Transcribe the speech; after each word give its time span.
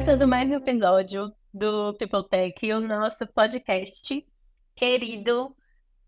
começando 0.00 0.26
mais 0.26 0.50
um 0.50 0.54
episódio 0.54 1.30
do 1.52 1.94
People 1.98 2.26
Tech, 2.26 2.72
o 2.72 2.80
nosso 2.80 3.26
podcast 3.34 4.26
querido, 4.74 5.54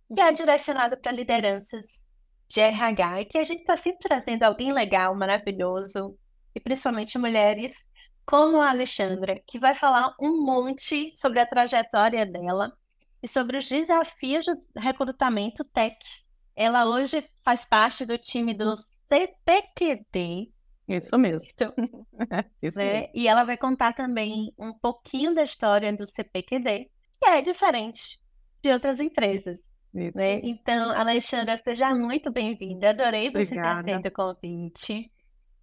que 0.09 0.19
é 0.19 0.33
direcionado 0.33 0.97
para 0.97 1.13
lideranças 1.13 2.09
de 2.49 2.59
RH, 2.59 3.21
e 3.21 3.25
que 3.27 3.37
a 3.37 3.45
gente 3.45 3.61
está 3.61 3.77
sempre 3.77 4.09
trazendo 4.09 4.45
alguém 4.45 4.73
legal, 4.73 5.15
maravilhoso, 5.15 6.19
e 6.55 6.61
principalmente 6.61 7.19
mulheres 7.19 7.93
como 8.25 8.63
a 8.63 8.71
Alexandra, 8.71 9.39
que 9.47 9.59
vai 9.59 9.75
falar 9.75 10.17
um 10.19 10.43
monte 10.43 11.13
sobre 11.15 11.41
a 11.41 11.47
trajetória 11.47 12.25
dela 12.25 12.73
e 13.23 13.29
sobre 13.29 13.59
os 13.59 13.69
desafios 13.69 14.47
do 14.47 14.57
recrutamento 14.75 15.65
tech. 15.65 15.99
Ela 16.57 16.87
hoje 16.87 17.29
faz 17.45 17.67
parte 17.67 18.07
do 18.07 18.17
time 18.17 18.55
do 18.55 18.75
CPQD, 18.75 20.51
isso 20.97 21.19
mesmo. 21.19 21.51
Isso 22.63 22.79
né? 22.79 23.01
mesmo. 23.01 23.13
E 23.15 23.29
ela 23.29 23.45
vai 23.45 23.57
contar 23.57 23.93
também 23.93 24.53
um 24.59 24.73
pouquinho 24.73 25.35
da 25.35 25.43
história 25.43 25.93
do 25.93 26.07
CPQD, 26.07 26.91
que 27.21 27.27
é 27.27 27.43
diferente 27.43 28.19
de 28.63 28.71
outras 28.71 29.01
empresas. 29.01 29.59
Isso. 29.95 30.17
Né? 30.17 30.41
Então, 30.43 30.91
Alexandra, 30.93 31.59
seja 31.59 31.95
muito 31.95 32.31
bem-vinda. 32.31 32.91
Adorei 32.91 33.31
você 33.31 33.55
Obrigada. 33.55 33.83
ter 33.83 33.93
aceito 33.93 34.07
o 34.07 34.13
convite. 34.13 35.11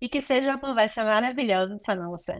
E 0.02 0.08
que 0.08 0.22
seja 0.22 0.50
uma 0.50 0.60
conversa 0.60 1.04
maravilhosa 1.04 1.76
essa 1.76 1.96
nossa. 1.96 2.40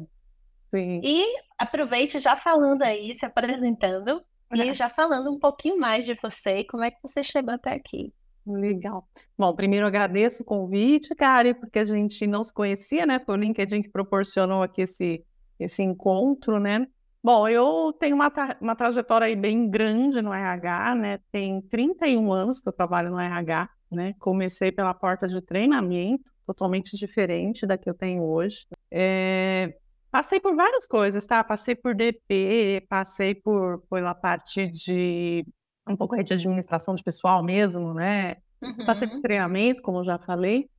Sim. 0.70 1.02
E 1.04 1.26
aproveite 1.58 2.20
já 2.20 2.36
falando 2.36 2.84
aí, 2.84 3.14
se 3.16 3.26
apresentando, 3.26 4.24
e 4.54 4.72
já 4.74 4.90
falando 4.90 5.32
um 5.32 5.40
pouquinho 5.40 5.78
mais 5.78 6.06
de 6.06 6.14
você 6.14 6.60
e 6.60 6.64
como 6.68 6.84
é 6.84 6.92
que 6.92 7.02
você 7.02 7.24
chegou 7.24 7.54
até 7.54 7.74
aqui. 7.74 8.14
Legal. 8.50 9.08
Bom, 9.38 9.56
primeiro 9.56 9.86
agradeço 9.86 10.42
o 10.42 10.46
convite, 10.46 11.14
Kari, 11.14 11.54
porque 11.54 11.80
a 11.80 11.86
gente 11.86 12.26
não 12.26 12.44
se 12.44 12.52
conhecia, 12.52 13.06
né? 13.06 13.20
Foi 13.20 13.36
o 13.36 13.40
LinkedIn 13.40 13.84
que 13.84 13.90
proporcionou 13.90 14.64
aqui 14.64 14.82
esse, 14.82 15.24
esse 15.60 15.84
encontro, 15.84 16.60
né? 16.60 16.88
Bom, 17.24 17.48
eu 17.48 17.94
tenho 18.00 18.16
uma, 18.16 18.32
tra 18.32 18.58
uma 18.60 18.76
trajetória 18.76 19.28
aí 19.28 19.36
bem 19.36 19.70
grande 19.70 20.22
no 20.22 20.34
RH, 20.34 20.96
né? 20.96 21.20
Tem 21.32 21.62
31 21.62 22.32
anos 22.32 22.60
que 22.60 22.68
eu 22.68 22.74
trabalho 22.74 23.12
no 23.12 23.20
RH, 23.20 23.70
né? 23.92 24.16
Comecei 24.20 24.72
pela 24.72 24.94
porta 24.94 25.28
de 25.28 25.42
treinamento, 25.42 26.32
totalmente 26.48 26.98
diferente 26.98 27.68
da 27.68 27.78
que 27.78 27.90
eu 27.90 27.94
tenho 27.94 28.24
hoje. 28.24 28.66
É... 28.90 29.76
Passei 30.10 30.40
por 30.40 30.56
várias 30.56 30.88
coisas, 30.88 31.24
tá? 31.26 31.44
Passei 31.44 31.76
por 31.76 31.94
DP, 31.94 32.88
passei 32.90 33.36
por 33.36 33.84
pela 33.92 34.16
parte 34.16 34.68
de 34.68 35.46
um 35.90 35.96
pouco 35.96 36.22
de 36.22 36.34
administração 36.34 36.96
de 36.96 37.04
pessoal 37.04 37.44
mesmo, 37.44 37.94
né? 37.94 38.38
Uhum. 38.62 38.86
Passei 38.86 39.08
por 39.08 39.22
treinamento, 39.22 39.82
como 39.82 40.00
eu 40.00 40.04
já 40.04 40.18
falei. 40.18 40.70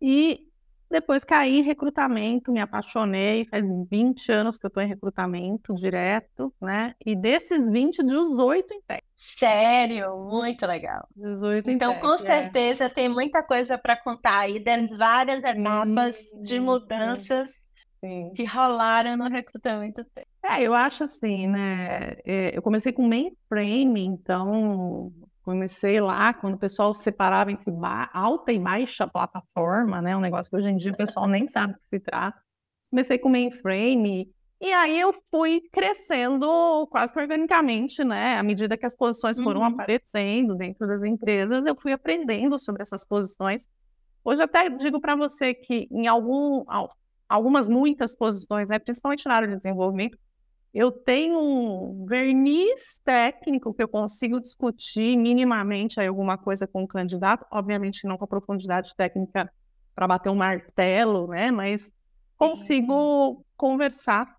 E 0.00 0.46
depois 0.92 1.24
caí 1.24 1.60
em 1.60 1.62
recrutamento, 1.62 2.52
me 2.52 2.60
apaixonei. 2.60 3.46
Faz 3.46 3.64
20 3.90 4.30
anos 4.30 4.58
que 4.58 4.66
eu 4.66 4.68
estou 4.68 4.82
em 4.82 4.86
recrutamento 4.86 5.74
direto, 5.74 6.52
né? 6.60 6.94
E 7.04 7.16
desses 7.16 7.58
20, 7.58 8.04
18 8.04 8.74
em 8.74 8.82
tech. 8.82 9.02
Sério? 9.16 10.28
Muito 10.28 10.66
legal. 10.66 11.08
18 11.16 11.70
em 11.70 11.74
então, 11.74 11.94
tech, 11.94 12.02
com 12.02 12.14
é. 12.14 12.18
certeza, 12.18 12.90
tem 12.90 13.08
muita 13.08 13.42
coisa 13.42 13.78
para 13.78 13.96
contar 13.96 14.40
aí 14.40 14.62
das 14.62 14.90
várias 14.90 15.42
etapas 15.42 16.18
de 16.42 16.60
mudanças 16.60 17.62
Sim. 18.04 18.30
que 18.34 18.44
rolaram 18.44 19.16
no 19.16 19.28
recrutamento 19.30 20.04
tech. 20.14 20.31
É, 20.44 20.62
eu 20.62 20.74
acho 20.74 21.04
assim, 21.04 21.46
né? 21.46 22.16
É, 22.24 22.56
eu 22.56 22.62
comecei 22.62 22.92
com 22.92 23.06
mainframe, 23.06 24.04
então 24.04 25.12
comecei 25.42 26.00
lá 26.00 26.34
quando 26.34 26.54
o 26.54 26.58
pessoal 26.58 26.94
separava 26.94 27.52
entre 27.52 27.72
alta 28.12 28.52
e 28.52 28.58
baixa 28.58 29.06
plataforma, 29.06 30.02
né? 30.02 30.16
Um 30.16 30.20
negócio 30.20 30.50
que 30.50 30.56
hoje 30.56 30.68
em 30.68 30.76
dia 30.76 30.92
o 30.92 30.96
pessoal 30.96 31.28
nem 31.28 31.46
sabe 31.48 31.74
do 31.74 31.78
que 31.78 31.86
se 31.86 32.00
trata. 32.00 32.40
Comecei 32.90 33.18
com 33.18 33.28
mainframe 33.28 34.30
e 34.60 34.72
aí 34.72 34.98
eu 35.00 35.12
fui 35.28 35.60
crescendo 35.72 36.86
quase 36.88 37.12
que 37.12 37.18
organicamente, 37.18 38.04
né? 38.04 38.38
À 38.38 38.42
medida 38.44 38.76
que 38.76 38.86
as 38.86 38.94
posições 38.94 39.40
foram 39.40 39.60
uhum. 39.60 39.66
aparecendo 39.66 40.54
dentro 40.54 40.86
das 40.86 41.02
empresas, 41.02 41.66
eu 41.66 41.74
fui 41.74 41.92
aprendendo 41.92 42.56
sobre 42.58 42.82
essas 42.82 43.04
posições. 43.04 43.68
Hoje 44.24 44.40
até 44.40 44.70
digo 44.70 45.00
para 45.00 45.16
você 45.16 45.52
que 45.52 45.88
em 45.90 46.06
algum, 46.06 46.64
algumas 47.28 47.66
muitas 47.66 48.14
posições, 48.14 48.68
né, 48.68 48.78
principalmente 48.78 49.26
na 49.26 49.34
área 49.34 49.48
de 49.48 49.56
desenvolvimento, 49.56 50.16
eu 50.74 50.90
tenho 50.90 51.38
um 51.38 52.06
verniz 52.06 52.98
técnico 53.04 53.74
que 53.74 53.82
eu 53.82 53.88
consigo 53.88 54.40
discutir 54.40 55.16
minimamente 55.16 56.00
aí 56.00 56.06
alguma 56.06 56.38
coisa 56.38 56.66
com 56.66 56.82
o 56.82 56.88
candidato, 56.88 57.46
obviamente 57.50 58.06
não 58.06 58.16
com 58.16 58.24
a 58.24 58.28
profundidade 58.28 58.94
técnica 58.96 59.52
para 59.94 60.08
bater 60.08 60.30
um 60.30 60.34
martelo, 60.34 61.28
né? 61.28 61.50
Mas 61.50 61.92
consigo 62.38 63.36
sim. 63.36 63.44
conversar 63.56 64.36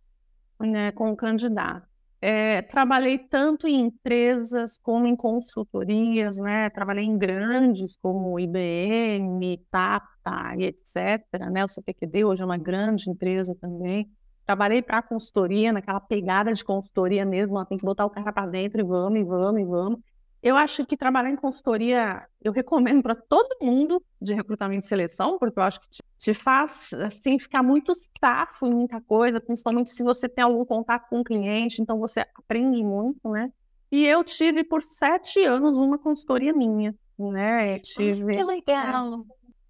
né, 0.59 0.91
com 0.91 1.11
o 1.11 1.15
candidato. 1.15 1.87
É, 2.19 2.61
trabalhei 2.61 3.19
tanto 3.19 3.67
em 3.67 3.81
empresas 3.81 4.77
como 4.77 5.05
em 5.05 5.15
consultorias, 5.15 6.37
né? 6.37 6.69
Trabalhei 6.69 7.03
em 7.03 7.17
grandes 7.17 7.97
como 7.97 8.39
IBM, 8.39 9.57
Tata 9.69 10.55
etc. 10.57 11.21
Né? 11.51 11.65
O 11.65 11.67
CPQD 11.67 12.23
hoje 12.23 12.41
é 12.41 12.45
uma 12.45 12.57
grande 12.57 13.09
empresa 13.09 13.53
também. 13.59 14.09
Trabalhei 14.45 14.81
para 14.81 15.01
consultoria, 15.01 15.71
naquela 15.71 15.99
pegada 15.99 16.53
de 16.53 16.63
consultoria 16.63 17.25
mesmo, 17.25 17.57
ó, 17.57 17.65
tem 17.65 17.77
que 17.77 17.85
botar 17.85 18.05
o 18.05 18.09
cara 18.09 18.31
para 18.31 18.47
dentro 18.47 18.81
e 18.81 18.83
vamos, 18.83 19.19
e 19.19 19.23
vamos, 19.23 19.61
e 19.61 19.65
vamos. 19.65 19.99
Eu 20.41 20.57
acho 20.57 20.85
que 20.85 20.97
trabalhar 20.97 21.29
em 21.29 21.37
consultoria, 21.37 22.27
eu 22.43 22.51
recomendo 22.51 23.01
para 23.01 23.15
todo 23.15 23.55
mundo 23.61 24.03
de 24.21 24.33
recrutamento 24.33 24.85
e 24.85 24.89
seleção, 24.89 25.39
porque 25.39 25.57
eu 25.57 25.63
acho 25.63 25.79
que 25.79 25.89
te, 25.89 26.03
te 26.17 26.33
faz, 26.33 26.91
assim, 26.93 27.39
ficar 27.39 27.63
muito 27.63 27.93
staff 27.93 28.65
em 28.65 28.71
muita 28.71 28.99
coisa, 28.99 29.39
principalmente 29.39 29.89
se 29.91 30.03
você 30.03 30.27
tem 30.27 30.43
algum 30.43 30.65
contato 30.65 31.07
com 31.09 31.21
o 31.21 31.23
cliente, 31.23 31.81
então 31.81 31.97
você 31.97 32.25
aprende 32.35 32.83
muito, 32.83 33.29
né? 33.29 33.49
E 33.89 34.05
eu 34.05 34.21
tive 34.21 34.65
por 34.65 34.83
sete 34.83 35.41
anos 35.45 35.79
uma 35.79 35.97
consultoria 35.97 36.51
minha, 36.51 36.93
né? 37.17 37.75
Eu 37.75 37.81
tive, 37.81 38.35
que 38.35 38.43
legal! 38.43 39.25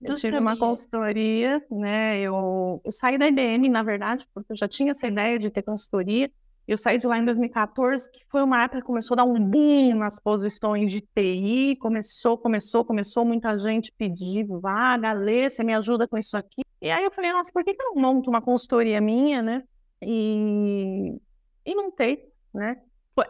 Eu 0.06 0.16
tive 0.16 0.38
uma 0.38 0.58
consultoria, 0.58 1.64
né? 1.70 2.20
Eu, 2.20 2.82
eu 2.84 2.92
saí 2.92 3.18
da 3.18 3.28
IBM, 3.28 3.70
na 3.70 3.84
verdade, 3.84 4.28
porque 4.34 4.52
eu 4.52 4.56
já 4.56 4.68
tinha 4.68 4.92
essa 4.92 5.08
ideia 5.08 5.40
de 5.40 5.50
ter 5.50 5.62
consultoria. 5.62 6.32
Eu 6.66 6.78
saí 6.78 6.98
de 6.98 7.06
lá 7.06 7.18
em 7.18 7.26
2014, 7.26 8.10
que 8.10 8.24
foi 8.30 8.42
uma 8.42 8.64
época 8.64 8.80
que 8.80 8.88
começou 8.88 9.16
a 9.16 9.18
dar 9.18 9.24
um 9.26 9.38
boom 9.38 9.96
nas 9.96 10.20
posições 10.20 10.92
de 10.92 11.02
TI. 11.02 11.76
Começou, 11.76 12.38
começou, 12.38 12.86
começou 12.86 13.26
muita 13.26 13.58
gente 13.58 13.92
pedir 13.92 14.46
vaga, 14.46 15.12
Lê, 15.12 15.50
você 15.50 15.64
me 15.64 15.74
ajuda 15.74 16.08
com 16.08 16.18
isso 16.18 16.38
aqui. 16.38 16.62
E 16.82 16.90
aí 16.90 17.04
eu 17.04 17.12
falei, 17.12 17.34
nossa, 17.34 17.52
por 17.52 17.64
que, 17.64 17.74
que 17.74 17.82
eu 17.82 17.96
não 17.96 18.02
monto 18.02 18.30
uma 18.30 18.42
consultoria 18.42 19.02
minha, 19.02 19.42
né? 19.42 19.64
E, 20.02 21.18
e 21.66 21.76
montei, 21.76 22.32
né? 22.54 22.82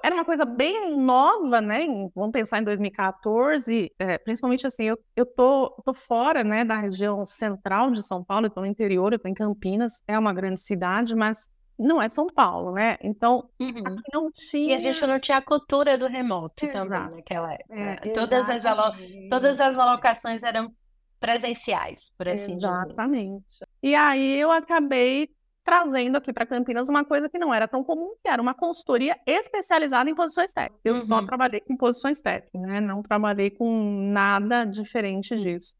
Era 0.02 0.16
uma 0.16 0.24
coisa 0.24 0.46
bem 0.46 0.98
nova, 0.98 1.60
né? 1.60 1.86
Vamos 2.16 2.32
pensar 2.32 2.60
em 2.60 2.64
2014, 2.64 3.92
é, 4.00 4.18
principalmente 4.18 4.66
assim, 4.66 4.84
eu, 4.84 4.98
eu 5.16 5.26
tô, 5.26 5.70
tô 5.84 5.94
fora, 5.94 6.44
né, 6.44 6.64
da 6.64 6.78
região 6.78 7.26
central 7.26 7.92
de 7.92 8.02
São 8.02 8.24
Paulo, 8.24 8.46
eu 8.46 8.50
tô 8.50 8.62
no 8.62 8.68
interior, 8.68 9.12
eu 9.12 9.20
tô 9.20 9.28
em 9.28 9.34
Campinas, 9.34 10.02
é 10.08 10.18
uma 10.18 10.34
grande 10.34 10.62
cidade, 10.62 11.16
mas 11.16 11.50
não 11.78 12.02
é 12.02 12.08
São 12.08 12.28
Paulo, 12.28 12.72
né? 12.72 12.98
Então, 13.02 13.50
uhum. 13.60 13.98
não 14.14 14.32
tinha... 14.32 14.74
E 14.74 14.74
a 14.76 14.80
gente 14.80 15.06
não 15.06 15.20
tinha 15.20 15.40
a 15.40 15.42
cultura 15.42 15.98
do 15.98 16.08
remoto 16.08 16.66
Exato. 16.66 16.90
também 16.90 17.16
naquela 17.18 17.54
época. 17.54 17.76
É, 17.76 17.96
todas, 18.14 18.50
as 18.50 18.66
alo... 18.66 18.94
todas 19.30 19.60
as 19.60 19.78
alocações 19.78 20.44
eram 20.44 20.72
presenciais, 21.20 22.12
por 22.18 22.28
assim 22.28 22.56
Exatamente. 22.56 22.58
dizer. 22.58 22.88
Exatamente. 22.90 23.46
E 23.82 23.96
aí 23.96 24.40
eu 24.40 24.52
acabei 24.52 25.30
trazendo 25.64 26.18
aqui 26.18 26.34
para 26.34 26.46
Campinas 26.46 26.90
uma 26.90 27.06
coisa 27.06 27.30
que 27.30 27.40
não 27.40 27.54
era 27.54 27.68
tão 27.68 27.84
comum, 27.84 28.14
que 28.22 28.30
era 28.30 28.42
uma 28.42 28.54
consultoria 28.54 29.18
especializada 29.26 30.10
em 30.10 30.16
posições 30.16 30.52
técnicas. 30.52 30.82
Eu 30.84 30.96
uhum. 30.96 31.06
só 31.06 31.26
trabalhei 31.26 31.62
com 31.62 31.78
posições 31.78 32.22
técnicas, 32.22 32.62
né? 32.62 32.82
Não 32.82 33.02
trabalhei 33.02 33.50
com 33.50 34.12
nada 34.12 34.66
diferente 34.66 35.36
disso. 35.38 35.76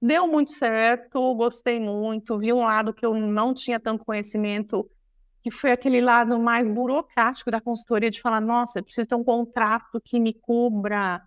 Deu 0.00 0.26
muito 0.26 0.52
certo, 0.52 1.34
gostei 1.34 1.80
muito, 1.80 2.38
vi 2.38 2.52
um 2.52 2.64
lado 2.64 2.92
que 2.92 3.04
eu 3.04 3.14
não 3.14 3.52
tinha 3.52 3.80
tanto 3.80 4.04
conhecimento, 4.04 4.88
que 5.42 5.50
foi 5.50 5.72
aquele 5.72 6.00
lado 6.00 6.38
mais 6.38 6.68
burocrático 6.68 7.50
da 7.50 7.60
consultoria, 7.60 8.10
de 8.10 8.20
falar, 8.20 8.40
nossa, 8.40 8.78
eu 8.78 8.84
preciso 8.84 9.08
ter 9.08 9.14
um 9.16 9.24
contrato 9.24 10.00
que 10.04 10.20
me 10.20 10.32
cubra 10.32 11.20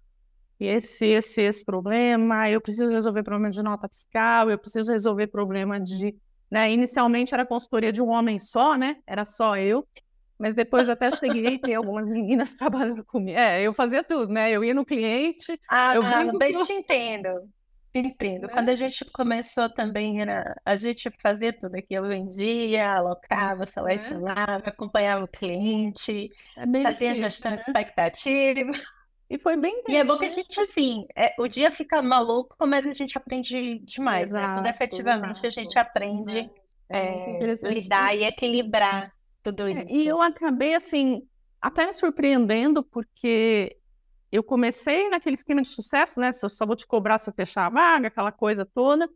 esse, 0.58 1.06
esse, 1.08 1.42
esse 1.42 1.66
problema, 1.66 2.50
eu 2.50 2.62
preciso 2.62 2.92
resolver 2.92 3.24
problema 3.24 3.52
de 3.52 3.62
nota 3.62 3.90
fiscal, 3.90 4.50
eu 4.50 4.58
preciso 4.58 4.92
resolver 4.92 5.28
problema 5.28 5.80
de 5.80 6.16
né? 6.52 6.70
Inicialmente 6.72 7.34
era 7.34 7.46
consultoria 7.46 7.94
de 7.94 8.02
um 8.02 8.10
homem 8.10 8.40
só, 8.40 8.76
né? 8.76 8.98
Era 9.08 9.24
só 9.24 9.56
eu. 9.56 9.88
Mas 10.38 10.56
depois 10.56 10.90
até 10.90 11.12
cheguei 11.12 11.56
a 11.56 11.60
ter 11.60 11.76
algumas 11.76 12.08
meninas 12.08 12.54
trabalhando 12.56 13.06
comigo. 13.06 13.38
É, 13.38 13.62
eu 13.62 13.74
fazia 13.74 14.04
tudo, 14.04 14.34
né? 14.34 14.52
Eu 14.52 14.64
ia 14.64 14.74
no 14.74 14.84
cliente. 14.84 15.60
Ah, 15.70 15.96
eu 15.96 16.02
ah 16.04 16.38
bem 16.38 16.60
te 16.60 16.74
entendo. 16.74 17.30
Te 17.94 18.00
entendo. 18.00 18.48
Né? 18.48 18.48
Quando 18.48 18.70
a 18.70 18.76
gente 18.76 19.06
começou 19.12 19.70
também, 19.70 20.22
era, 20.22 20.60
a 20.66 20.76
gente 20.76 21.12
fazia 21.22 21.54
tudo 21.54 21.76
aqui. 21.76 21.94
Eu 21.94 22.08
vendia, 22.08 22.92
alocava, 22.92 23.66
selecionava, 23.66 24.58
né? 24.58 24.64
acompanhava 24.66 25.26
o 25.26 25.28
cliente, 25.28 26.32
é 26.58 26.84
fazia 26.84 27.14
gestão 27.14 27.52
né? 27.52 27.58
de 27.58 27.64
expectativa. 27.64 28.72
E 29.32 29.38
foi 29.40 29.56
bem. 29.56 29.82
E 29.88 29.96
é 29.96 30.04
bom 30.04 30.18
que 30.18 30.26
a 30.26 30.30
gente, 30.30 30.60
assim, 30.60 31.06
é, 31.16 31.34
o 31.40 31.48
dia 31.48 31.72
fica 31.72 32.02
maluco, 32.02 32.54
mas 32.68 32.86
a 32.86 32.92
gente 32.92 33.18
aprende 33.18 33.80
demais, 33.80 34.32
exato, 34.32 34.46
né? 34.46 34.56
Quando 34.56 34.68
efetivamente 34.68 35.32
exato. 35.32 35.48
a 35.48 35.50
gente 35.50 35.80
aprende 35.80 36.52
é, 36.90 37.40
é 37.40 37.70
lidar 37.70 38.14
e 38.14 38.26
equilibrar 38.26 39.14
tudo 39.42 39.70
É, 39.70 39.72
isso? 39.72 39.86
e 39.90 40.06
eu 40.06 40.22
acabei, 40.22 40.76
assim, 40.76 41.26
até 41.62 41.86
me 41.86 41.94
surpreendendo, 41.94 42.84
porque 42.84 43.78
eu 44.30 44.44
comecei 44.44 45.08
naquele 45.08 45.36
esquema 45.36 45.62
de 45.62 45.70
sucesso, 45.70 46.20
né? 46.20 46.34
Se 46.34 46.44
eu 46.44 46.50
só 46.50 46.66
vou 46.66 46.76
te 46.76 46.86
cobrar 46.86 47.18
se 47.18 47.30
eu 47.30 47.34
fechar 47.34 47.68
a 47.68 47.70
vaga, 47.70 48.10
aquela 48.10 48.34
coisa 48.34 48.66
toda. 48.66 49.10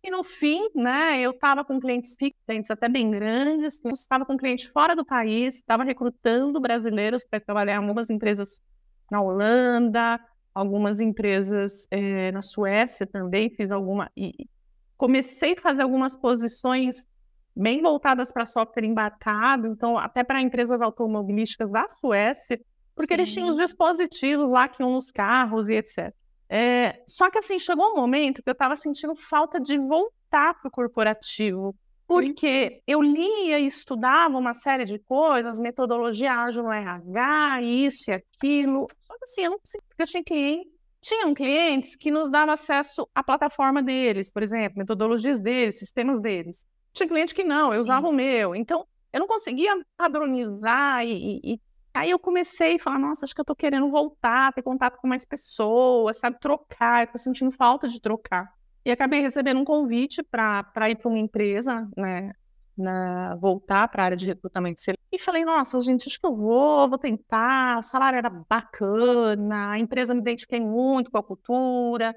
E 0.00 0.10
no 0.10 0.22
fim, 0.22 0.68
né, 0.76 1.20
eu 1.20 1.32
estava 1.32 1.64
com 1.64 1.80
clientes 1.80 2.14
clientes 2.14 2.70
até 2.70 2.88
bem 2.88 3.10
grandes, 3.10 3.80
eu 3.84 3.90
estava 3.90 4.24
com 4.24 4.36
cliente 4.36 4.70
fora 4.70 4.94
do 4.94 5.04
país, 5.04 5.56
estava 5.56 5.82
recrutando 5.82 6.60
brasileiros 6.60 7.24
para 7.24 7.40
trabalhar 7.40 7.74
em 7.74 7.78
algumas 7.78 8.08
empresas 8.08 8.62
na 9.10 9.20
Holanda, 9.20 10.20
algumas 10.54 11.00
empresas 11.00 11.86
é, 11.90 12.32
na 12.32 12.42
Suécia 12.42 13.06
também, 13.06 13.50
fiz 13.50 13.70
alguma. 13.70 14.10
E 14.16 14.48
comecei 14.96 15.54
a 15.54 15.60
fazer 15.60 15.82
algumas 15.82 16.16
posições 16.16 17.06
bem 17.54 17.80
voltadas 17.80 18.32
para 18.32 18.44
software 18.44 18.84
embarcado, 18.84 19.66
então 19.66 19.96
até 19.96 20.22
para 20.22 20.40
empresas 20.40 20.80
automobilísticas 20.80 21.70
da 21.70 21.88
Suécia, 21.88 22.60
porque 22.94 23.14
Sim. 23.14 23.20
eles 23.20 23.32
tinham 23.32 23.50
os 23.50 23.56
dispositivos 23.56 24.50
lá 24.50 24.68
que 24.68 24.82
iam 24.82 24.92
nos 24.92 25.10
carros 25.10 25.68
e 25.68 25.74
etc. 25.74 26.14
É, 26.48 27.02
só 27.06 27.30
que 27.30 27.38
assim, 27.38 27.58
chegou 27.58 27.92
um 27.92 27.96
momento 27.96 28.42
que 28.42 28.48
eu 28.48 28.52
estava 28.52 28.76
sentindo 28.76 29.14
falta 29.14 29.60
de 29.60 29.78
voltar 29.78 30.54
para 30.54 30.68
o 30.68 30.70
corporativo, 30.70 31.74
porque 32.06 32.82
eu 32.86 33.02
lia 33.02 33.58
e 33.58 33.66
estudava 33.66 34.38
uma 34.38 34.54
série 34.54 34.84
de 34.84 34.98
coisas, 34.98 35.58
metodologia 35.58 36.32
ágil 36.32 36.62
no 36.62 36.72
RH, 36.72 37.62
isso 37.62 38.10
e 38.10 38.14
aquilo. 38.14 38.86
Só 39.06 39.18
que 39.18 39.24
assim, 39.24 39.42
eu 39.42 39.50
não 39.50 39.58
porque 39.58 40.02
eu 40.02 40.06
tinha 40.06 40.24
clientes, 40.24 40.74
tinham 41.00 41.34
clientes 41.34 41.96
que 41.96 42.10
nos 42.10 42.30
davam 42.30 42.54
acesso 42.54 43.08
à 43.14 43.22
plataforma 43.22 43.82
deles, 43.82 44.30
por 44.30 44.42
exemplo, 44.42 44.78
metodologias 44.78 45.40
deles, 45.40 45.78
sistemas 45.78 46.20
deles. 46.20 46.66
Tinha 46.92 47.08
cliente 47.08 47.34
que 47.34 47.44
não, 47.44 47.74
eu 47.74 47.80
usava 47.80 48.06
Sim. 48.06 48.12
o 48.12 48.16
meu. 48.16 48.54
Então, 48.54 48.86
eu 49.12 49.20
não 49.20 49.26
conseguia 49.26 49.72
padronizar 49.96 51.04
e, 51.04 51.40
e, 51.42 51.60
Aí 51.96 52.10
eu 52.10 52.18
comecei 52.18 52.76
a 52.76 52.78
falar, 52.78 52.98
nossa, 52.98 53.24
acho 53.24 53.34
que 53.34 53.40
eu 53.40 53.44
tô 53.44 53.56
querendo 53.56 53.90
voltar, 53.90 54.52
ter 54.52 54.60
contato 54.60 54.98
com 54.98 55.08
mais 55.08 55.24
pessoas, 55.24 56.18
sabe, 56.18 56.38
trocar, 56.38 57.04
eu 57.04 57.12
tô 57.12 57.16
sentindo 57.16 57.50
falta 57.50 57.88
de 57.88 57.98
trocar. 57.98 58.52
E 58.86 58.90
acabei 58.92 59.20
recebendo 59.20 59.58
um 59.58 59.64
convite 59.64 60.22
para 60.22 60.88
ir 60.88 60.94
para 60.94 61.08
uma 61.08 61.18
empresa, 61.18 61.90
né, 61.96 62.32
na, 62.78 63.34
voltar 63.34 63.88
para 63.88 64.02
a 64.02 64.04
área 64.04 64.16
de 64.16 64.24
recrutamento. 64.26 64.80
E 65.10 65.18
falei, 65.18 65.44
nossa, 65.44 65.80
gente, 65.82 66.06
acho 66.06 66.20
que 66.20 66.24
eu 66.24 66.36
vou, 66.36 66.88
vou 66.88 66.96
tentar, 66.96 67.80
o 67.80 67.82
salário 67.82 68.16
era 68.16 68.30
bacana, 68.30 69.72
a 69.72 69.78
empresa 69.80 70.14
me 70.14 70.20
identifiquei 70.20 70.60
muito 70.60 71.10
com 71.10 71.18
a 71.18 71.22
cultura. 71.22 72.14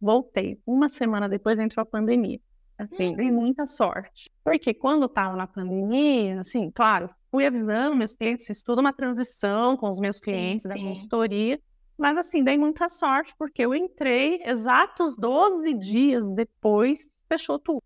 Voltei. 0.00 0.60
Uma 0.64 0.88
semana 0.88 1.28
depois 1.28 1.58
entrou 1.58 1.82
a 1.82 1.86
pandemia. 1.86 2.38
Assim, 2.78 3.16
dei 3.16 3.32
muita 3.32 3.66
sorte. 3.66 4.30
Porque 4.44 4.72
quando 4.72 5.06
estava 5.06 5.34
na 5.34 5.48
pandemia, 5.48 6.38
assim, 6.38 6.70
claro, 6.70 7.10
fui 7.28 7.44
avisando 7.44 7.96
meus 7.96 8.14
clientes, 8.14 8.46
fiz 8.46 8.62
toda 8.62 8.80
uma 8.80 8.92
transição 8.92 9.76
com 9.76 9.88
os 9.88 9.98
meus 9.98 10.20
clientes 10.20 10.62
sim, 10.62 10.68
sim. 10.68 10.74
da 10.76 10.80
consultoria. 10.80 11.58
Mas 11.96 12.18
assim, 12.18 12.42
dei 12.42 12.58
muita 12.58 12.88
sorte, 12.88 13.34
porque 13.38 13.62
eu 13.62 13.74
entrei 13.74 14.42
exatos 14.44 15.16
12 15.16 15.74
dias 15.74 16.28
depois, 16.30 17.24
fechou 17.28 17.58
tudo, 17.58 17.82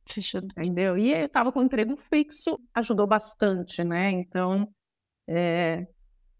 entendeu? 0.56 0.96
E 0.96 1.12
eu 1.12 1.26
estava 1.26 1.52
com 1.52 1.62
emprego 1.62 1.96
fixo, 1.96 2.58
ajudou 2.74 3.06
bastante, 3.06 3.84
né? 3.84 4.10
Então, 4.10 4.68
é... 5.28 5.86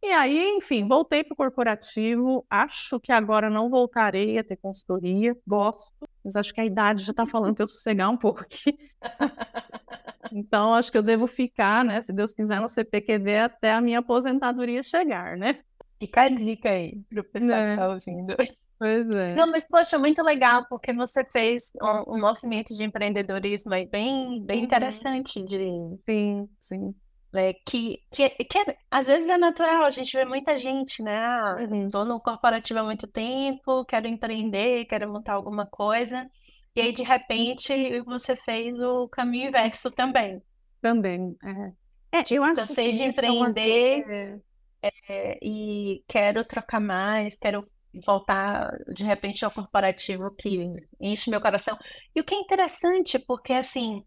e 0.03 0.09
aí, 0.09 0.57
enfim, 0.57 0.89
voltei 0.89 1.25
para 1.25 1.35
o 1.35 1.37
corporativo. 1.37 2.47
Acho 2.51 3.01
que 3.01 3.13
agora 3.13 3.51
não 3.51 3.71
voltarei 3.71 4.39
a 4.39 4.45
ter 4.45 4.57
consultoria, 4.57 5.37
gosto, 5.47 6.09
mas 6.25 6.37
acho 6.37 6.55
que 6.55 6.61
a 6.61 6.65
idade 6.67 7.05
já 7.05 7.13
está 7.13 7.27
falando 7.27 7.55
para 7.55 7.65
eu 7.65 7.69
sossegar 7.69 8.11
um 8.11 8.17
pouco 8.17 8.41
aqui. 8.43 8.79
Então, 10.31 10.75
acho 10.75 10.91
que 10.93 10.99
eu 10.99 11.03
devo 11.03 11.27
ficar, 11.27 11.85
né, 11.85 12.01
se 12.01 12.13
Deus 12.13 12.33
quiser, 12.33 12.61
no 12.61 12.69
CPQD 12.69 13.39
até 13.39 13.73
a 13.73 13.81
minha 13.81 14.01
aposentadoria 14.01 14.83
chegar, 14.83 15.37
né? 15.37 15.61
Fica 15.99 16.23
a 16.23 16.29
dica 16.29 16.71
aí 16.71 17.01
para 17.11 17.21
o 17.21 17.25
pessoal 17.25 17.59
é. 17.59 17.67
que 17.67 17.73
está 17.73 17.89
ouvindo. 17.89 18.37
Pois 18.79 19.11
é. 19.11 19.35
Não, 19.35 19.51
mas, 19.51 19.67
poxa, 19.69 19.99
muito 19.99 20.23
legal, 20.23 20.65
porque 20.69 20.93
você 20.93 21.25
fez 21.25 21.73
um, 21.83 22.15
um 22.15 22.21
movimento 22.21 22.75
de 22.77 22.85
empreendedorismo 22.85 23.75
aí 23.75 23.87
bem, 23.87 24.41
bem 24.45 24.59
uhum. 24.59 24.65
interessante. 24.65 25.45
De, 25.45 25.59
sim, 26.09 26.49
sim. 26.61 26.95
É, 27.35 27.53
que, 27.67 28.01
que, 28.11 28.31
que 28.31 28.59
é, 28.59 28.77
às 28.91 29.09
vezes 29.09 29.29
é 29.29 29.37
natural, 29.37 29.85
a 29.85 29.91
gente 29.91 30.17
vê 30.17 30.25
muita 30.25 30.57
gente, 30.57 31.03
né? 31.03 31.19
Ah, 31.19 31.57
uhum. 31.59 31.89
Tô 31.89 32.05
no 32.05 32.21
corporativo 32.21 32.79
há 32.79 32.85
muito 32.85 33.07
tempo, 33.09 33.85
quero 33.85 34.07
empreender, 34.07 34.85
quero 34.85 35.13
montar 35.13 35.35
alguma 35.35 35.67
coisa. 35.67 36.31
E 36.75 36.81
aí, 36.81 36.93
de 36.93 37.03
repente, 37.03 38.01
você 38.03 38.37
fez 38.37 38.81
o 38.81 39.09
caminho 39.09 39.49
inverso 39.49 39.91
também. 39.91 40.41
Também, 40.81 41.37
é. 42.13 42.21
é 42.21 42.25
eu 42.31 42.45
acho 42.45 42.55
Cansei 42.55 42.93
de 42.93 43.03
empreender 43.03 44.05
é... 44.09 44.39
É, 44.83 45.39
e 45.43 46.05
quero 46.07 46.45
trocar 46.45 46.81
mais, 46.81 47.37
quero 47.37 47.65
voltar, 48.05 48.71
de 48.95 49.05
repente, 49.05 49.45
ao 49.45 49.51
corporativo 49.51 50.31
que 50.31 50.71
enche 51.01 51.31
meu 51.31 51.41
coração. 51.41 51.77
E 52.15 52.21
o 52.21 52.25
que 52.25 52.35
é 52.35 52.39
interessante, 52.39 53.19
porque, 53.19 53.53
assim, 53.53 54.05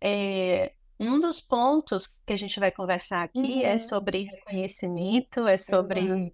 é, 0.00 0.72
um 0.98 1.20
dos 1.20 1.40
pontos 1.40 2.06
que 2.26 2.32
a 2.32 2.36
gente 2.36 2.58
vai 2.58 2.70
conversar 2.70 3.22
aqui 3.22 3.62
é 3.62 3.68
uhum. 3.68 3.74
é 3.74 3.78
sobre 3.78 4.24
reconhecimento, 4.24 5.46
é 5.46 5.56
sobre 5.56 6.00
uhum. 6.00 6.30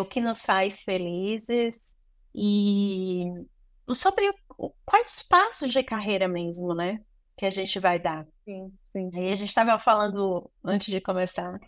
o 0.00 0.04
que 0.04 0.20
nos 0.20 0.44
faz 0.44 0.82
felizes 0.82 1.96
e 2.34 3.24
sobre 3.94 4.30
quais 4.84 5.16
os 5.16 5.22
passos 5.22 5.72
de 5.72 5.82
carreira 5.82 6.28
mesmo, 6.28 6.74
né? 6.74 7.00
Que 7.36 7.46
a 7.46 7.50
gente 7.50 7.78
vai 7.78 7.98
dar. 7.98 8.26
Sim, 8.40 8.72
sim. 8.84 9.10
Aí 9.14 9.32
a 9.32 9.36
gente 9.36 9.48
estava 9.48 9.78
falando 9.78 10.50
antes 10.64 10.88
de 10.92 11.00
começar 11.00 11.58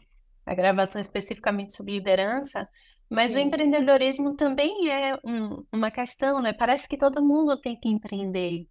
a 0.45 0.55
gravação 0.55 1.01
especificamente 1.01 1.75
sobre 1.75 1.95
liderança, 1.95 2.69
mas 3.09 3.33
sim. 3.33 3.39
o 3.39 3.41
empreendedorismo 3.43 4.35
também 4.35 4.91
é 4.91 5.19
um, 5.25 5.65
uma 5.73 5.91
questão, 5.91 6.41
né? 6.41 6.53
Parece 6.53 6.89
que 6.89 6.97
todo 6.97 7.23
mundo 7.23 7.61
tem 7.61 7.79
que 7.79 7.89
empreender. 7.89 8.67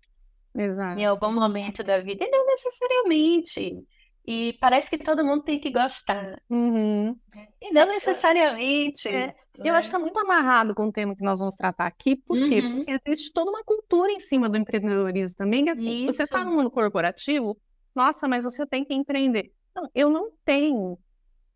Exato. 0.56 1.00
Em 1.00 1.06
algum 1.06 1.32
momento 1.32 1.84
da 1.84 2.00
vida, 2.00 2.26
e 2.26 2.30
não 2.30 2.46
necessariamente. 2.46 3.84
E 4.26 4.58
parece 4.62 4.90
que 4.90 4.98
todo 4.98 5.26
mundo 5.26 5.44
tem 5.44 5.60
que 5.60 5.70
gostar. 5.70 6.42
Uhum. 6.50 7.18
E 7.62 7.74
não 7.74 7.88
necessariamente. 7.88 9.10
É. 9.10 9.36
Eu 9.58 9.76
acho 9.76 9.90
que 9.90 9.96
está 9.96 10.00
muito 10.00 10.18
amarrado 10.18 10.74
com 10.74 10.88
o 10.88 10.92
tema 10.92 11.16
que 11.16 11.24
nós 11.24 11.40
vamos 11.40 11.56
tratar 11.56 11.86
aqui. 11.86 12.16
Por 12.16 12.38
quê? 12.48 12.62
Uhum. 12.62 12.78
Porque 12.78 12.92
existe 12.92 13.34
toda 13.34 13.52
uma 13.52 13.64
cultura 13.64 14.12
em 14.12 14.20
cima 14.20 14.48
do 14.48 14.58
empreendedorismo 14.58 15.36
também. 15.36 15.66
Que, 15.66 15.72
assim, 15.72 16.06
você 16.06 16.24
está 16.24 16.44
no 16.46 16.52
mundo 16.52 16.72
corporativo, 16.72 17.58
nossa, 17.94 18.28
mas 18.28 18.46
você 18.46 18.66
tem 18.66 18.86
que 18.86 18.94
empreender. 18.94 19.52
Não, 19.76 19.90
eu 19.94 20.10
não 20.10 20.32
tenho. 20.46 20.98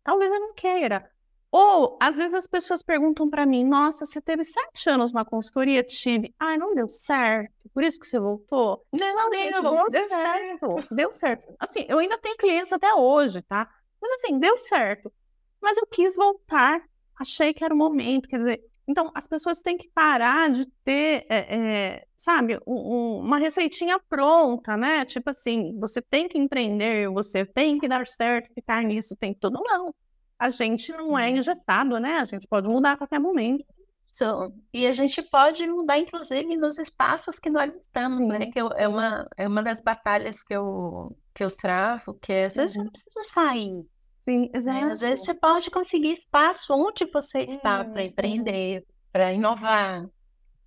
Talvez 0.08 0.32
eu 0.32 0.40
não 0.40 0.54
queira. 0.54 1.06
Ou, 1.52 1.98
às 2.00 2.16
vezes, 2.16 2.34
as 2.34 2.46
pessoas 2.46 2.82
perguntam 2.82 3.28
para 3.28 3.44
mim: 3.44 3.62
Nossa, 3.62 4.06
você 4.06 4.22
teve 4.22 4.42
sete 4.42 4.88
anos 4.88 5.12
na 5.12 5.22
consultoria? 5.22 5.84
Tive. 5.84 6.34
Ai, 6.40 6.56
não 6.56 6.74
deu 6.74 6.88
certo. 6.88 7.68
Por 7.74 7.84
isso 7.84 8.00
que 8.00 8.06
você 8.06 8.18
voltou? 8.18 8.86
Não, 8.90 9.14
não 9.14 9.28
deu, 9.28 9.52
deu, 9.60 9.90
deu 9.90 10.08
certo. 10.08 10.72
certo. 10.72 10.94
Deu 10.94 11.12
certo. 11.12 11.54
Assim, 11.60 11.84
eu 11.86 11.98
ainda 11.98 12.16
tenho 12.16 12.38
clientes 12.38 12.72
até 12.72 12.94
hoje, 12.94 13.42
tá? 13.42 13.68
Mas, 14.00 14.12
assim, 14.12 14.38
deu 14.38 14.56
certo. 14.56 15.12
Mas 15.60 15.76
eu 15.76 15.86
quis 15.86 16.16
voltar. 16.16 16.82
Achei 17.20 17.52
que 17.52 17.62
era 17.62 17.74
o 17.74 17.76
momento. 17.76 18.30
Quer 18.30 18.38
dizer, 18.38 18.64
então, 18.88 19.10
as 19.14 19.28
pessoas 19.28 19.60
têm 19.60 19.76
que 19.76 19.90
parar 19.94 20.50
de 20.50 20.64
ter, 20.82 21.26
é, 21.28 21.56
é, 21.56 22.04
sabe, 22.16 22.58
um, 22.66 22.74
um, 22.74 23.18
uma 23.20 23.38
receitinha 23.38 24.00
pronta, 24.08 24.76
né? 24.76 25.04
Tipo 25.04 25.30
assim, 25.30 25.78
você 25.78 26.00
tem 26.00 26.26
que 26.26 26.38
empreender, 26.38 27.10
você 27.10 27.44
tem 27.44 27.78
que 27.78 27.86
dar 27.86 28.06
certo, 28.06 28.52
ficar 28.54 28.82
nisso, 28.82 29.14
tem 29.14 29.34
tudo. 29.34 29.60
Não 29.62 29.94
a 30.38 30.50
gente 30.50 30.92
não 30.92 31.18
é 31.18 31.28
uhum. 31.28 31.36
engessado, 31.36 31.98
né? 31.98 32.18
A 32.18 32.24
gente 32.24 32.46
pode 32.46 32.68
mudar 32.68 32.92
a 32.92 32.96
qualquer 32.96 33.18
momento. 33.18 33.64
So, 34.00 34.52
e 34.72 34.86
a 34.86 34.92
gente 34.92 35.20
pode 35.20 35.66
mudar, 35.66 35.98
inclusive, 35.98 36.56
nos 36.56 36.78
espaços 36.78 37.38
que 37.38 37.50
nós 37.50 37.74
estamos, 37.74 38.26
né? 38.26 38.38
Sim. 38.38 38.44
né? 38.46 38.50
Que 38.52 38.60
eu, 38.60 38.68
é, 38.68 38.86
uma, 38.86 39.28
é 39.36 39.48
uma 39.48 39.62
das 39.62 39.80
batalhas 39.80 40.42
que 40.42 40.54
eu, 40.54 41.16
que 41.34 41.42
eu 41.42 41.50
travo, 41.50 42.14
que 42.14 42.32
é, 42.32 42.44
às 42.44 42.54
vezes 42.54 42.76
você 42.76 42.84
não 42.84 42.92
precisa 42.92 43.22
sair. 43.24 43.84
Sim, 44.28 44.40
né? 44.40 44.50
exato. 44.52 44.86
Às 44.86 45.00
vezes 45.00 45.24
você 45.24 45.34
pode 45.34 45.70
conseguir 45.70 46.12
espaço 46.12 46.74
onde 46.74 47.06
você 47.06 47.40
está 47.40 47.82
para 47.82 48.04
empreender, 48.04 48.84
para 49.10 49.32
inovar, 49.32 50.02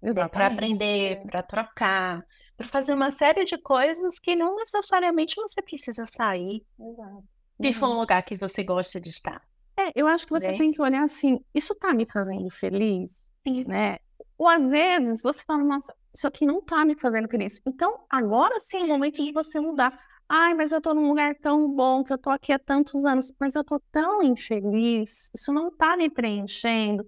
né? 0.02 0.28
para 0.30 0.48
aprender, 0.48 1.22
para 1.28 1.44
trocar, 1.44 2.26
para 2.58 2.68
fazer 2.68 2.94
uma 2.94 3.12
série 3.12 3.46
de 3.46 3.60
coisas 3.60 4.18
que 4.18 4.36
não 4.36 4.56
necessariamente 4.56 5.36
você 5.36 5.62
precisa 5.62 6.06
sair. 6.08 6.66
Exato. 6.80 7.24
E 7.60 7.74
for 7.74 7.90
um 7.90 8.00
lugar 8.00 8.24
que 8.24 8.36
você 8.36 8.64
gosta 8.64 9.00
de 9.00 9.10
estar. 9.10 9.40
É, 9.78 9.92
eu 9.96 10.08
acho 10.08 10.26
que 10.26 10.34
você 10.34 10.48
né? 10.48 10.58
tem 10.58 10.72
que 10.72 10.82
olhar 10.82 11.04
assim, 11.04 11.40
isso 11.54 11.76
tá 11.76 11.94
me 11.94 12.06
fazendo 12.06 12.50
feliz, 12.50 13.32
sim. 13.48 13.64
né? 13.66 14.00
Ou 14.40 14.48
às 14.48 14.72
vezes 14.72 15.22
você 15.22 15.44
fala, 15.44 15.64
nossa, 15.64 15.94
isso 16.12 16.28
aqui 16.28 16.48
não 16.48 16.62
tá 16.62 16.84
me 16.84 16.96
fazendo 16.96 17.30
feliz. 17.30 17.62
Então, 17.64 18.06
agora 18.10 18.60
sim 18.60 18.82
é 18.82 18.84
o 18.84 18.88
momento 18.88 19.24
de 19.24 19.32
você 19.32 19.60
mudar. 19.60 20.00
Ai, 20.34 20.54
mas 20.54 20.72
eu 20.72 20.80
tô 20.80 20.94
num 20.94 21.10
lugar 21.10 21.36
tão 21.36 21.70
bom, 21.70 22.06
que 22.06 22.14
eu 22.14 22.18
tô 22.18 22.30
aqui 22.30 22.54
há 22.54 22.58
tantos 22.58 23.04
anos, 23.04 23.34
mas 23.38 23.54
eu 23.54 23.66
tô 23.66 23.78
tão 23.92 24.24
infeliz, 24.24 25.30
isso 25.36 25.52
não 25.52 25.70
tá 25.70 25.98
me 25.98 26.10
preenchendo. 26.10 27.06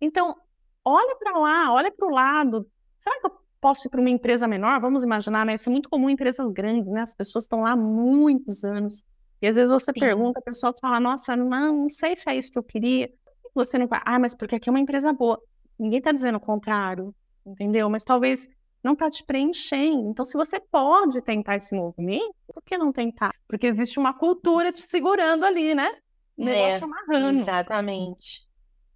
Então, 0.00 0.36
olha 0.84 1.16
para 1.16 1.36
lá, 1.36 1.72
olha 1.72 1.90
para 1.90 2.06
o 2.06 2.12
lado. 2.12 2.70
Será 3.00 3.18
que 3.18 3.26
eu 3.26 3.32
posso 3.60 3.88
ir 3.88 3.90
para 3.90 4.00
uma 4.00 4.08
empresa 4.08 4.46
menor? 4.46 4.80
Vamos 4.80 5.02
imaginar, 5.02 5.44
né? 5.44 5.54
Isso 5.54 5.68
é 5.68 5.72
muito 5.72 5.90
comum 5.90 6.08
em 6.08 6.12
empresas 6.12 6.52
grandes, 6.52 6.88
né? 6.92 7.00
As 7.00 7.12
pessoas 7.12 7.42
estão 7.42 7.62
lá 7.62 7.72
há 7.72 7.76
muitos 7.76 8.62
anos. 8.62 9.04
E 9.42 9.48
às 9.48 9.56
vezes 9.56 9.72
você 9.72 9.92
pergunta, 9.92 10.38
a 10.38 10.42
pessoa 10.42 10.72
fala, 10.80 11.00
nossa, 11.00 11.34
não, 11.34 11.76
não 11.76 11.88
sei 11.88 12.14
se 12.14 12.30
é 12.30 12.36
isso 12.36 12.52
que 12.52 12.58
eu 12.58 12.62
queria. 12.62 13.10
Você 13.52 13.78
não 13.78 13.88
vai, 13.88 14.00
ah, 14.04 14.20
mas 14.20 14.36
porque 14.36 14.54
aqui 14.54 14.68
é 14.68 14.72
uma 14.72 14.78
empresa 14.78 15.12
boa. 15.12 15.42
Ninguém 15.76 15.98
está 15.98 16.12
dizendo 16.12 16.36
o 16.36 16.40
contrário, 16.40 17.12
entendeu? 17.44 17.90
Mas 17.90 18.04
talvez 18.04 18.48
não 18.82 18.94
está 18.94 19.10
te 19.10 19.24
preenchendo. 19.24 20.10
Então, 20.10 20.24
se 20.24 20.36
você 20.36 20.58
pode 20.58 21.20
tentar 21.22 21.56
esse 21.56 21.74
movimento, 21.74 22.34
por 22.46 22.62
que 22.62 22.78
não 22.78 22.92
tentar? 22.92 23.34
Porque 23.46 23.66
existe 23.66 23.98
uma 23.98 24.14
cultura 24.14 24.72
te 24.72 24.80
segurando 24.80 25.44
ali, 25.44 25.74
né? 25.74 25.90
É, 26.38 26.76
amarrando. 26.76 27.40
Exatamente. 27.40 28.48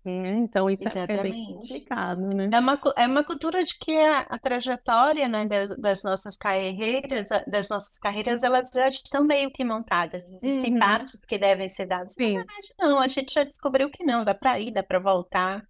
É, 0.06 0.28
então, 0.28 0.68
isso 0.68 0.86
Exatamente. 0.86 1.18
é 1.18 1.22
bem 1.22 1.54
complicado, 1.54 2.20
né? 2.28 2.50
É 2.52 2.58
uma, 2.58 2.80
é 2.96 3.06
uma 3.06 3.24
cultura 3.24 3.64
de 3.64 3.76
que 3.78 3.96
a, 3.96 4.20
a 4.20 4.38
trajetória 4.38 5.26
né, 5.26 5.46
das, 5.46 5.76
das, 5.78 6.02
nossas 6.02 6.36
carreiras, 6.36 7.28
das 7.46 7.70
nossas 7.70 7.98
carreiras, 7.98 8.42
elas 8.42 8.68
já 8.72 8.86
estão 8.86 9.24
meio 9.24 9.50
que 9.50 9.64
montadas. 9.64 10.22
Existem 10.24 10.74
uhum. 10.74 10.78
passos 10.78 11.20
que 11.22 11.38
devem 11.38 11.68
ser 11.68 11.86
dados. 11.86 12.12
Sim. 12.12 12.34
Na 12.34 12.44
verdade, 12.44 12.74
não, 12.78 13.00
a 13.00 13.08
gente 13.08 13.32
já 13.32 13.44
descobriu 13.44 13.90
que 13.90 14.04
não, 14.04 14.24
dá 14.24 14.34
para 14.34 14.60
ir, 14.60 14.72
dá 14.72 14.82
para 14.82 14.98
voltar. 14.98 15.66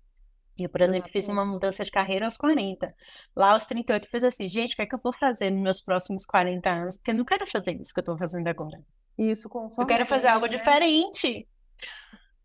Eu, 0.57 0.69
por 0.69 0.81
exemplo, 0.81 1.11
fiz 1.11 1.29
uma 1.29 1.45
mudança 1.45 1.85
de 1.85 1.91
carreira 1.91 2.27
aos 2.27 2.37
40. 2.37 2.95
Lá 3.35 3.53
aos 3.53 3.67
38 3.67 4.05
eu 4.05 4.11
fiz 4.11 4.25
assim, 4.25 4.49
gente, 4.49 4.75
o 4.75 4.77
que 4.77 4.83
é 4.83 4.87
que 4.87 4.95
eu 4.95 5.01
vou 5.03 5.13
fazer 5.13 5.51
nos 5.51 5.63
meus 5.63 5.81
próximos 5.81 6.25
40 6.25 6.71
anos? 6.71 6.97
Porque 6.97 7.11
eu 7.11 7.17
não 7.17 7.25
quero 7.25 7.47
fazer 7.47 7.73
isso 7.81 7.93
que 7.93 8.01
eu 8.01 8.03
estou 8.03 8.17
fazendo 8.17 8.47
agora. 8.47 8.81
Isso, 9.19 9.49
Eu 9.79 9.87
quero 9.87 10.07
fazer 10.07 10.29
algo 10.29 10.47
né? 10.47 10.53
diferente. 10.53 11.49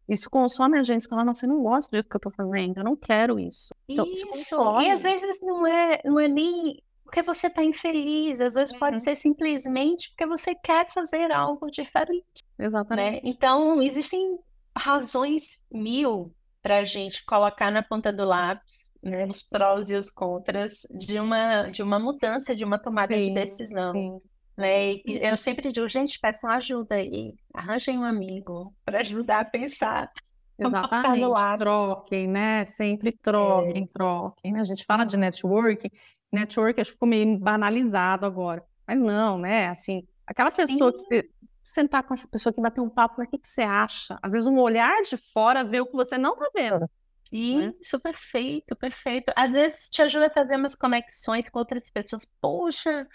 Isso 0.07 0.29
consome 0.29 0.79
a 0.79 0.83
gente, 0.83 1.07
fala, 1.07 1.23
nossa, 1.23 1.45
eu 1.45 1.49
não 1.49 1.61
gosto 1.61 1.91
disso 1.91 2.09
que 2.09 2.15
eu 2.15 2.21
tô 2.21 2.31
fazendo, 2.31 2.77
eu 2.77 2.83
não 2.83 2.95
quero 2.95 3.39
isso. 3.39 3.73
Então, 3.87 4.05
isso, 4.07 4.81
e 4.81 4.89
às 4.89 5.03
vezes 5.03 5.39
não 5.41 5.67
é, 5.67 5.99
não 6.03 6.19
é 6.19 6.27
nem 6.27 6.81
porque 7.03 7.21
você 7.23 7.49
tá 7.49 7.63
infeliz, 7.63 8.39
às 8.39 8.53
vezes 8.53 8.71
uhum. 8.73 8.79
pode 8.79 9.01
ser 9.01 9.15
simplesmente 9.15 10.09
porque 10.09 10.27
você 10.27 10.53
quer 10.53 10.91
fazer 10.91 11.31
algo 11.31 11.69
diferente. 11.69 12.43
Né? 12.57 12.65
Exatamente. 12.65 13.13
Né? 13.15 13.21
Então, 13.23 13.81
existem 13.81 14.37
razões 14.77 15.65
mil 15.71 16.33
para 16.61 16.79
a 16.79 16.83
gente 16.83 17.25
colocar 17.25 17.71
na 17.71 17.81
ponta 17.81 18.11
do 18.11 18.25
lápis 18.25 18.93
né, 19.01 19.25
os 19.25 19.41
prós 19.41 19.89
e 19.89 19.95
os 19.95 20.11
contras 20.11 20.85
de 20.91 21.19
uma, 21.19 21.63
de 21.63 21.81
uma 21.81 21.97
mudança, 21.97 22.55
de 22.55 22.65
uma 22.65 22.77
tomada 22.77 23.15
sim, 23.15 23.27
de 23.27 23.33
decisão. 23.33 23.93
Sim. 23.93 24.21
Né? 24.57 24.91
E 24.91 25.19
eu 25.21 25.37
sempre 25.37 25.71
digo, 25.71 25.87
gente, 25.87 26.19
peçam 26.19 26.49
ajuda 26.49 26.95
aí, 26.95 27.33
arranjem 27.53 27.97
um 27.97 28.03
amigo 28.03 28.73
para 28.83 28.99
ajudar 28.99 29.39
a 29.39 29.45
pensar. 29.45 30.11
Exatamente, 30.59 31.57
troquem, 31.57 32.27
né? 32.27 32.65
Sempre 32.65 33.13
troquem, 33.13 33.83
é. 33.83 33.87
troquem. 33.93 34.51
Né? 34.51 34.59
A 34.59 34.65
gente 34.65 34.83
fala 34.83 35.05
de 35.05 35.15
networking, 35.15 35.89
network 36.29 36.81
acho 36.81 36.89
que 36.91 36.95
ficou 36.95 37.07
meio 37.07 37.39
banalizado 37.39 38.25
agora. 38.25 38.61
Mas 38.85 38.99
não, 38.99 39.37
né? 39.37 39.69
Assim, 39.69 40.03
aquela 40.27 40.51
pessoa 40.51 40.91
Sim. 40.91 41.05
que 41.07 41.29
sentar 41.63 42.03
com 42.03 42.13
essa 42.13 42.27
pessoa 42.27 42.53
que 42.53 42.61
bater 42.61 42.81
um 42.81 42.89
papo, 42.89 43.21
o 43.21 43.27
que, 43.27 43.37
que 43.37 43.47
você 43.47 43.61
acha? 43.61 44.17
Às 44.21 44.31
vezes 44.31 44.47
um 44.47 44.59
olhar 44.59 45.01
de 45.03 45.17
fora 45.17 45.63
vê 45.63 45.79
o 45.79 45.85
que 45.85 45.95
você 45.95 46.17
não 46.17 46.35
tá 46.35 46.49
vendo. 46.53 46.89
Isso, 47.31 47.97
né? 47.97 48.01
perfeito, 48.03 48.75
perfeito. 48.75 49.31
Às 49.35 49.51
vezes 49.51 49.89
te 49.89 50.01
ajuda 50.01 50.27
a 50.27 50.33
fazer 50.33 50.55
umas 50.55 50.75
conexões 50.75 51.47
com 51.49 51.59
outras 51.59 51.89
pessoas. 51.91 52.25
Poxa, 52.41 53.07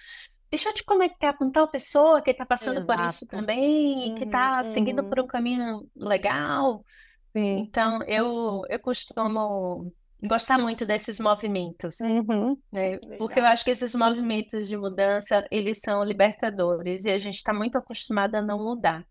deixa 0.50 0.68
eu 0.68 0.74
te 0.74 0.84
conectar 0.84 1.34
com 1.34 1.50
tal 1.50 1.68
pessoa 1.68 2.22
que 2.22 2.30
está 2.30 2.46
passando 2.46 2.80
Exato. 2.80 3.02
por 3.02 3.10
isso 3.10 3.26
também, 3.26 4.10
uhum, 4.10 4.14
que 4.14 4.24
está 4.24 4.58
uhum. 4.58 4.64
seguindo 4.64 5.04
por 5.04 5.20
um 5.20 5.26
caminho 5.26 5.88
legal. 5.96 6.84
Sim. 7.32 7.58
Então, 7.58 8.02
eu, 8.04 8.62
eu 8.68 8.78
costumo 8.78 9.92
gostar 10.26 10.58
muito 10.58 10.86
desses 10.86 11.20
movimentos, 11.20 12.00
uhum. 12.00 12.56
né? 12.72 12.98
Porque 13.18 13.40
eu 13.40 13.44
acho 13.44 13.64
que 13.64 13.70
esses 13.70 13.94
movimentos 13.94 14.66
de 14.66 14.76
mudança, 14.76 15.46
eles 15.50 15.80
são 15.80 16.02
libertadores 16.02 17.04
e 17.04 17.10
a 17.10 17.18
gente 17.18 17.36
está 17.36 17.52
muito 17.52 17.76
acostumado 17.76 18.34
a 18.34 18.42
não 18.42 18.58
mudar. 18.58 19.06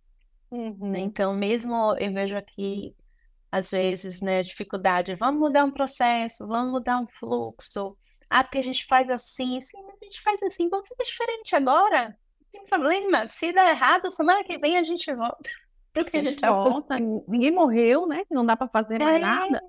Né? 0.52 0.76
Uhum. 0.80 0.96
Então, 0.96 1.34
mesmo 1.34 1.96
eu 1.98 2.14
vejo 2.14 2.38
aqui, 2.38 2.96
às 3.52 3.72
vezes, 3.72 4.22
né, 4.22 4.42
dificuldade, 4.42 5.16
vamos 5.16 5.40
mudar 5.40 5.64
um 5.64 5.72
processo, 5.72 6.48
vamos 6.48 6.72
mudar 6.72 7.00
um 7.00 7.08
fluxo, 7.08 7.96
ah, 8.30 8.44
porque 8.44 8.58
a 8.58 8.64
gente 8.64 8.86
faz 8.88 9.08
assim, 9.10 9.62
sim, 9.62 9.78
mas 9.84 10.02
a 10.02 10.06
gente 10.06 10.22
faz 10.24 10.42
assim, 10.42 10.68
vamos 10.68 10.88
fazer 10.88 11.04
diferente 11.04 11.56
agora. 11.56 12.08
Não 12.08 12.48
tem 12.52 12.66
problema. 12.66 13.28
Se 13.28 13.54
der 13.54 13.70
errado, 13.70 14.10
semana 14.10 14.44
que 14.44 14.58
vem 14.58 14.78
a 14.78 14.82
gente 14.82 15.14
volta. 15.14 15.50
Porque 15.94 16.18
a 16.18 16.24
gente 16.24 16.40
tá 16.40 16.52
volta. 16.52 16.98
Ninguém 17.28 17.52
morreu, 17.52 18.08
né? 18.08 18.24
Não 18.32 18.44
dá 18.44 18.58
para 18.58 18.68
fazer 18.68 18.98
mais 18.98 19.18
é, 19.18 19.20
nada. 19.20 19.62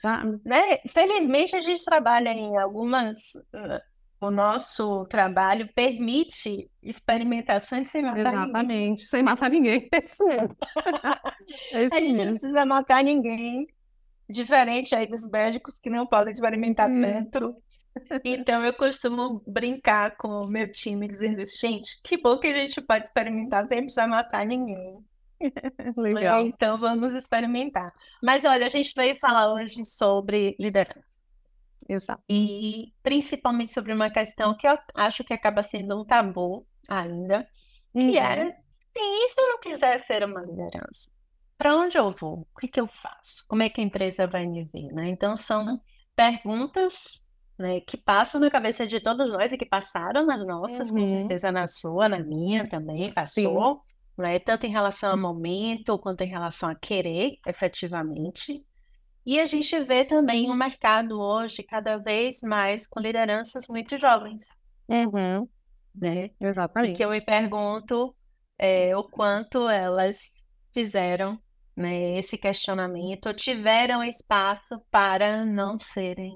Sabe? 0.00 0.40
Né? 0.44 0.78
Felizmente 0.88 1.56
a 1.56 1.60
gente 1.60 1.84
trabalha 1.84 2.30
em 2.30 2.56
algumas. 2.58 3.34
Uh, 3.54 3.80
o 4.20 4.32
nosso 4.32 5.04
trabalho 5.06 5.72
permite 5.74 6.68
experimentações 6.82 7.86
sem 7.86 8.02
matar 8.02 8.18
Exatamente, 8.18 8.66
ninguém. 8.66 8.96
sem 8.96 9.22
matar 9.22 9.48
ninguém. 9.48 9.88
É 9.92 10.04
isso 10.04 10.24
mesmo. 10.24 10.56
É 11.72 11.84
isso 11.84 11.94
a 11.94 12.00
gente 12.00 12.24
não 12.24 12.32
precisa 12.32 12.66
matar 12.66 13.04
ninguém. 13.04 13.66
Diferente 14.28 14.94
aí 14.94 15.06
dos 15.06 15.24
médicos 15.24 15.78
que 15.80 15.88
não 15.88 16.04
podem 16.06 16.32
experimentar 16.32 16.90
hum. 16.90 17.00
dentro 17.00 17.56
então 18.24 18.64
eu 18.64 18.72
costumo 18.74 19.42
brincar 19.46 20.16
com 20.16 20.28
o 20.28 20.46
meu 20.46 20.70
time 20.70 21.08
dizendo 21.08 21.40
assim, 21.40 21.56
gente, 21.56 22.00
que 22.02 22.16
bom 22.16 22.38
que 22.38 22.46
a 22.46 22.52
gente 22.52 22.80
pode 22.80 23.06
experimentar 23.06 23.66
sem 23.66 23.80
precisar 23.80 24.06
matar 24.06 24.46
ninguém. 24.46 24.98
Legal. 25.96 26.44
Então 26.44 26.78
vamos 26.78 27.14
experimentar. 27.14 27.92
Mas 28.22 28.44
olha, 28.44 28.66
a 28.66 28.68
gente 28.68 28.92
veio 28.94 29.16
falar 29.16 29.52
hoje 29.52 29.84
sobre 29.84 30.56
liderança. 30.58 31.18
Exato. 31.88 32.22
E 32.28 32.92
principalmente 33.02 33.72
sobre 33.72 33.92
uma 33.92 34.10
questão 34.10 34.54
que 34.54 34.66
eu 34.66 34.78
acho 34.94 35.24
que 35.24 35.32
acaba 35.32 35.62
sendo 35.62 36.00
um 36.00 36.04
tabu 36.04 36.66
ainda, 36.86 37.48
uhum. 37.94 38.10
que 38.10 38.18
é 38.18 38.56
se 39.30 39.40
eu 39.40 39.48
não 39.48 39.60
quiser 39.60 40.04
ser 40.04 40.24
uma 40.24 40.40
liderança, 40.40 41.10
para 41.56 41.74
onde 41.76 41.96
eu 41.96 42.10
vou? 42.12 42.46
O 42.54 42.60
que, 42.60 42.68
que 42.68 42.80
eu 42.80 42.86
faço? 42.86 43.44
Como 43.48 43.62
é 43.62 43.68
que 43.68 43.80
a 43.80 43.84
empresa 43.84 44.26
vai 44.26 44.46
me 44.46 44.64
ver? 44.64 44.92
Né? 44.92 45.08
Então 45.08 45.36
são 45.36 45.80
perguntas 46.14 47.26
né, 47.58 47.80
que 47.80 47.96
passam 47.96 48.40
na 48.40 48.50
cabeça 48.50 48.86
de 48.86 49.00
todos 49.00 49.28
nós 49.30 49.52
e 49.52 49.58
que 49.58 49.66
passaram 49.66 50.24
nas 50.26 50.46
nossas, 50.46 50.90
uhum. 50.90 51.00
com 51.00 51.06
certeza 51.06 51.50
na 51.50 51.66
sua, 51.66 52.08
na 52.08 52.20
minha 52.20 52.68
também 52.68 53.12
passou, 53.12 53.82
né, 54.18 54.38
tanto 54.38 54.66
em 54.66 54.70
relação 54.70 55.12
ao 55.12 55.18
momento 55.18 55.98
quanto 55.98 56.22
em 56.22 56.28
relação 56.28 56.68
a 56.68 56.74
querer, 56.74 57.38
efetivamente. 57.46 58.64
E 59.24 59.38
a 59.38 59.46
gente 59.46 59.78
vê 59.84 60.04
também 60.04 60.50
um 60.50 60.54
mercado 60.54 61.20
hoje 61.20 61.62
cada 61.62 61.98
vez 61.98 62.40
mais 62.42 62.86
com 62.86 63.00
lideranças 63.00 63.68
muito 63.68 63.96
jovens. 63.96 64.58
Uhum. 64.88 65.48
Né? 65.94 66.30
Exatamente. 66.40 66.92
E 66.92 66.96
que 66.96 67.04
eu 67.04 67.10
me 67.10 67.20
pergunto 67.20 68.14
é, 68.58 68.96
o 68.96 69.04
quanto 69.04 69.68
elas 69.68 70.48
fizeram 70.72 71.40
né, 71.76 72.18
esse 72.18 72.36
questionamento, 72.36 73.32
tiveram 73.32 74.02
espaço 74.02 74.80
para 74.90 75.44
não 75.44 75.78
serem 75.78 76.34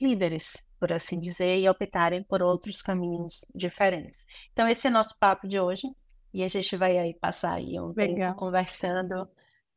líderes, 0.00 0.60
por 0.80 0.92
assim 0.92 1.20
dizer, 1.20 1.58
e 1.58 1.68
optarem 1.68 2.24
por 2.24 2.42
outros 2.42 2.82
caminhos 2.82 3.44
diferentes. 3.54 4.24
Então, 4.52 4.66
esse 4.66 4.88
é 4.88 4.90
o 4.90 4.92
nosso 4.92 5.16
papo 5.18 5.46
de 5.46 5.60
hoje, 5.60 5.86
e 6.32 6.42
a 6.42 6.48
gente 6.48 6.76
vai 6.76 6.98
aí 6.98 7.14
passar 7.14 7.54
aí 7.54 7.78
um 7.80 7.92
Legal. 7.96 8.16
tempo 8.16 8.34
conversando 8.38 9.28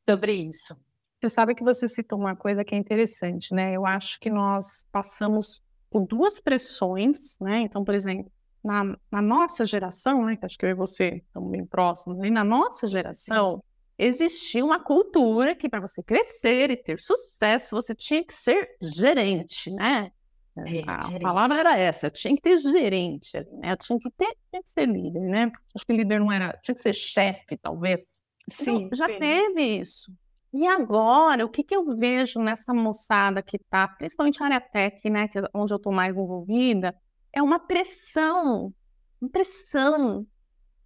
sobre 0.07 0.33
isso. 0.33 0.75
Você 1.19 1.29
sabe 1.29 1.55
que 1.55 1.63
você 1.63 1.87
citou 1.87 2.19
uma 2.19 2.35
coisa 2.35 2.63
que 2.65 2.75
é 2.75 2.77
interessante, 2.77 3.53
né? 3.53 3.73
Eu 3.73 3.85
acho 3.85 4.19
que 4.19 4.29
nós 4.29 4.85
passamos 4.91 5.63
por 5.89 6.05
duas 6.05 6.41
pressões, 6.41 7.37
né? 7.39 7.61
Então, 7.61 7.83
por 7.83 7.95
exemplo, 7.95 8.31
na, 8.63 8.97
na 9.11 9.21
nossa 9.21 9.65
geração, 9.65 10.25
né? 10.25 10.35
Que 10.35 10.45
acho 10.45 10.57
que 10.57 10.65
eu 10.65 10.69
e 10.69 10.73
você 10.73 11.23
estamos 11.25 11.49
bem 11.49 11.65
próximos, 11.65 12.17
né? 12.17 12.29
na 12.29 12.43
nossa 12.43 12.87
geração, 12.87 13.63
existia 13.97 14.63
uma 14.65 14.83
cultura 14.83 15.55
que 15.55 15.69
para 15.69 15.79
você 15.79 16.01
crescer 16.03 16.71
e 16.71 16.77
ter 16.77 16.99
sucesso, 16.99 17.75
você 17.75 17.93
tinha 17.95 18.23
que 18.23 18.33
ser 18.33 18.75
gerente, 18.81 19.71
né? 19.71 20.11
É, 20.55 20.83
a 20.87 21.01
gerente. 21.05 21.21
palavra 21.21 21.59
era 21.59 21.77
essa, 21.77 22.07
eu 22.07 22.11
tinha 22.11 22.35
que 22.35 22.41
ter 22.41 22.57
gerente, 22.57 23.31
né? 23.53 23.71
Eu 23.71 23.77
tinha 23.77 23.97
que 23.97 24.09
ter, 24.11 24.37
tinha 24.51 24.61
que 24.61 24.69
ser 24.69 24.87
líder, 24.87 25.21
né? 25.21 25.51
Acho 25.73 25.85
que 25.85 25.93
líder 25.93 26.19
não 26.19 26.31
era, 26.31 26.57
tinha 26.61 26.75
que 26.75 26.81
ser 26.81 26.93
chefe, 26.93 27.57
talvez. 27.57 28.21
Sim, 28.49 28.83
então, 28.83 28.97
já 28.97 29.07
sim. 29.07 29.19
teve 29.19 29.61
isso. 29.79 30.13
E 30.53 30.67
agora, 30.67 31.43
o 31.43 31.49
que, 31.49 31.63
que 31.63 31.75
eu 31.75 31.83
vejo 31.97 32.39
nessa 32.39 32.71
moçada 32.73 33.41
que 33.41 33.57
está, 33.57 33.87
principalmente 33.87 34.39
na 34.39 34.45
área 34.45 34.61
tech, 34.61 35.09
né, 35.09 35.27
que 35.27 35.39
é 35.39 35.43
onde 35.53 35.73
eu 35.73 35.77
estou 35.77 35.91
mais 35.91 36.17
envolvida, 36.17 36.95
é 37.31 37.41
uma 37.41 37.59
pressão, 37.59 38.71
uma 39.19 39.31
pressão, 39.31 40.27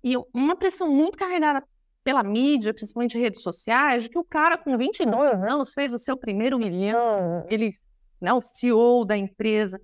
e 0.02 0.16
uma 0.34 0.56
pressão 0.56 0.90
muito 0.90 1.18
carregada 1.18 1.62
pela 2.02 2.24
mídia, 2.24 2.74
principalmente 2.74 3.18
redes 3.18 3.42
sociais, 3.42 4.04
de 4.04 4.10
que 4.10 4.18
o 4.18 4.24
cara 4.24 4.58
com 4.58 4.78
22 4.78 5.34
anos 5.44 5.74
fez 5.74 5.94
o 5.94 6.00
seu 6.00 6.16
primeiro 6.16 6.58
milhão, 6.58 7.46
ele, 7.50 7.74
né, 8.20 8.34
o 8.34 8.42
CEO 8.42 9.06
da 9.06 9.18
empresa. 9.18 9.80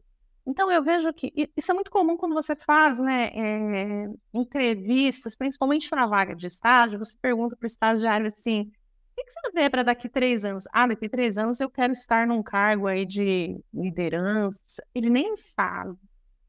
Então 0.46 0.70
eu 0.72 0.84
vejo 0.84 1.14
que 1.14 1.32
isso 1.56 1.72
é 1.72 1.74
muito 1.74 1.90
comum 1.90 2.18
quando 2.18 2.34
você 2.34 2.56
faz 2.56 3.00
né, 3.00 3.32
é, 3.34 4.10
entrevistas, 4.34 5.36
principalmente 5.36 5.90
para 5.90 6.06
vaga 6.06 6.36
de 6.36 6.48
estágio, 6.48 7.00
você 7.00 7.18
pergunta 7.22 7.56
para 7.56 7.66
o 7.66 7.68
estagiário 7.68 8.28
assim, 8.28 8.72
o 9.16 9.16
que 9.16 9.32
você 9.32 9.52
vê 9.54 9.70
para 9.70 9.84
daqui 9.84 10.10
três 10.10 10.44
anos? 10.44 10.66
Ah, 10.74 10.88
daqui 10.88 11.08
três 11.08 11.38
anos 11.38 11.62
eu 11.62 11.70
quero 11.70 11.94
estar 11.94 12.28
num 12.28 12.44
cargo 12.44 12.88
aí 12.88 13.06
de 13.06 13.58
liderança. 13.74 14.84
Ele 14.94 15.10
nem 15.10 15.36
sabe. 15.36 15.98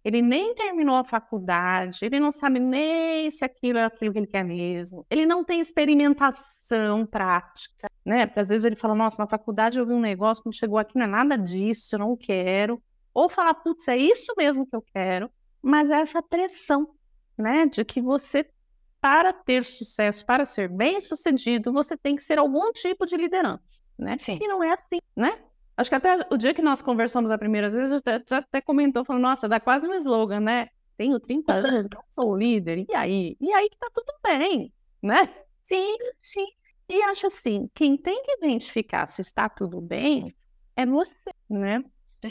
ele 0.04 0.20
nem 0.20 0.54
terminou 0.54 0.96
a 0.96 1.04
faculdade, 1.04 2.04
ele 2.04 2.20
não 2.20 2.32
sabe 2.32 2.60
nem 2.60 3.30
se 3.30 3.44
aquilo 3.44 3.78
é 3.78 3.84
aquilo 3.84 4.12
que 4.12 4.18
ele 4.18 4.26
quer 4.26 4.44
mesmo, 4.44 5.06
ele 5.10 5.24
não 5.24 5.44
tem 5.44 5.60
experimentação 5.60 7.06
prática, 7.06 7.88
né? 8.04 8.26
Porque 8.26 8.40
às 8.40 8.48
vezes 8.48 8.64
ele 8.64 8.76
fala, 8.76 8.94
nossa, 8.94 9.22
na 9.22 9.28
faculdade 9.28 9.78
eu 9.78 9.86
vi 9.86 9.92
um 9.92 10.00
negócio, 10.00 10.42
quando 10.42 10.56
chegou 10.56 10.78
aqui 10.78 10.98
não 10.98 11.04
é 11.04 11.08
nada 11.08 11.36
disso, 11.38 11.94
eu 11.94 12.00
não 12.00 12.16
quero. 12.16 12.82
Ou 13.12 13.28
falar, 13.28 13.54
putz, 13.54 13.88
é 13.88 13.96
isso 13.96 14.34
mesmo 14.36 14.66
que 14.66 14.76
eu 14.76 14.82
quero, 14.82 15.30
mas 15.62 15.90
é 15.90 16.00
essa 16.00 16.22
pressão, 16.22 16.88
né? 17.38 17.66
De 17.66 17.84
que 17.84 18.02
você, 18.02 18.46
para 19.00 19.32
ter 19.32 19.64
sucesso, 19.64 20.26
para 20.26 20.44
ser 20.44 20.68
bem 20.68 21.00
sucedido, 21.00 21.72
você 21.72 21.96
tem 21.96 22.16
que 22.16 22.24
ser 22.24 22.38
algum 22.38 22.72
tipo 22.72 23.06
de 23.06 23.16
liderança, 23.16 23.82
né? 23.98 24.16
Sim. 24.18 24.38
E 24.40 24.48
não 24.48 24.62
é 24.62 24.74
assim, 24.74 24.98
né? 25.16 25.38
Acho 25.76 25.90
que 25.90 25.96
até 25.96 26.26
o 26.30 26.36
dia 26.36 26.54
que 26.54 26.62
nós 26.62 26.82
conversamos 26.82 27.30
a 27.30 27.38
primeira 27.38 27.70
vez, 27.70 27.90
já 27.90 27.96
até, 27.96 28.22
já 28.28 28.38
até 28.38 28.60
comentou, 28.60 29.04
falou, 29.04 29.22
nossa, 29.22 29.48
dá 29.48 29.58
quase 29.58 29.86
um 29.88 29.94
slogan, 29.94 30.40
né? 30.40 30.68
Tenho 30.96 31.18
30 31.18 31.52
anos, 31.52 31.88
não 31.92 32.02
sou 32.14 32.36
líder, 32.36 32.84
e 32.88 32.94
aí? 32.94 33.36
E 33.40 33.52
aí 33.52 33.68
que 33.68 33.76
tá 33.76 33.88
tudo 33.92 34.12
bem, 34.22 34.72
né? 35.02 35.28
Sim, 35.66 35.96
sim. 36.18 36.46
E 36.90 37.02
acho 37.04 37.26
assim, 37.26 37.70
quem 37.74 37.96
tem 37.96 38.22
que 38.22 38.32
identificar 38.32 39.06
se 39.06 39.22
está 39.22 39.48
tudo 39.48 39.80
bem 39.80 40.34
é 40.76 40.84
você, 40.84 41.16
né? 41.48 41.82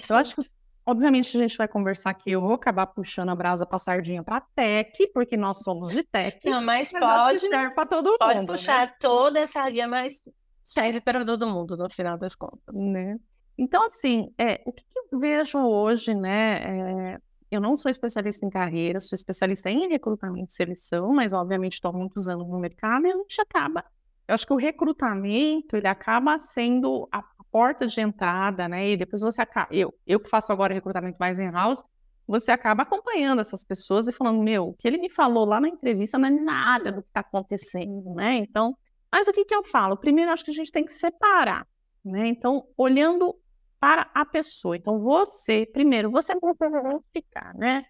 Eu 0.07 0.15
acho 0.15 0.35
que, 0.35 0.47
obviamente, 0.85 1.35
a 1.35 1.39
gente 1.41 1.57
vai 1.57 1.67
conversar 1.67 2.11
aqui, 2.11 2.29
eu 2.29 2.41
vou 2.41 2.53
acabar 2.53 2.85
puxando 2.85 3.29
a 3.29 3.35
brasa 3.35 3.65
pra 3.65 3.79
sardinha 3.79 4.21
pra 4.23 4.39
tech, 4.55 5.07
porque 5.15 5.35
nós 5.35 5.63
somos 5.63 5.91
de 5.91 6.03
tech. 6.03 6.39
Não, 6.47 6.61
mas, 6.61 6.93
mas 6.93 7.01
pode, 7.01 7.49
que 7.49 7.69
pra 7.71 7.85
todo 7.87 8.15
pode 8.19 8.39
mundo, 8.39 8.53
puxar 8.53 8.95
toda 8.99 9.39
essa 9.39 9.53
sardinha, 9.53 9.87
mas 9.87 10.31
serve 10.63 11.01
para 11.01 11.25
todo 11.25 11.47
mundo, 11.47 11.75
no 11.75 11.91
final 11.91 12.19
das 12.19 12.35
contas. 12.35 12.75
né? 12.75 13.17
Então, 13.57 13.83
assim, 13.85 14.31
é, 14.37 14.61
o 14.63 14.71
que, 14.71 14.83
que 14.83 14.99
eu 15.15 15.19
vejo 15.19 15.57
hoje, 15.57 16.13
né? 16.13 17.13
é, 17.13 17.19
eu 17.55 17.61
não 17.61 17.77
sou 17.77 17.91
especialista 17.91 18.45
em 18.45 18.49
carreira, 18.49 18.99
sou 18.99 19.15
especialista 19.15 19.69
em 19.69 19.87
recrutamento 19.87 20.51
e 20.51 20.55
seleção, 20.55 21.13
mas 21.13 21.33
obviamente 21.33 21.73
estou 21.73 21.91
há 21.91 21.93
muitos 21.93 22.27
anos 22.27 22.47
no 22.47 22.59
mercado 22.59 23.05
e 23.05 23.11
a 23.11 23.15
gente 23.15 23.39
acaba. 23.39 23.85
Eu 24.27 24.35
acho 24.35 24.47
que 24.47 24.53
o 24.53 24.57
recrutamento 24.57 25.75
ele 25.75 25.87
acaba 25.87 26.39
sendo 26.39 27.07
a 27.11 27.23
porta 27.51 27.85
de 27.85 28.01
entrada, 28.01 28.67
né? 28.67 28.91
E 28.91 28.97
depois 28.97 29.21
você 29.21 29.41
acaba. 29.41 29.67
Eu, 29.71 29.93
eu 30.07 30.19
que 30.19 30.29
faço 30.29 30.51
agora 30.51 30.73
recrutamento 30.73 31.17
mais 31.19 31.39
in-house, 31.39 31.83
você 32.25 32.51
acaba 32.51 32.83
acompanhando 32.83 33.39
essas 33.41 33.63
pessoas 33.63 34.07
e 34.07 34.13
falando, 34.13 34.41
meu, 34.41 34.69
o 34.69 34.73
que 34.73 34.87
ele 34.87 34.97
me 34.97 35.09
falou 35.09 35.45
lá 35.45 35.59
na 35.59 35.67
entrevista 35.67 36.17
não 36.17 36.29
é 36.29 36.31
nada 36.31 36.91
do 36.91 37.03
que 37.03 37.09
está 37.09 37.19
acontecendo, 37.19 38.15
né? 38.15 38.37
Então, 38.37 38.75
mas 39.11 39.27
o 39.27 39.31
que, 39.31 39.45
que 39.45 39.53
eu 39.53 39.63
falo? 39.63 39.95
Primeiro, 39.95 40.31
acho 40.31 40.43
que 40.43 40.51
a 40.51 40.55
gente 40.55 40.71
tem 40.71 40.85
que 40.85 40.93
separar, 40.93 41.67
né? 42.03 42.27
Então, 42.27 42.65
olhando 42.75 43.35
para 43.83 44.09
a 44.13 44.23
pessoa. 44.23 44.77
Então, 44.77 44.97
você, 44.97 45.65
primeiro, 45.65 46.09
você 46.09 46.33
não 46.33 47.03
ficar, 47.11 47.53
né? 47.53 47.83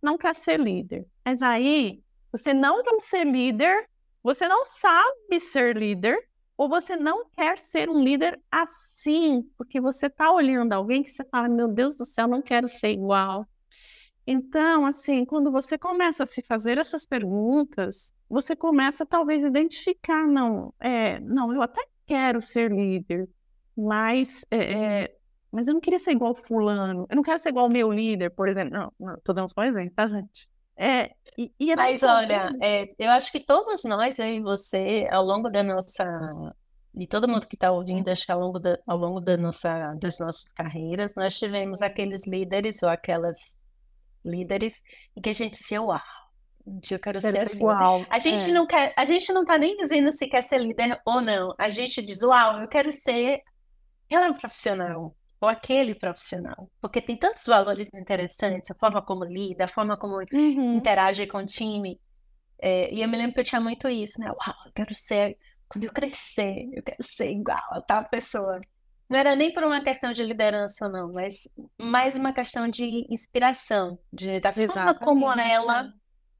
Não 0.00 0.16
quer 0.16 0.34
ser 0.34 0.58
líder. 0.58 1.06
Mas 1.22 1.42
aí, 1.42 2.02
você 2.32 2.54
não 2.54 2.82
quer 2.82 3.02
ser 3.02 3.26
líder, 3.26 3.86
você 4.22 4.48
não 4.48 4.64
sabe 4.64 5.38
ser 5.38 5.76
líder, 5.76 6.18
ou 6.56 6.66
você 6.66 6.96
não 6.96 7.28
quer 7.28 7.58
ser 7.58 7.90
um 7.90 8.02
líder 8.02 8.40
assim, 8.50 9.42
porque 9.58 9.82
você 9.82 10.06
está 10.06 10.32
olhando 10.32 10.72
alguém 10.72 11.02
que 11.02 11.10
você 11.10 11.22
fala, 11.24 11.46
meu 11.46 11.68
Deus 11.68 11.94
do 11.94 12.06
céu, 12.06 12.26
não 12.26 12.40
quero 12.40 12.66
ser 12.66 12.92
igual. 12.92 13.46
Então, 14.26 14.86
assim, 14.86 15.26
quando 15.26 15.52
você 15.52 15.76
começa 15.76 16.22
a 16.22 16.26
se 16.26 16.40
fazer 16.40 16.78
essas 16.78 17.04
perguntas, 17.04 18.14
você 18.30 18.56
começa 18.56 19.04
talvez 19.04 19.44
a 19.44 19.48
identificar, 19.48 20.26
não, 20.26 20.72
é, 20.80 21.20
não, 21.20 21.52
eu 21.52 21.60
até 21.60 21.84
quero 22.06 22.40
ser 22.40 22.72
líder, 22.72 23.28
mas 23.76 24.42
é, 24.50 25.02
é, 25.02 25.16
mas 25.54 25.68
eu 25.68 25.74
não 25.74 25.80
queria 25.80 25.98
ser 25.98 26.12
igual 26.12 26.34
fulano, 26.34 27.06
eu 27.10 27.16
não 27.16 27.22
quero 27.22 27.38
ser 27.38 27.50
igual 27.50 27.66
o 27.66 27.70
meu 27.70 27.92
líder, 27.92 28.30
por 28.30 28.48
exemplo. 28.48 28.72
Não, 28.78 28.92
não 28.98 29.18
tô 29.24 29.32
dando 29.32 29.50
só 29.52 29.64
exemplo, 29.64 29.94
tá, 29.94 30.08
gente? 30.08 30.48
É, 30.76 31.14
e, 31.38 31.52
e 31.58 31.70
é 31.72 31.76
Mas 31.76 32.02
olha, 32.02 32.50
é, 32.62 32.86
eu 32.98 33.10
acho 33.10 33.30
que 33.32 33.40
todos 33.44 33.84
nós, 33.84 34.18
eu 34.18 34.26
e 34.26 34.40
você, 34.40 35.06
ao 35.10 35.24
longo 35.24 35.48
da 35.50 35.62
nossa, 35.62 36.04
e 36.94 37.06
todo 37.06 37.28
mundo 37.28 37.46
que 37.48 37.56
está 37.56 37.72
ouvindo, 37.72 38.08
acho 38.08 38.24
que 38.24 38.32
ao 38.32 38.40
longo 38.40 38.58
da, 38.60 38.78
ao 38.86 38.96
longo 38.96 39.20
da 39.20 39.36
nossa, 39.36 39.94
das 40.00 40.18
nossas 40.18 40.52
carreiras, 40.52 41.14
nós 41.16 41.38
tivemos 41.38 41.82
aqueles 41.82 42.26
líderes 42.26 42.82
ou 42.82 42.88
aquelas 42.88 43.38
líderes 44.24 44.82
em 45.16 45.20
que 45.22 45.30
a 45.30 45.32
gente 45.34 45.58
dizia, 45.58 45.82
uau, 45.82 46.00
eu 46.90 47.00
quero 47.00 47.20
ser 47.20 47.32
Quero 47.32 47.50
ser 47.50 47.56
assim. 47.56 47.56
igual. 47.56 48.06
A 48.10 48.18
gente 48.18 48.50
É, 48.50 48.52
não 48.52 48.66
quer, 48.66 48.94
a 48.96 49.04
gente 49.04 49.32
não 49.32 49.44
tá 49.44 49.58
nem 49.58 49.76
dizendo 49.76 50.12
se 50.12 50.28
quer 50.28 50.42
ser 50.42 50.58
líder 50.60 51.00
ou 51.06 51.20
não. 51.20 51.54
A 51.58 51.68
gente 51.70 52.02
diz, 52.04 52.22
uau, 52.22 52.60
eu 52.62 52.68
quero 52.68 52.90
ser 52.92 53.42
aquela 54.06 54.32
profissional 54.34 55.16
ou 55.44 55.48
aquele 55.48 55.94
profissional, 55.94 56.70
porque 56.80 57.00
tem 57.00 57.16
tantos 57.16 57.44
valores 57.46 57.92
interessantes, 57.94 58.70
a 58.70 58.74
forma 58.74 59.02
como 59.02 59.24
lida, 59.24 59.64
a 59.64 59.68
forma 59.68 59.96
como 59.96 60.16
uhum, 60.32 60.76
interage 60.76 61.26
com 61.26 61.38
o 61.38 61.46
time. 61.46 62.00
É, 62.60 62.92
e 62.92 63.02
eu 63.02 63.08
me 63.08 63.16
lembro 63.16 63.34
que 63.34 63.40
eu 63.40 63.44
tinha 63.44 63.60
muito 63.60 63.88
isso, 63.88 64.18
né? 64.20 64.28
Uau, 64.28 64.54
eu 64.66 64.72
quero 64.72 64.94
ser, 64.94 65.36
quando 65.68 65.84
eu 65.84 65.92
crescer, 65.92 66.68
eu 66.72 66.82
quero 66.82 67.02
ser 67.02 67.30
igual 67.30 67.62
a 67.70 67.80
tal 67.82 68.08
pessoa. 68.08 68.60
Não 69.08 69.18
era 69.18 69.36
nem 69.36 69.52
por 69.52 69.62
uma 69.64 69.82
questão 69.82 70.12
de 70.12 70.24
liderança 70.24 70.86
ou 70.86 70.90
não, 70.90 71.12
mas 71.12 71.46
mais 71.78 72.16
uma 72.16 72.32
questão 72.32 72.66
de 72.68 73.06
inspiração, 73.10 73.98
de, 74.10 74.40
da 74.40 74.52
forma 74.52 74.94
como 74.94 75.26
exatamente. 75.26 75.50
ela 75.52 75.92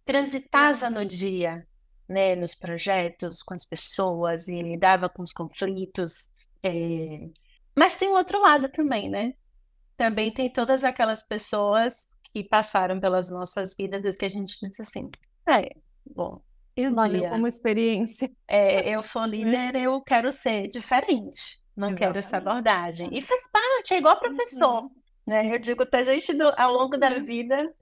transitava 0.05 0.88
no 0.88 1.05
dia, 1.05 1.67
né? 2.09 2.35
Nos 2.35 2.55
projetos, 2.55 3.43
com 3.43 3.53
as 3.53 3.67
pessoas 3.67 4.49
e 4.49 4.62
lidava 4.62 5.11
com 5.11 5.23
os 5.23 5.33
conflitos. 5.33 6.31
É, 6.62 7.29
Mas 7.77 7.97
tem 7.97 8.09
o 8.09 8.15
outro 8.15 8.41
lado 8.41 8.69
também, 8.69 9.09
né? 9.11 9.35
Também 9.97 10.33
tem 10.33 10.51
todas 10.53 10.83
aquelas 10.85 11.23
pessoas 11.23 12.07
que 12.33 12.43
passaram 12.45 12.99
pelas 13.01 13.31
nossas 13.31 13.75
vidas 13.77 14.03
desde 14.03 14.19
que 14.19 14.25
a 14.25 14.29
gente 14.31 14.57
disse 14.61 14.83
assim, 14.83 15.09
é, 15.49 15.71
bom, 16.05 16.41
e 16.77 16.87
um 16.89 16.95
Valeu 16.95 17.21
dia 17.21 17.31
como 17.31 17.47
experiência. 17.47 18.31
é, 18.49 18.89
eu 18.91 19.03
for 19.05 19.27
líder, 19.29 19.77
eu 19.77 20.01
quero 20.03 20.33
ser 20.33 20.67
diferente, 20.69 21.59
não 21.77 21.95
quero 21.95 22.19
essa 22.19 22.37
Exatamente. 22.37 22.49
abordagem. 22.69 23.09
E 23.17 23.23
faz 23.23 23.49
parte, 23.51 23.95
é 23.95 23.99
igual 23.99 24.19
professor, 24.19 24.91
né? 25.27 25.55
Eu 25.55 25.59
digo 25.59 25.87
pra 25.87 26.03
gente 26.03 26.33
do- 26.35 26.53
ao 26.57 26.73
longo 26.73 26.97
da 26.99 27.11
Uhum. 27.11 27.25
vida, 27.25 27.73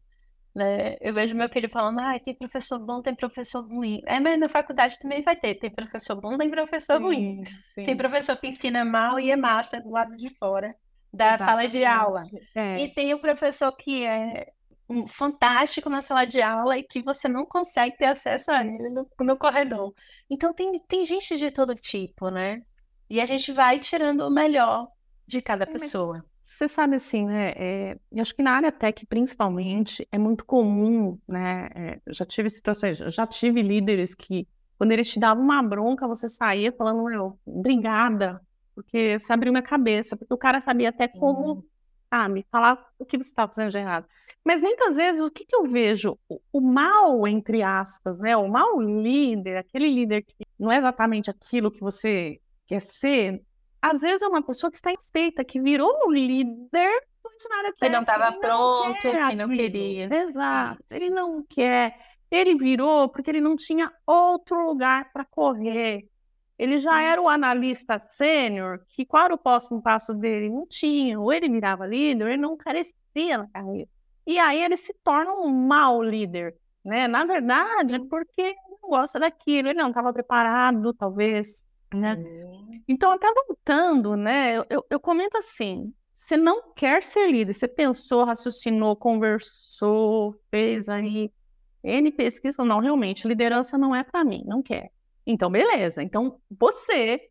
né? 0.54 0.96
Eu 1.00 1.14
vejo 1.14 1.34
meu 1.36 1.48
filho 1.48 1.70
falando, 1.70 2.00
ah, 2.00 2.18
tem 2.20 2.34
professor 2.36 2.78
bom, 2.78 3.02
tem 3.02 3.14
professor 3.14 3.62
ruim. 3.66 4.00
É, 4.06 4.20
mas 4.20 4.38
na 4.38 4.48
faculdade 4.48 4.98
também 4.98 5.22
vai 5.22 5.36
ter, 5.36 5.54
tem 5.56 5.70
professor 5.70 6.20
bom, 6.20 6.36
tem 6.38 6.50
professor 6.50 7.00
ruim. 7.00 7.28
Sim, 7.34 7.84
Tem 7.84 7.96
sim, 7.96 7.96
professor 7.96 8.36
que 8.36 8.48
ensina 8.48 8.84
mal 8.84 9.18
e 9.20 9.30
é 9.30 9.36
massa 9.36 9.80
do 9.80 9.90
lado 9.90 10.16
de 10.16 10.30
fora 10.38 10.74
da 11.12 11.38
sala 11.38 11.66
de 11.68 11.84
aula. 11.84 12.24
É, 12.54 12.82
E 12.82 12.88
tem 12.88 13.14
o 13.14 13.20
professor 13.20 13.72
que 13.76 14.04
é 14.04 14.52
um 14.88 15.06
fantástico 15.06 15.88
na 15.88 16.02
sala 16.02 16.24
de 16.26 16.40
aula 16.42 16.78
e 16.78 16.82
que 16.84 17.02
você 17.02 17.28
não 17.28 17.46
consegue 17.46 17.96
ter 17.96 18.06
acesso 18.06 18.50
a 18.52 18.64
ele 18.64 18.90
no, 18.90 19.08
no 19.20 19.38
corredor. 19.38 19.94
Então 20.30 20.52
tem, 20.54 20.78
tem 20.86 21.04
gente 21.04 21.36
de 21.36 21.50
todo 21.50 21.74
tipo, 21.74 22.30
né? 22.30 22.62
E 23.08 23.20
a 23.20 23.26
gente 23.26 23.52
vai 23.52 23.78
tirando 23.78 24.22
o 24.22 24.30
melhor 24.30 24.88
de 25.26 25.40
cada 25.42 25.64
É, 25.64 25.66
pessoa. 25.66 26.24
Você 26.52 26.68
sabe 26.68 26.96
assim, 26.96 27.24
né? 27.24 27.54
é, 27.56 27.98
eu 28.12 28.20
acho 28.20 28.34
que 28.34 28.42
na 28.42 28.52
área 28.52 28.70
tech, 28.70 29.06
principalmente, 29.06 30.06
é 30.12 30.18
muito 30.18 30.44
comum, 30.44 31.18
né? 31.26 31.70
é, 31.74 32.00
eu 32.04 32.12
já 32.12 32.26
tive 32.26 32.50
situações, 32.50 33.00
eu 33.00 33.10
já 33.10 33.26
tive 33.26 33.62
líderes 33.62 34.14
que, 34.14 34.46
quando 34.76 34.92
eles 34.92 35.10
te 35.10 35.18
davam 35.18 35.42
uma 35.42 35.62
bronca, 35.62 36.06
você 36.06 36.28
saía 36.28 36.70
falando, 36.70 37.04
meu, 37.04 37.38
obrigada, 37.46 38.38
porque 38.74 39.18
você 39.18 39.32
abriu 39.32 39.50
minha 39.50 39.62
cabeça, 39.62 40.14
porque 40.14 40.32
o 40.32 40.36
cara 40.36 40.60
sabia 40.60 40.90
até 40.90 41.08
como, 41.08 41.64
sabe, 42.10 42.44
falar 42.52 42.86
o 42.98 43.06
que 43.06 43.16
você 43.16 43.30
estava 43.30 43.50
fazendo 43.50 43.70
de 43.70 43.78
errado. 43.78 44.06
Mas 44.44 44.60
muitas 44.60 44.96
vezes, 44.96 45.22
o 45.22 45.30
que 45.30 45.46
que 45.46 45.56
eu 45.56 45.64
vejo? 45.64 46.18
O, 46.28 46.38
o 46.52 46.60
mal, 46.60 47.26
entre 47.26 47.62
aspas, 47.62 48.20
né? 48.20 48.36
O 48.36 48.46
mau 48.46 48.78
líder, 48.78 49.56
aquele 49.56 49.88
líder 49.88 50.22
que 50.22 50.44
não 50.58 50.70
é 50.70 50.76
exatamente 50.76 51.30
aquilo 51.30 51.70
que 51.70 51.80
você 51.80 52.38
quer 52.66 52.80
ser, 52.80 53.42
às 53.82 54.00
vezes 54.00 54.22
é 54.22 54.28
uma 54.28 54.42
pessoa 54.42 54.70
que 54.70 54.76
está 54.76 54.92
insatisfeita, 54.92 55.44
que 55.44 55.60
virou 55.60 55.92
um 56.06 56.12
líder 56.12 57.02
funcionário 57.20 57.74
Que 57.76 57.88
não 57.88 58.00
estava 58.00 58.32
pronto, 58.32 59.00
quer 59.00 59.30
que 59.30 59.36
não 59.36 59.48
queria. 59.48 60.08
Exato, 60.14 60.82
ele 60.92 61.10
não 61.10 61.44
quer. 61.44 61.98
Ele 62.30 62.54
virou 62.56 63.08
porque 63.08 63.30
ele 63.30 63.40
não 63.40 63.56
tinha 63.56 63.92
outro 64.06 64.64
lugar 64.64 65.12
para 65.12 65.24
correr. 65.24 66.08
Ele 66.58 66.78
já 66.78 67.02
era 67.02 67.20
o 67.20 67.28
analista 67.28 67.98
sênior, 67.98 68.80
que 68.88 69.04
qual 69.04 69.24
era 69.24 69.34
o 69.34 69.38
próximo 69.38 69.82
passo 69.82 70.14
dele? 70.14 70.48
Não 70.48 70.66
tinha. 70.66 71.18
Ou 71.18 71.32
ele 71.32 71.48
virava 71.48 71.86
líder, 71.86 72.28
ele 72.28 72.36
não 72.36 72.56
crescia 72.56 73.38
na 73.38 73.48
carreira. 73.48 73.88
E 74.24 74.38
aí 74.38 74.62
ele 74.62 74.76
se 74.76 74.94
torna 75.02 75.32
um 75.32 75.48
mau 75.48 76.00
líder, 76.00 76.54
né? 76.84 77.08
Na 77.08 77.24
verdade, 77.24 77.96
é 77.96 77.98
porque 77.98 78.40
ele 78.40 78.56
não 78.80 78.90
gosta 78.90 79.18
daquilo, 79.18 79.68
ele 79.68 79.80
não 79.80 79.88
estava 79.88 80.12
preparado, 80.12 80.94
talvez, 80.94 81.60
né? 81.92 82.16
Então, 82.88 83.12
até 83.12 83.33
voltando, 83.46 84.16
né? 84.16 84.57
Eu, 84.57 84.66
eu, 84.68 84.87
eu 84.90 85.00
comento 85.00 85.37
assim: 85.37 85.92
você 86.14 86.37
não 86.37 86.72
quer 86.72 87.02
ser 87.02 87.31
líder, 87.31 87.55
você 87.55 87.68
pensou, 87.68 88.24
raciocinou, 88.24 88.96
conversou, 88.96 90.35
fez 90.50 90.88
aí 90.88 91.33
N 91.83 92.12
pesquisa, 92.12 92.64
não, 92.64 92.78
realmente, 92.78 93.26
liderança 93.26 93.76
não 93.76 93.94
é 93.94 94.05
para 94.05 94.24
mim, 94.24 94.44
não 94.46 94.62
quer. 94.62 94.90
Então, 95.26 95.50
beleza. 95.50 96.02
Então, 96.02 96.40
você 96.50 97.28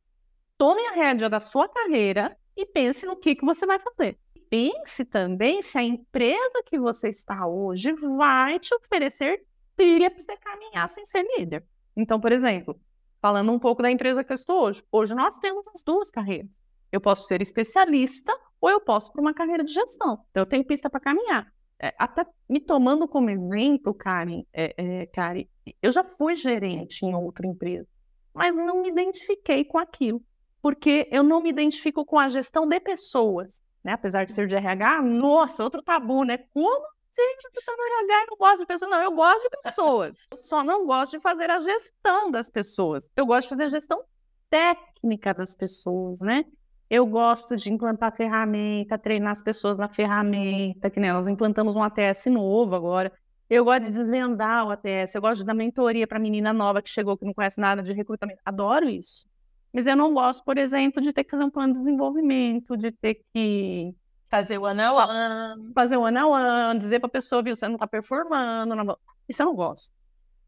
tome 0.58 0.86
a 0.88 0.94
rédea 0.94 1.30
da 1.30 1.40
sua 1.40 1.68
carreira 1.70 2.38
e 2.56 2.66
pense 2.66 3.06
no 3.06 3.16
que, 3.16 3.36
que 3.36 3.46
você 3.46 3.66
vai 3.66 3.80
fazer. 3.80 4.18
pense 4.50 5.06
também 5.06 5.62
se 5.62 5.78
a 5.78 5.84
empresa 5.84 6.62
que 6.66 6.78
você 6.78 7.10
está 7.10 7.48
hoje 7.48 7.94
vai 7.94 8.60
te 8.60 8.76
oferecer 8.76 9.46
trilha 9.76 10.12
para 10.12 10.20
você 10.20 10.36
caminhar 10.38 10.90
sem 10.90 11.06
ser 11.06 11.26
líder. 11.38 11.66
Então, 11.96 12.20
por 12.20 12.32
exemplo, 12.32 12.80
falando 13.22 13.52
um 13.52 13.60
pouco 13.60 13.82
da 13.82 13.92
empresa 13.92 14.24
que 14.24 14.32
eu 14.32 14.36
estou 14.36 14.64
hoje, 14.64 14.84
hoje 14.92 15.14
nós 15.14 15.38
temos 15.38 15.68
as 15.68 15.84
duas 15.84 16.10
carreiras. 16.10 16.62
Eu 16.92 17.00
posso 17.00 17.26
ser 17.26 17.42
especialista 17.42 18.36
ou 18.60 18.70
eu 18.70 18.82
posso 18.82 19.12
para 19.12 19.22
uma 19.22 19.34
carreira 19.34 19.64
de 19.64 19.72
gestão. 19.72 20.26
Então, 20.32 20.42
eu 20.42 20.46
tenho 20.46 20.66
pista 20.66 20.90
para 20.90 21.00
caminhar. 21.00 21.52
É, 21.80 21.94
até 21.98 22.26
me 22.50 22.60
tomando 22.60 23.08
como 23.08 23.30
exemplo, 23.30 23.94
Karen, 23.94 24.44
é, 24.54 24.74
é, 24.78 25.06
Karen, 25.08 25.46
eu 25.82 25.92
já 25.92 26.04
fui 26.04 26.36
gerente 26.36 27.06
em 27.06 27.16
outra 27.16 27.48
empresa, 27.48 27.98
mas 28.34 28.56
não 28.56 28.84
me 28.84 28.90
identifiquei 28.90 29.64
com 29.64 29.80
aquilo, 29.80 30.22
porque 30.62 31.08
eu 31.12 31.24
não 31.24 31.42
me 31.42 31.50
identifico 31.50 32.06
com 32.06 32.20
a 32.20 32.30
gestão 32.30 32.68
de 32.68 32.80
pessoas, 32.80 33.60
né? 33.84 33.94
Apesar 33.94 34.26
de 34.26 34.32
ser 34.32 34.48
de 34.48 34.56
RH, 34.56 35.02
nossa, 35.02 35.64
outro 35.64 35.82
tabu, 35.82 36.24
né? 36.24 36.38
Como 36.54 36.86
assim 37.12 37.36
que 37.38 37.62
você 37.62 37.72
no 37.72 37.84
RH 37.84 38.24
e 38.24 38.30
não 38.30 38.38
gosta 38.38 38.58
de 38.58 38.66
pessoas? 38.66 38.92
Não, 38.92 39.04
eu 39.04 39.12
gosto 39.12 39.42
de 39.42 39.50
pessoas. 39.62 40.18
Eu 40.32 40.38
só 40.38 40.64
não 40.64 40.86
gosto 40.86 41.12
de 41.12 41.20
fazer 41.20 41.50
a 41.50 41.60
gestão 41.60 42.32
das 42.32 42.50
pessoas. 42.50 43.08
Eu 43.16 43.26
gosto 43.26 43.44
de 43.44 43.50
fazer 43.50 43.64
a 43.64 43.70
gestão 43.70 44.04
técnica 44.50 45.34
das 45.34 45.56
pessoas, 45.56 46.20
né? 46.22 46.46
Eu 46.90 47.06
gosto 47.06 47.56
de 47.56 47.72
implantar 47.72 48.16
ferramenta, 48.16 48.98
treinar 48.98 49.32
as 49.32 49.42
pessoas 49.42 49.78
na 49.78 49.88
ferramenta, 49.88 50.90
que 50.90 51.00
né, 51.00 51.14
nós 51.14 51.28
implantamos 51.28 51.76
um 51.76 51.84
ATS 51.84 52.26
novo 52.26 52.76
agora. 52.76 53.12
Eu 53.50 53.64
gosto 53.66 53.84
de 53.84 53.92
desvendar 53.92 54.66
o 54.66 54.72
ATS, 54.72 55.16
eu 55.16 55.22
gosto 55.22 55.40
de 55.40 55.46
dar 55.46 55.54
mentoria 55.54 56.08
para 56.08 56.20
menina 56.20 56.54
nova 56.54 56.82
que 56.82 56.90
chegou, 56.90 57.18
que 57.18 57.26
não 57.26 57.34
conhece 57.34 57.60
nada 57.60 57.82
de 57.82 57.94
recrutamento. 57.94 58.42
Adoro 58.46 58.90
isso. 58.90 59.26
Mas 59.74 59.88
eu 59.88 59.96
não 59.96 60.14
gosto, 60.14 60.44
por 60.44 60.58
exemplo, 60.58 61.02
de 61.02 61.14
ter 61.14 61.24
que 61.24 61.32
fazer 61.32 61.46
um 61.46 61.50
plano 61.50 61.74
de 61.74 61.80
desenvolvimento, 61.80 62.76
de 62.76 62.92
ter 62.92 63.22
que 63.34 63.96
fazer 64.32 64.58
o 64.58 64.64
one 64.64 64.82
on 64.82 64.96
one, 64.96 65.74
fazer 65.76 65.98
o 65.98 66.02
one 66.02 66.18
on 66.18 66.30
one, 66.30 66.80
dizer 66.80 67.00
para 67.00 67.08
a 67.08 67.12
pessoa, 67.12 67.44
viu, 67.44 67.54
você 67.54 67.68
não 67.68 67.76
está 67.76 67.86
performando. 67.86 68.74
Não... 68.74 68.98
Isso 69.28 69.42
eu 69.42 69.48
não 69.48 69.56
gosto. 69.56 69.92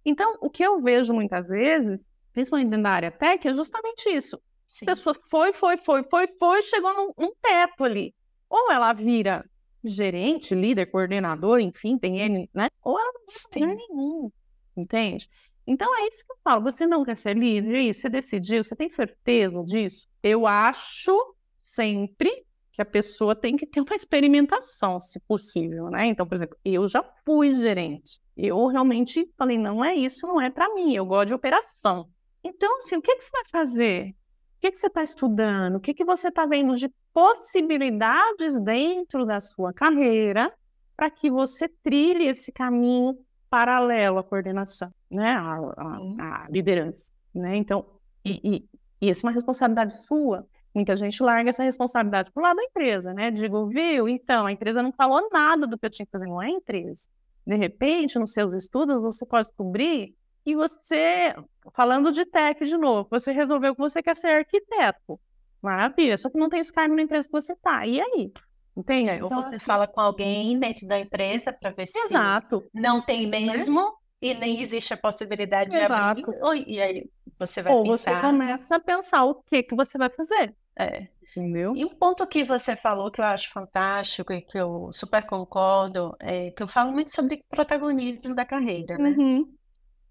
Então, 0.06 0.38
o 0.42 0.50
que 0.50 0.64
eu 0.64 0.82
vejo 0.82 1.14
muitas 1.14 1.46
vezes, 1.48 2.10
principalmente 2.32 2.70
dentro 2.70 2.84
da 2.84 2.90
área 2.92 3.12
tech, 3.12 3.46
é 3.46 3.54
justamente 3.54 4.10
isso. 4.10 4.42
Sim. 4.70 4.86
A 4.86 4.92
pessoa 4.92 5.14
foi, 5.30 5.54
foi, 5.54 5.78
foi, 5.78 6.04
foi, 6.04 6.28
foi, 6.40 6.62
chegou 6.62 6.94
num, 6.94 7.14
num 7.18 7.34
teto 7.42 7.84
ali. 7.84 8.16
Ou 8.50 8.72
ela 8.72 8.94
vira 8.94 9.46
gerente, 9.84 10.56
líder, 10.56 10.86
coordenador, 10.86 11.60
enfim, 11.60 11.98
tem 11.98 12.20
N, 12.22 12.50
né? 12.54 12.70
Ou 12.82 12.98
ela 12.98 13.12
não 13.14 13.50
tem 13.52 13.68
nenhum, 13.68 14.32
entende? 14.78 15.30
Então 15.68 15.94
é 15.98 16.08
isso 16.08 16.24
que 16.26 16.32
eu 16.32 16.38
falo. 16.42 16.64
Você 16.64 16.88
não 16.88 17.04
quer 17.04 17.18
ser 17.18 17.38
líder, 17.38 17.94
você 17.94 18.10
decidiu, 18.10 18.64
você 18.64 18.76
tem 18.76 18.90
certeza 18.90 19.62
disso? 19.66 20.08
Eu 20.22 20.48
acho 20.48 21.36
sempre 21.54 22.46
que 22.74 22.82
a 22.82 22.86
pessoa 22.86 23.36
tem 23.36 23.56
que 23.56 23.66
ter 23.66 23.80
uma 23.80 23.96
experimentação, 23.96 25.00
se 25.00 25.20
possível, 25.22 25.90
né? 25.90 26.08
Então, 26.08 26.28
por 26.28 26.36
exemplo, 26.36 26.58
eu 26.66 26.88
já 26.88 27.04
fui 27.26 27.56
gerente. 27.56 28.20
Eu 28.36 28.68
realmente 28.68 29.32
falei, 29.38 29.58
não 29.58 29.86
é 29.86 29.96
isso, 29.96 30.28
não 30.28 30.42
é 30.42 30.50
para 30.50 30.74
mim. 30.74 30.94
Eu 30.94 31.06
gosto 31.06 31.28
de 31.30 31.34
operação. 31.34 32.10
Então, 32.44 32.78
assim, 32.80 32.98
o 32.98 33.02
que, 33.02 33.16
que 33.16 33.24
você 33.24 33.32
vai 33.32 33.46
fazer? 33.52 34.16
que, 34.64 34.72
que 34.72 34.78
você 34.78 34.88
está 34.88 35.04
estudando? 35.04 35.76
O 35.76 35.80
que, 35.82 35.94
que 35.94 36.06
você 36.06 36.30
está 36.30 36.46
vendo 36.46 36.76
de 36.78 36.90
possibilidades 37.14 38.58
dentro 38.62 39.26
da 39.26 39.42
sua 39.42 39.74
carreira 39.74 40.54
para 40.96 41.10
que 41.10 41.30
você 41.30 41.68
trilhe 41.68 42.28
esse 42.28 42.50
caminho 42.50 43.18
paralelo 43.50 44.20
à 44.20 44.24
coordenação, 44.24 44.90
né? 45.12 45.32
à, 45.32 45.56
à, 45.78 46.46
à 46.46 46.50
liderança. 46.50 47.12
Né? 47.36 47.58
Então, 47.58 47.86
e, 48.24 48.40
e, 48.44 48.70
e 49.02 49.10
isso 49.10 49.26
é 49.26 49.30
uma 49.30 49.34
responsabilidade 49.34 50.06
sua. 50.06 50.48
Muita 50.74 50.98
gente 50.98 51.22
larga 51.22 51.50
essa 51.50 51.64
responsabilidade 51.64 52.32
para 52.32 52.42
o 52.42 52.44
lado 52.44 52.58
da 52.58 52.64
empresa, 52.64 53.14
né? 53.14 53.30
Digo, 53.30 53.68
viu? 53.68 54.08
Então, 54.08 54.46
a 54.46 54.52
empresa 54.52 54.82
não 54.82 54.92
falou 54.92 55.30
nada 55.32 55.68
do 55.68 55.78
que 55.78 55.86
eu 55.86 55.90
tinha 55.90 56.06
que 56.06 56.12
fazer, 56.12 56.26
não 56.26 56.42
é 56.42 56.48
a 56.48 56.52
empresa. 56.52 57.08
De 57.46 57.56
repente, 57.56 58.18
nos 58.18 58.34
seus 58.34 58.54
estudos, 58.54 59.02
você 59.02 59.26
pode 59.26 59.48
descobrir 59.48 60.16
e 60.46 60.56
você, 60.56 61.36
falando 61.74 62.12
de 62.12 62.26
tech 62.26 62.66
de 62.66 62.78
novo, 62.78 63.08
você 63.10 63.32
resolveu 63.32 63.76
que 63.76 63.82
você 63.82 64.02
quer 64.02 64.16
ser 64.16 64.30
arquiteto. 64.30 65.20
Maravilha, 65.62 66.18
só 66.18 66.30
que 66.30 66.38
não 66.38 66.50
tem 66.50 66.60
esse 66.60 66.74
cargo 66.74 66.96
na 66.96 67.04
empresa 67.04 67.28
que 67.28 67.32
você 67.32 67.54
está. 67.54 67.86
E 67.88 68.02
aí? 68.02 68.34
Entende? 68.76 69.12
É, 69.12 69.22
ou 69.22 69.28
então, 69.28 69.42
você 69.42 69.56
assim... 69.56 69.66
fala 69.66 69.88
com 69.88 70.02
alguém 70.02 70.60
dentro 70.60 70.88
da 70.88 71.00
empresa 71.00 71.54
para 71.54 71.70
ver 71.70 71.86
se 71.86 71.98
Exato. 72.00 72.64
não 72.74 73.02
tem 73.02 73.28
né? 73.28 73.40
mesmo 73.40 73.82
né? 73.82 73.92
e 74.22 74.34
nem 74.34 74.62
existe 74.62 74.94
a 74.94 74.98
possibilidade 74.98 75.74
Exato. 75.74 76.22
de 76.22 76.36
abrir. 76.36 76.68
E 76.68 76.82
aí 76.82 77.10
você 77.38 77.62
vai 77.62 77.74
ou 77.74 77.84
pensar... 77.84 78.16
você 78.16 78.22
começa 78.22 78.76
a 78.76 78.80
pensar 78.80 79.24
o 79.26 79.36
que, 79.36 79.64
que 79.64 79.76
você 79.76 79.98
vai 79.98 80.10
fazer. 80.10 80.56
É. 80.78 81.08
Entendeu? 81.36 81.76
E 81.76 81.84
um 81.84 81.90
ponto 81.90 82.28
que 82.28 82.44
você 82.44 82.76
falou 82.76 83.10
que 83.10 83.20
eu 83.20 83.26
acho 83.26 83.52
fantástico 83.52 84.32
e 84.32 84.42
que 84.42 84.58
eu 84.58 84.90
super 84.92 85.26
concordo 85.26 86.16
é 86.20 86.52
que 86.52 86.62
eu 86.62 86.68
falo 86.68 86.92
muito 86.92 87.10
sobre 87.10 87.44
protagonismo 87.50 88.36
da 88.36 88.46
carreira, 88.46 88.98
né? 88.98 89.16
Uhum. 89.18 89.52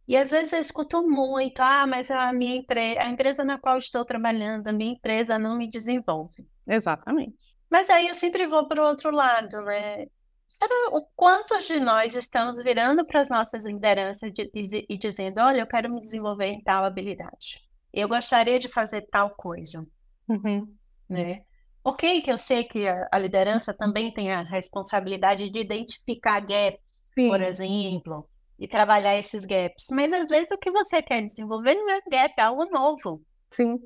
E 0.08 0.16
às 0.16 0.32
vezes 0.32 0.52
eu 0.52 0.60
escuto 0.60 1.08
muito, 1.08 1.60
ah, 1.60 1.86
mas 1.86 2.10
a 2.10 2.32
minha 2.32 2.56
empresa, 2.56 3.00
a 3.00 3.08
empresa 3.08 3.44
na 3.44 3.56
qual 3.56 3.78
estou 3.78 4.04
trabalhando, 4.04 4.66
a 4.66 4.72
minha 4.72 4.92
empresa 4.92 5.38
não 5.38 5.56
me 5.56 5.70
desenvolve. 5.70 6.44
Exatamente. 6.66 7.36
Mas 7.70 7.88
aí 7.88 8.08
eu 8.08 8.14
sempre 8.14 8.46
vou 8.46 8.66
para 8.66 8.82
o 8.82 8.86
outro 8.86 9.10
lado, 9.12 9.62
né? 9.62 10.06
Será 10.44 10.74
o 10.90 11.06
quantos 11.16 11.66
de 11.66 11.78
nós 11.78 12.14
estamos 12.14 12.62
virando 12.62 13.06
para 13.06 13.20
as 13.20 13.30
nossas 13.30 13.64
lideranças 13.64 14.32
de, 14.32 14.50
de, 14.52 14.84
e 14.88 14.98
dizendo, 14.98 15.40
olha, 15.40 15.60
eu 15.60 15.66
quero 15.66 15.90
me 15.90 16.00
desenvolver 16.00 16.46
em 16.46 16.62
tal 16.62 16.84
habilidade. 16.84 17.62
Eu 17.92 18.08
gostaria 18.08 18.58
de 18.58 18.68
fazer 18.68 19.02
tal 19.02 19.30
coisa. 19.30 19.86
Uhum. 20.28 20.66
Né? 21.08 21.42
Ok, 21.84 22.20
que 22.20 22.30
eu 22.30 22.38
sei 22.38 22.64
que 22.64 22.86
a, 22.86 23.08
a, 23.10 23.18
liderança 23.18 23.74
também 23.74 24.12
tem 24.12 24.32
a 24.32 24.42
responsabilidade 24.42 25.50
de 25.50 25.58
identificar 25.58 26.40
gaps, 26.40 27.10
Sim. 27.14 27.28
por 27.28 27.40
exemplo 27.40 28.28
e 28.62 28.68
trabalhar 28.68 29.18
esses 29.18 29.44
gaps. 29.44 29.88
Mas 29.90 30.12
às 30.12 30.28
vezes 30.28 30.52
o 30.52 30.56
que 30.56 30.70
você 30.70 31.02
quer 31.02 31.20
desenvolver 31.22 31.74
não 31.74 31.90
é 31.90 32.00
gap, 32.08 32.34
é 32.38 32.42
algo 32.42 32.64
novo. 32.66 33.20
Sim. 33.50 33.76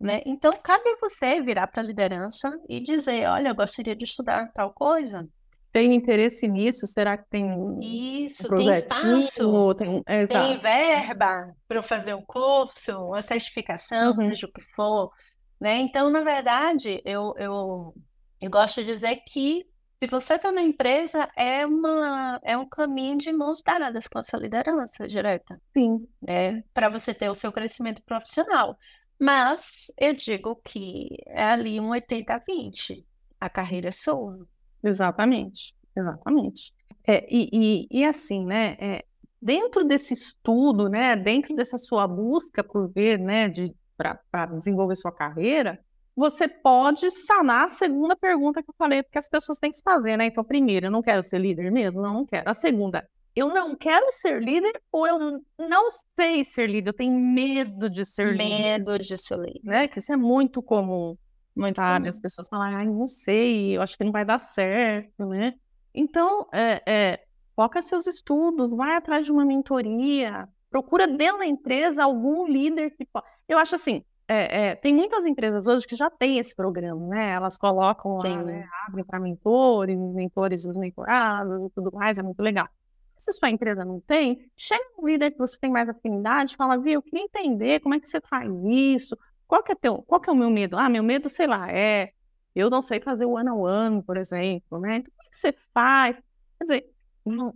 Né? 0.00 0.22
Então, 0.24 0.52
cabe 0.62 0.96
você 0.98 1.42
virar 1.42 1.66
para 1.66 1.82
a 1.82 1.84
liderança 1.86 2.50
e 2.66 2.80
dizer: 2.80 3.28
olha, 3.28 3.48
eu 3.48 3.54
gostaria 3.54 3.94
de 3.94 4.04
estudar 4.04 4.50
tal 4.54 4.72
coisa. 4.72 5.28
Tem 5.70 5.94
interesse 5.94 6.48
nisso? 6.48 6.86
Será 6.86 7.18
que 7.18 7.28
tem 7.28 7.46
Isso, 7.82 8.46
um 8.46 8.58
tem 8.58 8.70
espaço, 8.70 9.74
tem, 9.74 10.02
tem 10.04 10.58
verba 10.58 11.52
para 11.66 11.82
fazer 11.82 12.14
um 12.14 12.22
curso, 12.22 12.92
uma 13.08 13.20
certificação, 13.20 14.12
uhum. 14.12 14.28
seja 14.28 14.46
o 14.46 14.52
que 14.52 14.62
for. 14.74 15.10
Né? 15.60 15.78
Então, 15.78 16.10
na 16.10 16.22
verdade, 16.22 17.00
eu, 17.04 17.34
eu, 17.36 17.94
eu 18.40 18.50
gosto 18.50 18.82
de 18.82 18.92
dizer 18.92 19.16
que 19.26 19.66
se 20.02 20.10
você 20.10 20.34
está 20.34 20.52
na 20.52 20.62
empresa, 20.62 21.28
é, 21.36 21.64
uma, 21.64 22.38
é 22.42 22.56
um 22.56 22.68
caminho 22.68 23.16
de 23.16 23.32
mãos 23.32 23.62
dadas 23.62 24.06
com 24.06 24.18
a 24.18 24.22
sua 24.22 24.40
liderança 24.40 25.08
direta. 25.08 25.60
Sim. 25.72 26.06
Né? 26.20 26.62
Para 26.74 26.88
você 26.88 27.14
ter 27.14 27.30
o 27.30 27.34
seu 27.34 27.50
crescimento 27.50 28.02
profissional. 28.02 28.76
Mas 29.18 29.86
eu 29.98 30.12
digo 30.12 30.56
que 30.56 31.08
é 31.26 31.44
ali 31.44 31.80
um 31.80 31.90
80-20. 31.90 33.04
A 33.40 33.48
carreira 33.48 33.88
é 33.88 33.92
sua. 33.92 34.46
Exatamente, 34.82 35.74
exatamente. 35.96 36.74
É, 37.06 37.26
e, 37.34 37.48
e, 37.52 38.00
e, 38.00 38.04
assim, 38.04 38.44
né, 38.44 38.76
é, 38.78 39.04
dentro 39.40 39.84
desse 39.84 40.12
estudo, 40.12 40.88
né, 40.88 41.16
dentro 41.16 41.54
dessa 41.54 41.78
sua 41.78 42.06
busca 42.06 42.62
por 42.62 42.90
ver, 42.90 43.18
né, 43.18 43.48
de 43.48 43.74
para 43.96 44.46
desenvolver 44.46 44.96
sua 44.96 45.12
carreira, 45.12 45.80
você 46.16 46.46
pode 46.46 47.10
sanar 47.10 47.66
a 47.66 47.68
segunda 47.68 48.14
pergunta 48.14 48.62
que 48.62 48.70
eu 48.70 48.74
falei, 48.78 49.02
porque 49.02 49.18
as 49.18 49.28
pessoas 49.28 49.58
têm 49.58 49.70
que 49.70 49.76
se 49.76 49.82
fazer, 49.82 50.16
né? 50.16 50.26
Então, 50.26 50.44
primeiro, 50.44 50.86
eu 50.86 50.90
não 50.90 51.02
quero 51.02 51.22
ser 51.24 51.38
líder 51.38 51.70
mesmo? 51.72 52.00
Não, 52.00 52.14
não 52.14 52.26
quero. 52.26 52.48
A 52.48 52.54
segunda, 52.54 53.08
eu 53.34 53.48
não 53.48 53.74
quero 53.74 54.06
ser 54.12 54.40
líder 54.40 54.80
ou 54.92 55.06
eu 55.06 55.42
não 55.58 55.88
sei 56.18 56.44
ser 56.44 56.70
líder, 56.70 56.90
eu 56.90 56.94
tenho 56.94 57.18
medo 57.18 57.90
de 57.90 58.04
ser 58.04 58.36
medo 58.36 58.42
líder. 58.42 58.62
Medo 58.62 58.98
de 58.98 59.18
ser 59.18 59.38
líder. 59.38 59.60
Né? 59.64 59.88
Que 59.88 59.98
isso 59.98 60.12
é 60.12 60.16
muito 60.16 60.62
comum. 60.62 61.16
Muito 61.54 61.76
sabe? 61.76 62.04
comum. 62.04 62.08
As 62.08 62.20
pessoas 62.20 62.48
falam, 62.48 62.76
ai, 62.76 62.86
não 62.86 63.08
sei, 63.08 63.76
eu 63.76 63.82
acho 63.82 63.98
que 63.98 64.04
não 64.04 64.12
vai 64.12 64.24
dar 64.24 64.38
certo, 64.38 65.26
né? 65.26 65.54
Então, 65.92 66.46
é, 66.52 66.82
é, 66.86 67.24
foca 67.56 67.82
seus 67.82 68.06
estudos, 68.06 68.72
vai 68.72 68.96
atrás 68.96 69.24
de 69.24 69.32
uma 69.32 69.44
mentoria, 69.44 70.48
procura 70.74 71.06
dentro 71.06 71.38
da 71.38 71.46
empresa 71.46 72.02
algum 72.02 72.48
líder 72.48 72.90
que 72.90 73.04
pode. 73.04 73.24
Eu 73.48 73.58
acho 73.58 73.76
assim, 73.76 74.02
é, 74.26 74.70
é, 74.70 74.74
tem 74.74 74.92
muitas 74.92 75.24
empresas 75.24 75.68
hoje 75.68 75.86
que 75.86 75.94
já 75.94 76.10
têm 76.10 76.40
esse 76.40 76.52
programa, 76.52 77.06
né? 77.06 77.30
Elas 77.30 77.56
colocam 77.56 78.16
lá, 78.16 78.42
né? 78.42 78.68
Abrem 78.88 79.04
para 79.04 79.20
mentores, 79.20 79.96
mentores 79.96 80.64
os 80.64 80.76
mentorados 80.76 81.62
e 81.62 81.70
tudo 81.70 81.92
mais, 81.92 82.18
é 82.18 82.24
muito 82.24 82.42
legal. 82.42 82.68
Se 83.16 83.32
sua 83.32 83.50
empresa 83.50 83.84
não 83.84 84.00
tem, 84.00 84.50
chega 84.56 84.82
um 84.98 85.06
líder 85.06 85.30
que 85.30 85.38
você 85.38 85.56
tem 85.60 85.70
mais 85.70 85.88
afinidade, 85.88 86.56
fala, 86.56 86.76
viu, 86.76 86.94
eu 86.94 87.02
queria 87.02 87.22
entender 87.22 87.78
como 87.78 87.94
é 87.94 88.00
que 88.00 88.08
você 88.08 88.20
faz 88.20 88.52
isso, 88.64 89.16
qual 89.46 89.62
que 89.62 89.70
é, 89.70 89.76
teu, 89.76 90.02
qual 90.02 90.20
que 90.20 90.28
é 90.28 90.32
o 90.32 90.36
meu 90.36 90.50
medo? 90.50 90.76
Ah, 90.76 90.88
meu 90.88 91.04
medo, 91.04 91.28
sei 91.28 91.46
lá, 91.46 91.70
é 91.70 92.10
eu 92.52 92.68
não 92.68 92.82
sei 92.82 93.00
fazer 93.00 93.26
o 93.26 93.36
one 93.36 93.48
on 93.48 93.60
one, 93.60 94.02
por 94.02 94.16
exemplo, 94.16 94.80
né? 94.80 94.96
Então, 94.96 95.12
como 95.16 95.28
é 95.28 95.30
que 95.30 95.38
você 95.38 95.54
faz? 95.72 96.16
Quer 96.58 96.64
dizer, 96.64 96.90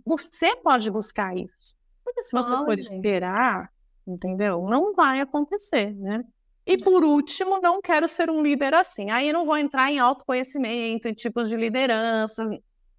você 0.05 0.55
pode 0.55 0.89
buscar 0.89 1.35
isso. 1.35 1.77
Porque 2.09 2.23
se 2.23 2.31
você 2.31 2.49
for 2.49 2.73
esperar, 2.73 3.71
entendeu? 4.07 4.67
Não 4.67 4.93
vai 4.93 5.19
acontecer, 5.19 5.93
né? 5.95 6.23
E 6.65 6.77
por 6.77 7.03
último, 7.03 7.59
não 7.61 7.81
quero 7.81 8.07
ser 8.07 8.29
um 8.29 8.41
líder 8.43 8.73
assim. 8.73 9.09
Aí 9.09 9.27
eu 9.27 9.33
não 9.33 9.45
vou 9.45 9.57
entrar 9.57 9.91
em 9.91 9.99
autoconhecimento, 9.99 11.07
em 11.07 11.13
tipos 11.13 11.49
de 11.49 11.55
liderança, 11.55 12.47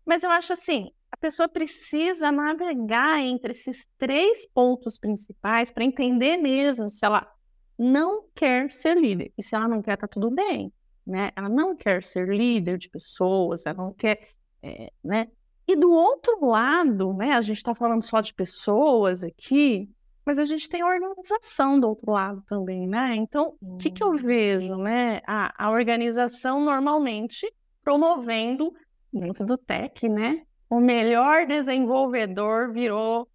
mas 0.04 0.22
eu 0.22 0.30
acho 0.30 0.52
assim, 0.52 0.90
a 1.10 1.16
pessoa 1.16 1.48
precisa 1.48 2.32
navegar 2.32 3.20
entre 3.20 3.52
esses 3.52 3.86
três 3.98 4.46
pontos 4.46 4.98
principais 4.98 5.70
para 5.70 5.84
entender 5.84 6.36
mesmo 6.36 6.88
se 6.88 7.04
ela 7.04 7.30
não 7.78 8.24
quer 8.34 8.72
ser 8.72 8.96
líder. 8.96 9.32
E 9.36 9.42
se 9.42 9.54
ela 9.54 9.68
não 9.68 9.82
quer, 9.82 9.96
tá 9.96 10.06
tudo 10.08 10.30
bem, 10.30 10.72
né? 11.06 11.30
Ela 11.36 11.48
não 11.48 11.76
quer 11.76 12.02
ser 12.02 12.28
líder 12.28 12.78
de 12.78 12.88
pessoas, 12.88 13.66
ela 13.66 13.76
não 13.76 13.92
quer, 13.92 14.30
é, 14.62 14.92
né? 15.02 15.28
E 15.70 15.76
do 15.76 15.92
outro 15.92 16.44
lado, 16.44 17.12
né? 17.12 17.30
A 17.30 17.42
gente 17.42 17.58
está 17.58 17.76
falando 17.76 18.02
só 18.02 18.20
de 18.20 18.34
pessoas 18.34 19.22
aqui, 19.22 19.88
mas 20.26 20.36
a 20.36 20.44
gente 20.44 20.68
tem 20.68 20.82
a 20.82 20.86
organização 20.86 21.78
do 21.78 21.90
outro 21.90 22.10
lado 22.10 22.42
também, 22.48 22.88
né? 22.88 23.14
Então, 23.14 23.54
o 23.62 23.76
que, 23.76 23.88
que 23.88 24.02
eu 24.02 24.16
vejo, 24.16 24.74
né? 24.78 25.20
A, 25.24 25.66
a 25.66 25.70
organização 25.70 26.60
normalmente 26.60 27.48
promovendo 27.84 28.74
dentro 29.12 29.46
do 29.46 29.56
tech, 29.56 30.08
né? 30.08 30.42
O 30.68 30.80
melhor 30.80 31.46
desenvolvedor 31.46 32.72
virou 32.72 33.28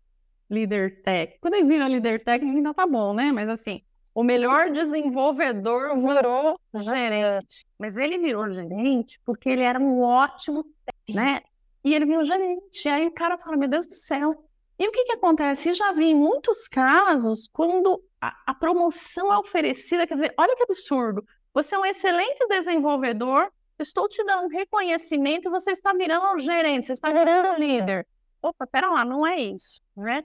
líder 0.49 1.01
tech. 1.03 1.37
Quando 1.39 1.53
ele 1.53 1.69
vira 1.69 1.87
líder 1.87 2.21
tech, 2.21 2.43
ainda 2.43 2.73
tá 2.73 2.85
bom, 2.85 3.13
né? 3.13 3.31
Mas 3.31 3.47
assim, 3.47 3.81
o 4.13 4.25
melhor 4.25 4.73
desenvolvedor 4.73 5.95
virou 5.95 6.59
gerente. 6.83 7.65
Mas 7.79 7.95
ele 7.95 8.17
virou 8.17 8.51
gerente 8.51 9.21
porque 9.23 9.47
ele 9.47 9.63
era 9.63 9.79
um 9.79 10.01
ótimo 10.01 10.65
tech, 10.85 11.15
né? 11.15 11.39
E 11.85 11.93
ele 11.93 12.05
virou 12.05 12.25
gerente. 12.25 12.85
E 12.85 12.89
aí 12.89 13.05
o 13.05 13.11
cara 13.11 13.37
fala, 13.37 13.55
meu 13.55 13.69
Deus 13.69 13.87
do 13.87 13.93
céu, 13.93 14.43
e 14.77 14.87
o 14.87 14.91
que, 14.91 15.05
que 15.05 15.13
acontece? 15.13 15.69
Eu 15.69 15.73
já 15.73 15.91
vi 15.91 16.05
em 16.07 16.15
muitos 16.15 16.67
casos, 16.67 17.47
quando 17.53 18.03
a, 18.19 18.35
a, 18.47 18.55
promoção 18.55 19.31
é 19.31 19.37
oferecida, 19.37 20.05
quer 20.05 20.15
dizer, 20.15 20.33
olha 20.37 20.55
que 20.55 20.63
absurdo. 20.63 21.23
Você 21.53 21.75
é 21.75 21.79
um 21.79 21.85
excelente 21.85 22.45
desenvolvedor, 22.49 23.49
estou 23.79 24.09
te 24.09 24.21
dando 24.25 24.49
reconhecimento 24.49 25.47
e 25.47 25.51
você 25.51 25.71
está 25.71 25.93
virando 25.93 26.35
um 26.35 26.39
gerente, 26.39 26.87
você 26.87 26.93
está 26.93 27.13
virando 27.13 27.57
líder. 27.59 28.05
Opa, 28.41 28.67
pera 28.67 28.89
lá, 28.89 29.05
não 29.05 29.25
é 29.25 29.39
isso, 29.39 29.81
né? 29.95 30.23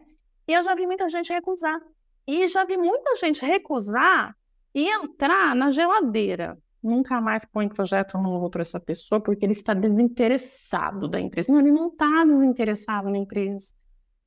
E 0.48 0.52
eu 0.52 0.62
já 0.62 0.74
vi 0.74 0.86
muita 0.86 1.08
gente 1.08 1.32
recusar. 1.32 1.78
E 2.26 2.48
já 2.48 2.64
vi 2.64 2.76
muita 2.76 3.14
gente 3.16 3.44
recusar 3.44 4.34
e 4.74 4.88
entrar 4.88 5.54
na 5.54 5.70
geladeira. 5.70 6.58
Nunca 6.82 7.20
mais 7.20 7.44
põe 7.44 7.68
projeto 7.68 8.16
novo 8.16 8.48
para 8.48 8.62
essa 8.62 8.80
pessoa 8.80 9.20
porque 9.20 9.44
ele 9.44 9.52
está 9.52 9.74
desinteressado 9.74 11.08
da 11.08 11.20
empresa. 11.20 11.52
Não, 11.52 11.60
ele 11.60 11.72
não 11.72 11.88
está 11.88 12.24
desinteressado 12.24 13.10
na 13.10 13.18
empresa. 13.18 13.72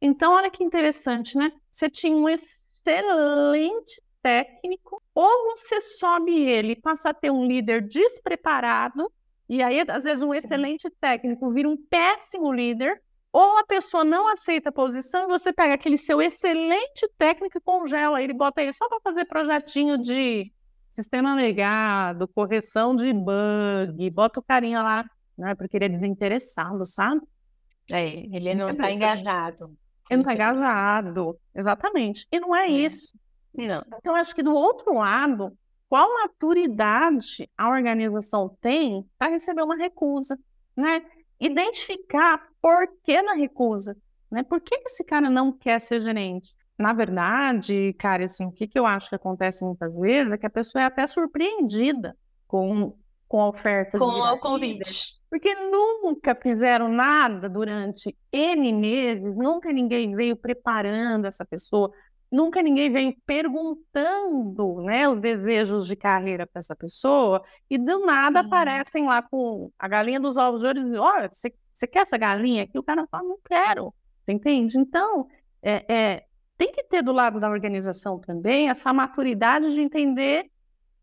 Então, 0.01 0.33
olha 0.33 0.51
que 0.51 0.63
interessante, 0.63 1.37
né? 1.37 1.51
Você 1.71 1.89
tinha 1.89 2.15
um 2.15 2.29
excelente 2.29 4.01
técnico, 4.21 5.01
ou 5.13 5.55
você 5.55 5.81
sobe 5.81 6.33
ele 6.33 6.73
e 6.73 6.81
passa 6.81 7.09
a 7.09 7.13
ter 7.13 7.31
um 7.31 7.45
líder 7.45 7.81
despreparado, 7.87 9.11
e 9.49 9.61
aí, 9.61 9.83
às 9.87 10.03
vezes, 10.03 10.21
um 10.21 10.31
Sim. 10.31 10.37
excelente 10.37 10.89
técnico 10.99 11.51
vira 11.51 11.67
um 11.67 11.77
péssimo 11.77 12.51
líder, 12.51 13.01
ou 13.31 13.57
a 13.57 13.63
pessoa 13.63 14.03
não 14.03 14.27
aceita 14.27 14.69
a 14.69 14.71
posição 14.71 15.23
e 15.23 15.27
você 15.27 15.51
pega 15.51 15.73
aquele 15.73 15.97
seu 15.97 16.21
excelente 16.21 17.09
técnico 17.17 17.57
e 17.57 17.61
congela 17.61 18.21
ele, 18.21 18.31
bota 18.31 18.61
ele 18.61 18.71
só 18.71 18.87
para 18.87 18.99
fazer 19.01 19.25
projetinho 19.25 19.97
de 19.97 20.53
sistema 20.93 21.35
legado, 21.35 22.27
correção 22.27 22.95
de 22.95 23.11
bug, 23.11 24.09
bota 24.11 24.39
o 24.39 24.43
carinha 24.43 24.81
lá, 24.81 25.05
né? 25.37 25.55
Porque 25.55 25.77
ele 25.77 25.85
é 25.85 25.89
desinteressado, 25.89 26.85
sabe? 26.85 27.21
É, 27.91 28.07
ele 28.07 28.53
não 28.53 28.69
está 28.69 28.91
engajado. 28.91 29.75
Ele 30.09 30.23
não 30.23 30.31
está 30.31 30.33
engajado. 30.33 31.39
Exatamente. 31.53 32.27
E 32.31 32.39
não 32.39 32.55
é, 32.55 32.67
é. 32.67 32.71
isso. 32.71 33.11
Não. 33.53 33.83
Então, 33.97 34.15
acho 34.15 34.33
que 34.33 34.43
do 34.43 34.53
outro 34.53 34.93
lado, 34.95 35.55
qual 35.89 36.11
maturidade 36.21 37.49
a 37.57 37.69
organização 37.69 38.55
tem 38.61 39.05
para 39.17 39.31
receber 39.31 39.63
uma 39.63 39.75
recusa, 39.75 40.39
né? 40.75 41.03
Identificar 41.39 42.47
por 42.61 42.87
que 43.03 43.21
na 43.21 43.33
recusa, 43.33 43.97
né? 44.31 44.43
Por 44.43 44.61
que 44.61 44.75
esse 44.85 45.03
cara 45.03 45.29
não 45.29 45.51
quer 45.51 45.79
ser 45.79 46.01
gerente? 46.01 46.55
Na 46.77 46.93
verdade, 46.93 47.93
cara, 47.99 48.25
assim, 48.25 48.45
o 48.45 48.51
que, 48.51 48.67
que 48.67 48.79
eu 48.79 48.85
acho 48.85 49.09
que 49.09 49.15
acontece 49.15 49.63
muitas 49.63 49.93
vezes 49.95 50.31
é 50.31 50.37
que 50.37 50.45
a 50.45 50.49
pessoa 50.49 50.81
é 50.81 50.85
até 50.85 51.05
surpreendida 51.05 52.17
com, 52.47 52.97
com 53.27 53.41
a 53.41 53.49
oferta. 53.49 53.97
Com 53.97 54.05
o 54.05 54.39
convite 54.39 55.21
porque 55.33 55.55
nunca 55.55 56.35
fizeram 56.35 56.87
nada 56.89 57.49
durante 57.49 58.15
N 58.31 58.71
meses, 58.71 59.35
nunca 59.35 59.73
ninguém 59.73 60.15
veio 60.15 60.35
preparando 60.35 61.25
essa 61.25 61.43
pessoa, 61.43 61.91
nunca 62.31 62.61
ninguém 62.61 62.91
veio 62.91 63.15
perguntando 63.25 64.83
né, 64.83 65.09
os 65.09 65.19
desejos 65.19 65.87
de 65.87 65.95
carreira 65.95 66.45
para 66.45 66.59
essa 66.59 66.75
pessoa, 66.75 67.43
e 67.67 67.79
do 67.79 68.05
nada 68.05 68.41
Sim. 68.41 68.45
aparecem 68.45 69.05
lá 69.07 69.23
com 69.23 69.71
a 69.79 69.87
galinha 69.87 70.19
dos 70.19 70.37
ovos 70.37 70.61
de 70.61 70.67
ouro 70.67 70.79
e 70.79 70.83
dizem, 70.83 70.99
olha, 70.99 71.29
você 71.31 71.87
quer 71.87 72.01
essa 72.01 72.15
galinha 72.15 72.61
aqui? 72.61 72.77
O 72.77 72.83
cara 72.83 73.07
fala, 73.07 73.23
não 73.23 73.39
quero, 73.43 73.91
você 74.23 74.33
entende? 74.33 74.77
Então, 74.77 75.25
é, 75.63 75.83
é, 75.91 76.25
tem 76.57 76.71
que 76.71 76.83
ter 76.83 77.01
do 77.01 77.11
lado 77.11 77.39
da 77.39 77.49
organização 77.49 78.19
também 78.19 78.69
essa 78.69 78.93
maturidade 78.93 79.73
de 79.73 79.81
entender 79.81 80.49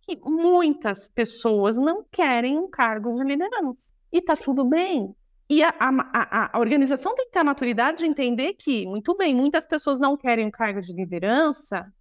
que 0.03 0.19
muitas 0.23 1.09
pessoas 1.09 1.77
não 1.77 2.05
querem 2.11 2.59
um 2.59 2.69
cargo 2.69 3.15
de 3.17 3.25
liderança. 3.25 3.93
E 4.13 4.21
tá 4.21 4.35
tudo 4.37 4.65
bem. 4.65 5.15
E 5.49 5.63
a, 5.63 5.75
a, 5.79 6.57
a, 6.57 6.59
organização 6.61 7.15
tem 7.15 7.27
que 7.27 7.33
ter 7.33 7.41
a 7.41 7.45
maturidade 7.45 7.99
de 7.99 8.07
entender 8.07 8.55
que, 8.55 8.87
muito 8.87 9.17
bem, 9.17 9.35
muitas 9.35 9.67
pessoas 9.67 9.99
não 9.99 10.17
querem 10.17 10.47
um 10.47 10.51
cargo 10.51 10.81
de 10.81 10.93
liderança 10.93 11.93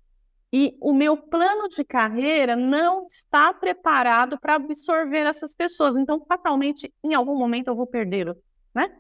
e 0.51 0.77
o 0.81 0.93
meu 0.93 1.15
plano 1.17 1.67
de 1.67 1.83
carreira 1.83 2.55
não 2.55 3.05
está 3.05 3.53
preparado 3.53 4.39
para 4.39 4.55
absorver 4.55 5.25
essas 5.25 5.53
pessoas. 5.55 5.95
Então, 5.95 6.23
fatalmente, 6.27 6.93
em 7.03 7.13
algum 7.13 7.35
momento 7.38 7.69
eu 7.69 7.75
vou 7.75 7.88
perdê-los, 7.88 8.53
né? 8.73 8.91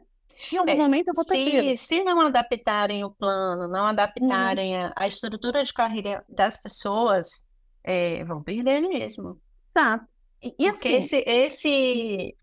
Em 0.53 0.57
algum 0.57 0.71
é, 0.71 0.75
momento 0.75 1.09
eu 1.09 1.13
vou 1.13 1.25
perdê-los. 1.25 1.79
Se 1.81 2.03
não 2.03 2.21
adaptarem 2.21 3.03
o 3.03 3.11
plano, 3.11 3.67
não 3.67 3.85
adaptarem 3.85 4.77
a, 4.77 4.93
a, 4.95 5.07
estrutura 5.07 5.63
de 5.63 5.73
carreira 5.73 6.23
das 6.29 6.55
pessoas, 6.55 7.47
é, 7.83 8.23
vão 8.23 8.41
perder 8.41 8.81
mesmo. 8.81 9.39
Exato. 9.75 10.05
E, 10.41 10.55
e 10.57 10.71
Porque 10.71 10.87
assim, 10.87 10.97
esse, 10.97 11.23
esse 11.27 12.35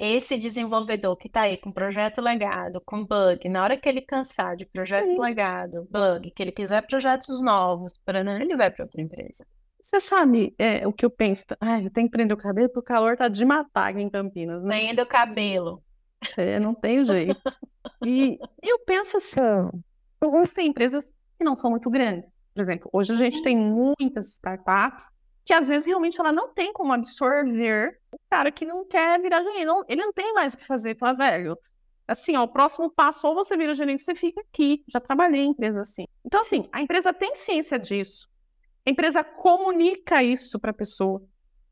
esse 0.00 0.38
desenvolvedor 0.38 1.14
que 1.14 1.26
está 1.26 1.42
aí 1.42 1.58
com 1.58 1.70
projeto 1.70 2.22
legado, 2.22 2.80
com 2.80 3.04
bug, 3.04 3.46
na 3.50 3.62
hora 3.62 3.76
que 3.76 3.86
ele 3.86 4.00
cansar 4.00 4.56
de 4.56 4.64
projeto 4.64 5.10
Sim. 5.10 5.20
legado, 5.20 5.86
bug, 5.90 6.30
que 6.30 6.42
ele 6.42 6.52
quiser 6.52 6.80
projetos 6.86 7.42
novos, 7.42 7.92
ele 8.40 8.56
vai 8.56 8.70
para 8.70 8.84
outra 8.84 9.02
empresa. 9.02 9.46
Você 9.82 10.00
sabe 10.00 10.54
é, 10.58 10.86
o 10.86 10.92
que 10.92 11.04
eu 11.04 11.10
penso? 11.10 11.44
Ai, 11.60 11.84
eu 11.84 11.90
tenho 11.90 12.06
que 12.06 12.12
prender 12.12 12.34
o 12.34 12.40
cabelo 12.40 12.68
porque 12.68 12.92
o 12.92 12.94
calor 12.94 13.14
tá 13.14 13.28
de 13.28 13.44
matar 13.44 13.90
aqui 13.90 14.00
em 14.00 14.08
Campinas, 14.08 14.62
né? 14.62 14.76
Prende 14.76 15.02
o 15.02 15.06
cabelo. 15.06 15.82
É, 16.36 16.60
não 16.60 16.74
tem 16.74 17.04
jeito. 17.04 17.40
e 18.04 18.38
eu 18.62 18.78
penso 18.80 19.16
assim, 19.16 19.40
algumas 20.20 20.52
tem 20.52 20.68
empresas 20.68 21.04
que 21.38 21.44
não 21.44 21.56
são 21.56 21.70
muito 21.70 21.88
grandes. 21.90 22.38
Por 22.54 22.60
exemplo, 22.60 22.90
hoje 22.92 23.12
a 23.12 23.16
gente 23.16 23.42
tem 23.42 23.56
muitas 23.56 24.32
startups 24.34 25.06
que 25.44 25.54
às 25.54 25.68
vezes 25.68 25.86
realmente 25.86 26.20
ela 26.20 26.32
não 26.32 26.52
tem 26.52 26.72
como 26.72 26.92
absorver 26.92 27.98
o 28.12 28.18
cara 28.30 28.52
que 28.52 28.64
não 28.64 28.86
quer 28.86 29.20
virar 29.20 29.42
gerente. 29.42 29.64
Não, 29.64 29.84
ele 29.88 30.02
não 30.02 30.12
tem 30.12 30.32
mais 30.32 30.54
o 30.54 30.58
que 30.58 30.66
fazer. 30.66 30.96
Fala, 30.96 31.14
velho, 31.14 31.58
assim, 32.06 32.36
ó, 32.36 32.42
o 32.42 32.48
próximo 32.48 32.90
passo, 32.90 33.26
ou 33.26 33.34
você 33.34 33.56
vira 33.56 33.74
gerente, 33.74 34.02
você 34.02 34.14
fica 34.14 34.40
aqui. 34.40 34.84
Já 34.88 35.00
trabalhei 35.00 35.40
em 35.40 35.50
empresa 35.50 35.80
assim. 35.80 36.06
Então, 36.24 36.40
assim, 36.40 36.68
a 36.72 36.82
empresa 36.82 37.12
tem 37.12 37.34
ciência 37.34 37.78
disso. 37.78 38.28
A 38.86 38.90
empresa 38.90 39.24
comunica 39.24 40.22
isso 40.22 40.58
para 40.58 40.70
a 40.70 40.74
pessoa. 40.74 41.22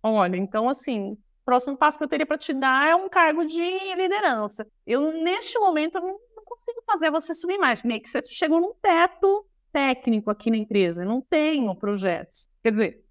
Olha, 0.03 0.37
então, 0.37 0.69
assim, 0.69 1.17
próximo 1.49 1.79
passo 1.79 1.97
que 1.97 2.05
eu 2.05 2.09
teria 2.09 2.27
para 2.27 2.37
te 2.37 2.53
dar 2.53 2.91
é 2.91 2.95
um 2.95 3.09
cargo 3.09 3.43
de 3.47 3.95
liderança. 3.95 4.67
Eu, 4.87 5.11
neste 5.11 5.59
momento, 5.59 5.99
não, 5.99 6.21
não 6.37 6.45
consigo 6.45 6.83
fazer 6.85 7.11
você 7.11 7.33
subir 7.33 7.57
mais. 7.57 7.83
Meio 7.83 8.03
que 8.03 8.11
você 8.11 8.21
chegou 8.21 8.61
num 8.61 8.75
teto 8.83 9.47
técnico 9.73 10.31
aqui 10.31 10.51
na 10.51 10.59
empresa. 10.59 11.05
Eu 11.05 11.09
não 11.09 11.23
tenho 11.23 11.75
projetos. 11.75 12.51
Quer 12.63 12.73
dizer, 12.73 13.05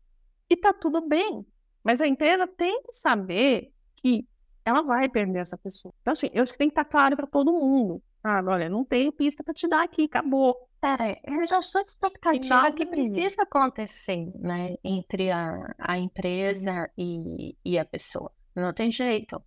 e 0.47 0.55
tá 0.55 0.71
tudo 0.71 1.01
bem. 1.01 1.43
Mas 1.83 1.99
a 1.99 2.05
empresa 2.05 2.45
tem 2.45 2.79
que 2.83 2.93
saber 2.93 3.71
que 3.95 4.23
ela 4.63 4.83
vai 4.83 5.09
perder 5.09 5.39
essa 5.39 5.57
pessoa. 5.57 5.91
Então, 6.03 6.11
assim, 6.11 6.29
eu 6.31 6.43
acho 6.43 6.51
que 6.51 6.59
tem 6.59 6.69
que 6.69 6.73
estar 6.73 6.83
tá 6.83 6.91
claro 6.91 7.15
para 7.15 7.25
todo 7.25 7.51
mundo. 7.51 8.03
Olha, 8.45 8.69
não 8.69 8.83
tenho 8.83 9.11
pista 9.11 9.43
para 9.43 9.53
te 9.53 9.67
dar 9.67 9.83
aqui, 9.83 10.03
acabou. 10.03 10.55
É, 10.81 11.19
é 11.23 11.47
já 11.47 11.61
sou 11.61 11.81
expectativa 11.81 12.71
que 12.71 12.85
precisa 12.85 13.41
acontecer, 13.41 14.31
né, 14.35 14.75
entre 14.83 15.31
a, 15.31 15.73
a 15.79 15.97
empresa 15.97 16.89
e, 16.97 17.55
e 17.65 17.79
a 17.79 17.85
pessoa. 17.85 18.31
Não 18.55 18.73
tem 18.73 18.91
jeito. 18.91 19.41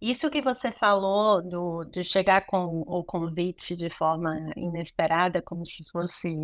Isso 0.00 0.30
que 0.30 0.42
você 0.42 0.70
falou 0.70 1.42
do, 1.42 1.84
de 1.84 2.04
chegar 2.04 2.44
com 2.46 2.82
o 2.86 3.02
convite 3.04 3.76
de 3.76 3.88
forma 3.88 4.36
inesperada, 4.56 5.40
como 5.40 5.64
se 5.64 5.82
fosse 5.90 6.34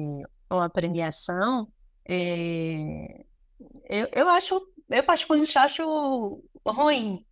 uma 0.49 0.71
premiação, 0.71 1.69
é, 2.09 3.25
eu, 3.88 4.09
eu 4.12 4.29
acho, 4.29 4.61
eu 4.88 5.03
particularmente 5.05 5.57
acho 5.59 6.43
ruim. 6.66 7.25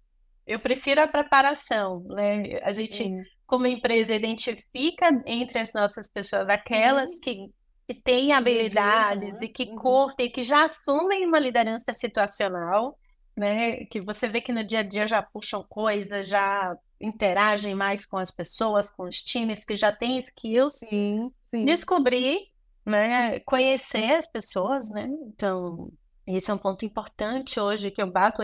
Eu 0.48 0.58
prefiro 0.60 1.02
a 1.02 1.08
preparação, 1.08 2.02
né? 2.08 2.58
A 2.62 2.72
gente, 2.72 3.12
como 3.46 3.66
empresa, 3.66 4.14
identifica 4.14 5.08
entre 5.26 5.58
as 5.58 5.72
nossas 5.74 6.08
pessoas 6.10 6.48
aquelas 6.48 7.20
que 7.20 7.50
que 7.86 7.94
têm 7.94 8.32
habilidades 8.34 9.40
e 9.40 9.48
que 9.48 9.64
Uhum. 9.64 9.76
curtem, 9.76 10.30
que 10.30 10.42
já 10.44 10.64
assumem 10.66 11.26
uma 11.26 11.38
liderança 11.38 11.94
situacional, 11.94 12.98
né? 13.36 13.86
Que 13.86 13.98
você 14.00 14.28
vê 14.28 14.42
que 14.42 14.52
no 14.52 14.62
dia 14.62 14.80
a 14.80 14.82
dia 14.82 15.06
já 15.06 15.22
puxam 15.22 15.64
coisas, 15.66 16.28
já 16.28 16.76
interagem 17.00 17.74
mais 17.74 18.04
com 18.04 18.18
as 18.18 18.30
pessoas, 18.30 18.90
com 18.90 19.04
os 19.04 19.22
times, 19.22 19.64
que 19.64 19.74
já 19.74 19.90
têm 19.90 20.18
skills. 20.18 20.74
Sim, 20.74 21.32
sim. 21.50 21.64
Descobrir, 21.64 22.38
né? 22.84 23.40
Conhecer 23.40 24.12
as 24.12 24.26
pessoas, 24.30 24.90
né? 24.90 25.08
Então, 25.28 25.90
esse 26.36 26.50
é 26.50 26.54
um 26.54 26.58
ponto 26.58 26.84
importante 26.84 27.58
hoje 27.58 27.90
que 27.90 28.02
eu 28.02 28.10
bato 28.10 28.42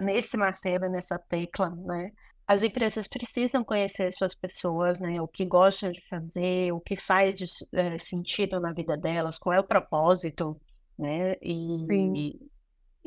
nesse 0.00 0.36
martelo, 0.36 0.88
nessa 0.88 1.18
tecla, 1.18 1.70
né? 1.70 2.10
As 2.46 2.62
empresas 2.62 3.06
precisam 3.06 3.62
conhecer 3.62 4.10
suas 4.12 4.34
pessoas, 4.34 4.98
né? 4.98 5.20
O 5.20 5.28
que 5.28 5.44
gostam 5.44 5.90
de 5.90 6.00
fazer, 6.08 6.72
o 6.72 6.80
que 6.80 6.96
faz 6.96 7.36
de, 7.36 7.44
eh, 7.74 7.98
sentido 7.98 8.58
na 8.58 8.72
vida 8.72 8.96
delas, 8.96 9.38
qual 9.38 9.54
é 9.54 9.60
o 9.60 9.66
propósito, 9.66 10.58
né? 10.98 11.34
E, 11.42 11.84
Sim. 11.86 12.16
e 12.16 12.40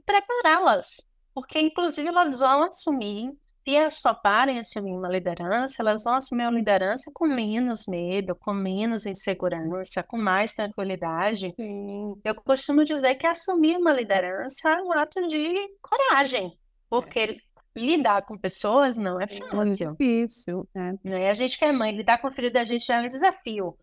prepará-las, 0.06 1.10
porque 1.34 1.60
inclusive 1.60 2.08
elas 2.08 2.38
vão 2.38 2.64
assumir, 2.64 3.32
se 3.64 3.76
elas 3.76 4.02
toparem 4.02 4.60
assumir 4.60 4.92
uma 4.94 5.10
liderança, 5.10 5.82
elas 5.82 6.04
vão 6.04 6.16
assumir 6.16 6.44
uma 6.44 6.52
liderança 6.52 7.12
com 7.14 7.28
menos 7.28 7.86
medo, 7.88 8.36
com 8.36 8.54
menos 8.54 9.06
insegurança, 9.06 10.04
com 10.04 10.18
mais 10.18 10.54
tranquilidade. 10.54 11.58
Sim. 11.60 12.20
Eu 12.24 12.36
costumo 12.36 12.84
dizer 12.84 13.16
que 13.16 13.28
assumir 13.28 13.78
uma 13.78 13.94
liderança 13.94 14.70
é 14.70 14.82
um 14.82 14.92
ato 14.92 15.28
de 15.28 15.54
coragem, 15.82 16.58
porque 16.90 17.40
lidar 17.76 18.24
com 18.24 18.38
pessoas 18.38 18.98
não 18.98 19.20
é 19.22 19.28
É 19.28 19.28
fácil, 19.28 19.96
difícil, 19.98 20.70
né? 20.74 20.98
né? 21.04 21.30
A 21.30 21.34
gente 21.34 21.58
que 21.58 21.66
é 21.66 21.72
mãe, 21.72 21.96
lidar 21.96 22.18
com 22.20 22.28
o 22.28 22.32
filho 22.32 22.52
da 22.52 22.64
gente 22.64 22.86
já 22.86 22.98
é 22.98 23.06
um 23.06 23.10
desafio. 23.10 23.78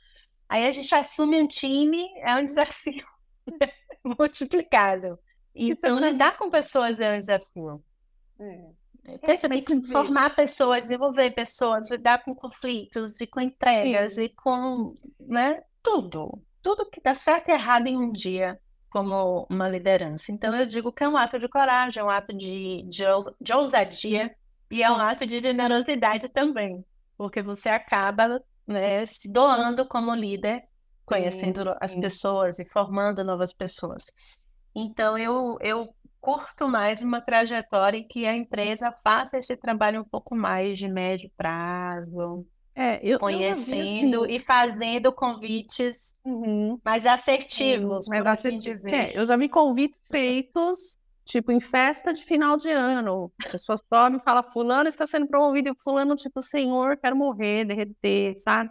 Aí 0.48 0.66
a 0.66 0.70
gente 0.72 0.94
assume 0.94 1.40
um 1.40 1.46
time, 1.48 2.08
é 2.18 2.34
um 2.36 2.44
desafio 2.44 3.06
multiplicado. 4.04 5.18
Então, 5.54 5.98
lidar 5.98 6.36
com 6.38 6.50
pessoas 6.50 7.00
é 7.00 7.14
um 7.14 7.18
desafio. 7.18 7.84
É. 8.40 8.77
Você 9.16 9.48
mas 9.48 9.64
tem 9.64 9.64
que 9.64 9.86
formar 9.88 10.34
pessoas, 10.34 10.84
desenvolver 10.84 11.30
pessoas, 11.30 11.90
lidar 11.90 12.22
com 12.24 12.34
conflitos 12.34 13.20
e 13.20 13.26
com 13.26 13.40
entregas 13.40 14.14
Sim. 14.14 14.24
e 14.24 14.28
com, 14.28 14.94
né, 15.20 15.62
tudo. 15.82 16.42
Tudo 16.62 16.88
que 16.90 17.00
dá 17.00 17.14
certo 17.14 17.48
e 17.48 17.52
errado 17.52 17.86
em 17.86 17.96
um 17.96 18.12
dia 18.12 18.58
como 18.90 19.46
uma 19.50 19.68
liderança. 19.68 20.32
Então, 20.32 20.54
eu 20.54 20.66
digo 20.66 20.92
que 20.92 21.04
é 21.04 21.08
um 21.08 21.16
ato 21.16 21.38
de 21.38 21.48
coragem, 21.48 22.00
é 22.00 22.04
um 22.04 22.10
ato 22.10 22.32
de, 22.34 22.82
de, 22.88 23.04
de 23.40 23.52
ousadia 23.52 24.34
e 24.70 24.82
é 24.82 24.90
um 24.90 24.96
ato 24.96 25.26
de 25.26 25.40
generosidade 25.40 26.28
também, 26.28 26.84
porque 27.16 27.42
você 27.42 27.68
acaba, 27.68 28.42
né, 28.66 29.04
se 29.06 29.30
doando 29.30 29.86
como 29.86 30.14
líder, 30.14 30.62
conhecendo 31.06 31.64
Sim, 31.64 31.76
as 31.80 31.90
sim. 31.92 32.00
pessoas 32.00 32.58
e 32.58 32.64
formando 32.66 33.24
novas 33.24 33.52
pessoas. 33.52 34.06
Então, 34.74 35.16
eu, 35.16 35.56
eu 35.60 35.94
curto 36.28 36.68
mais 36.68 37.00
uma 37.02 37.22
trajetória 37.22 37.96
em 37.96 38.06
que 38.06 38.26
a 38.26 38.36
empresa 38.36 38.92
faça 39.02 39.38
esse 39.38 39.56
trabalho 39.56 40.02
um 40.02 40.04
pouco 40.04 40.36
mais 40.36 40.76
de 40.76 40.86
médio 40.86 41.30
prazo, 41.34 42.46
É, 42.74 42.96
eu, 43.02 43.12
eu 43.12 43.18
vi 43.18 43.18
conhecendo 43.18 44.24
assim. 44.24 44.34
e 44.34 44.38
fazendo 44.38 45.10
convites 45.10 46.20
Uhum. 46.26 46.78
mais 46.84 47.06
assertivos, 47.06 48.06
por 48.06 48.14
assim 48.28 48.28
assertivo. 48.28 48.60
dizer. 48.76 48.94
É, 48.94 49.18
eu 49.18 49.26
já 49.26 49.36
vi 49.38 49.48
convites 49.48 50.06
feitos, 50.06 50.98
tipo, 51.24 51.50
em 51.50 51.60
festa 51.60 52.12
de 52.12 52.22
final 52.22 52.58
de 52.58 52.70
ano. 52.70 53.32
A 53.46 53.48
pessoa 53.50 53.78
sobe 53.78 54.18
e 54.18 54.20
fala, 54.20 54.42
fulano 54.42 54.86
está 54.86 55.06
sendo 55.06 55.26
promovido, 55.28 55.70
e 55.70 55.82
fulano, 55.82 56.14
tipo, 56.14 56.42
senhor, 56.42 56.98
quero 56.98 57.16
morrer, 57.16 57.64
derreter, 57.64 58.38
sabe? 58.38 58.68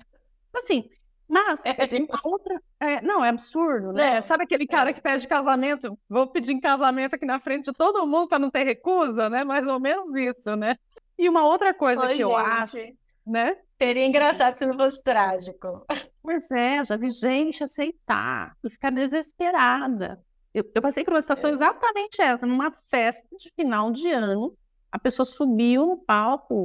Assim, 0.56 0.88
mas 1.28 1.62
É, 1.66 1.72
uma 2.00 2.20
outra... 2.24 2.62
é, 2.80 3.02
não, 3.02 3.24
é 3.24 3.30
absurdo, 3.30 3.92
né? 3.94 4.16
Não, 4.16 4.22
Sabe 4.22 4.44
aquele 4.44 4.66
cara 4.68 4.90
é. 4.92 4.94
que 4.94 5.02
pede 5.02 5.28
casamento? 5.28 5.98
Vou 6.10 6.28
pedir 6.28 6.54
em 6.54 6.60
casamento 6.60 7.16
aqui 7.16 7.26
na 7.26 7.40
frente 7.40 7.66
de 7.66 7.74
todo 7.74 8.06
mundo 8.08 8.28
para 8.30 8.40
não 8.40 8.50
ter 8.50 8.64
recusa, 8.64 9.30
né? 9.30 9.44
Mais 9.44 9.68
ou 9.68 9.80
menos 9.80 10.16
isso, 10.16 10.56
né? 10.56 10.76
E 11.18 11.28
uma 11.28 11.46
outra 11.46 11.74
coisa 11.74 12.02
Oi, 12.06 12.16
que 12.16 12.22
eu 12.22 12.30
gente. 12.30 12.40
acho, 12.40 12.78
né? 13.26 13.58
Seria 13.82 14.06
engraçado 14.06 14.56
se 14.56 14.66
não 14.66 14.76
fosse 14.78 15.04
trágico. 15.04 15.86
Pois 16.22 16.50
é, 16.52 16.84
já 16.84 16.96
vi 16.98 17.10
gente 17.10 17.64
aceitar 17.64 18.56
e 18.64 18.70
ficar 18.70 18.92
desesperada. 18.92 20.20
Eu, 20.54 20.64
eu 20.74 20.82
passei 20.82 21.04
por 21.04 21.14
uma 21.14 21.22
situação 21.22 21.52
É. 21.52 21.54
exatamente 21.54 22.22
essa, 22.22 22.46
numa 22.46 22.72
festa 22.90 23.28
de 23.38 23.52
final 23.56 23.92
de 23.92 24.10
ano. 24.12 24.58
A 24.92 24.98
pessoa 25.00 25.26
subiu 25.26 25.86
no 25.86 25.98
palco, 25.98 26.56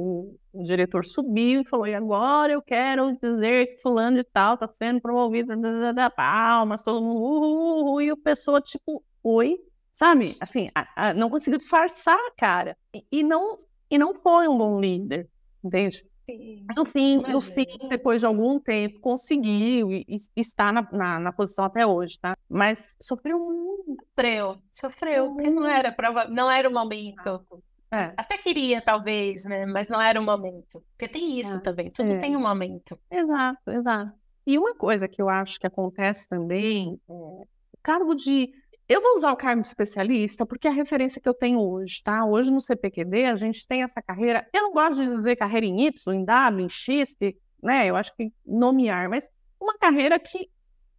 o, 0.53 0.63
diretor 0.63 1.03
subiu 1.05 1.61
e 1.61 1.65
falou: 1.67 1.85
E 1.87 1.93
agora 1.93 2.53
eu 2.53 2.61
quero 2.61 3.11
dizer 3.21 3.67
que 3.75 3.81
Fulano 3.81 4.17
de 4.17 4.23
Tal 4.23 4.53
está 4.55 4.67
sendo 4.67 5.01
promovido, 5.01 5.53
da, 5.93 6.09
palmas, 6.09 6.83
todo 6.83 7.01
mundo, 7.01 7.19
uhul, 7.19 7.85
uhul, 7.85 8.01
e 8.01 8.11
o 8.11 8.17
pessoa, 8.17 8.61
tipo, 8.61 9.03
oi, 9.23 9.57
sabe? 9.91 10.35
Assim, 10.39 10.69
a- 10.73 11.09
a- 11.09 11.13
não 11.13 11.29
conseguiu 11.29 11.57
disfarçar 11.57 12.17
a 12.17 12.31
cara. 12.37 12.77
E, 12.95 13.05
e 13.11 13.23
não, 13.23 13.59
e 13.89 13.97
não 13.97 14.13
foi 14.15 14.47
um 14.47 14.57
bom 14.57 14.79
líder, 14.79 15.29
entende? 15.63 16.03
No 16.77 16.85
fim, 16.85 17.17
no 17.17 17.41
fim, 17.41 17.65
depois 17.89 18.21
de 18.21 18.25
algum 18.25 18.57
tempo, 18.57 18.99
conseguiu 19.01 19.91
e, 19.91 20.05
e 20.07 20.17
está 20.37 20.71
na, 20.71 20.87
na, 20.91 21.19
na 21.19 21.33
posição 21.33 21.65
até 21.65 21.85
hoje, 21.85 22.17
tá? 22.17 22.35
Mas 22.49 22.95
sofreu 23.01 23.37
muito. 23.37 24.01
Sofreu, 24.15 24.57
sofreu, 24.71 25.27
porque 25.35 25.49
não 25.49 25.65
era 25.67 25.91
prova... 25.91 26.25
não 26.25 26.49
era 26.49 26.69
o 26.69 26.73
momento. 26.73 27.45
É, 27.93 28.13
Até 28.17 28.37
queria, 28.37 28.81
talvez, 28.81 29.45
né? 29.45 29.65
Mas 29.65 29.89
não 29.89 30.01
era 30.01 30.19
o 30.19 30.23
momento. 30.23 30.83
Porque 30.91 31.07
tem 31.07 31.39
isso 31.39 31.55
É, 31.55 31.59
também, 31.59 31.89
tudo 31.91 32.13
é. 32.13 32.17
tem 32.17 32.35
um 32.35 32.41
momento. 32.41 32.99
exato, 33.11 33.69
exato. 33.71 34.13
E 34.45 34.57
uma 34.57 34.75
coisa 34.75 35.07
que 35.07 35.21
eu 35.21 35.29
acho 35.29 35.59
que 35.59 35.67
acontece 35.67 36.27
também 36.27 36.93
é 37.07 37.11
o 37.11 37.47
cargo 37.81 38.15
de. 38.15 38.51
Eu 38.87 39.01
vou 39.01 39.15
usar 39.15 39.31
o 39.31 39.37
cargo 39.37 39.61
de 39.61 39.67
especialista 39.67 40.45
porque 40.45 40.67
é 40.67 40.71
a 40.71 40.73
referência 40.73 41.21
que 41.21 41.29
eu 41.29 41.33
tenho 41.33 41.59
hoje, 41.61 42.01
tá? 42.03 42.25
Hoje 42.25 42.51
no 42.51 42.59
CPQD 42.59 43.25
a 43.25 43.35
gente 43.37 43.65
tem 43.65 43.83
essa 43.83 44.01
carreira. 44.01 44.47
Eu 44.53 44.63
não 44.63 44.73
gosto 44.73 44.95
de 44.95 45.09
dizer 45.15 45.35
carreira 45.37 45.65
em 45.65 45.85
Y, 45.87 46.13
em 46.15 46.25
W, 46.25 46.65
em 46.65 46.69
X, 46.69 47.15
que, 47.15 47.37
né? 47.61 47.87
Eu 47.89 47.95
acho 47.95 48.13
que 48.15 48.33
nomear, 48.45 49.09
mas 49.09 49.29
uma 49.59 49.77
carreira 49.77 50.19
que 50.19 50.49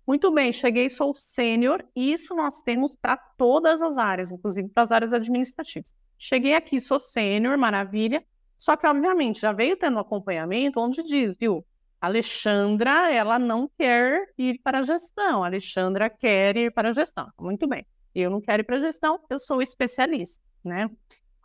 Muito 0.07 0.33
bem, 0.33 0.53
cheguei, 0.53 0.91
sou 0.91 1.15
sênior, 1.17 1.85
e 1.97 2.13
isso 2.13 2.35
nós 2.35 2.63
temos 2.63 2.95
para 2.97 3.17
todas 3.39 3.83
as 3.83 3.97
áreas, 3.99 4.33
inclusive 4.33 4.69
para 4.69 4.83
as 4.83 4.93
áreas 4.93 5.13
administrativas. 5.15 5.95
Cheguei 6.27 6.55
aqui, 6.55 6.81
sou 6.81 6.99
sênior, 6.99 7.59
maravilha, 7.59 8.25
só 8.57 8.79
que, 8.79 8.87
obviamente, 8.87 9.43
já 9.43 9.53
veio 9.53 9.77
tendo 9.77 9.99
acompanhamento 9.99 10.81
onde 10.81 11.03
diz, 11.03 11.37
viu, 11.37 11.63
Alexandra, 12.01 13.13
ela 13.13 13.39
não 13.39 13.69
quer 13.69 14.33
ir 14.39 14.59
para 14.63 14.79
a 14.79 14.83
gestão, 14.83 15.45
Alexandra 15.45 16.09
quer 16.09 16.57
ir 16.57 16.73
para 16.73 16.89
a 16.89 16.93
gestão. 16.93 17.31
Muito 17.39 17.69
bem, 17.69 17.85
eu 18.15 18.31
não 18.31 18.41
quero 18.41 18.63
ir 18.63 18.65
para 18.65 18.77
a 18.77 18.81
gestão, 18.81 19.21
eu 19.29 19.39
sou 19.39 19.61
especialista, 19.61 20.43
né? 20.65 20.89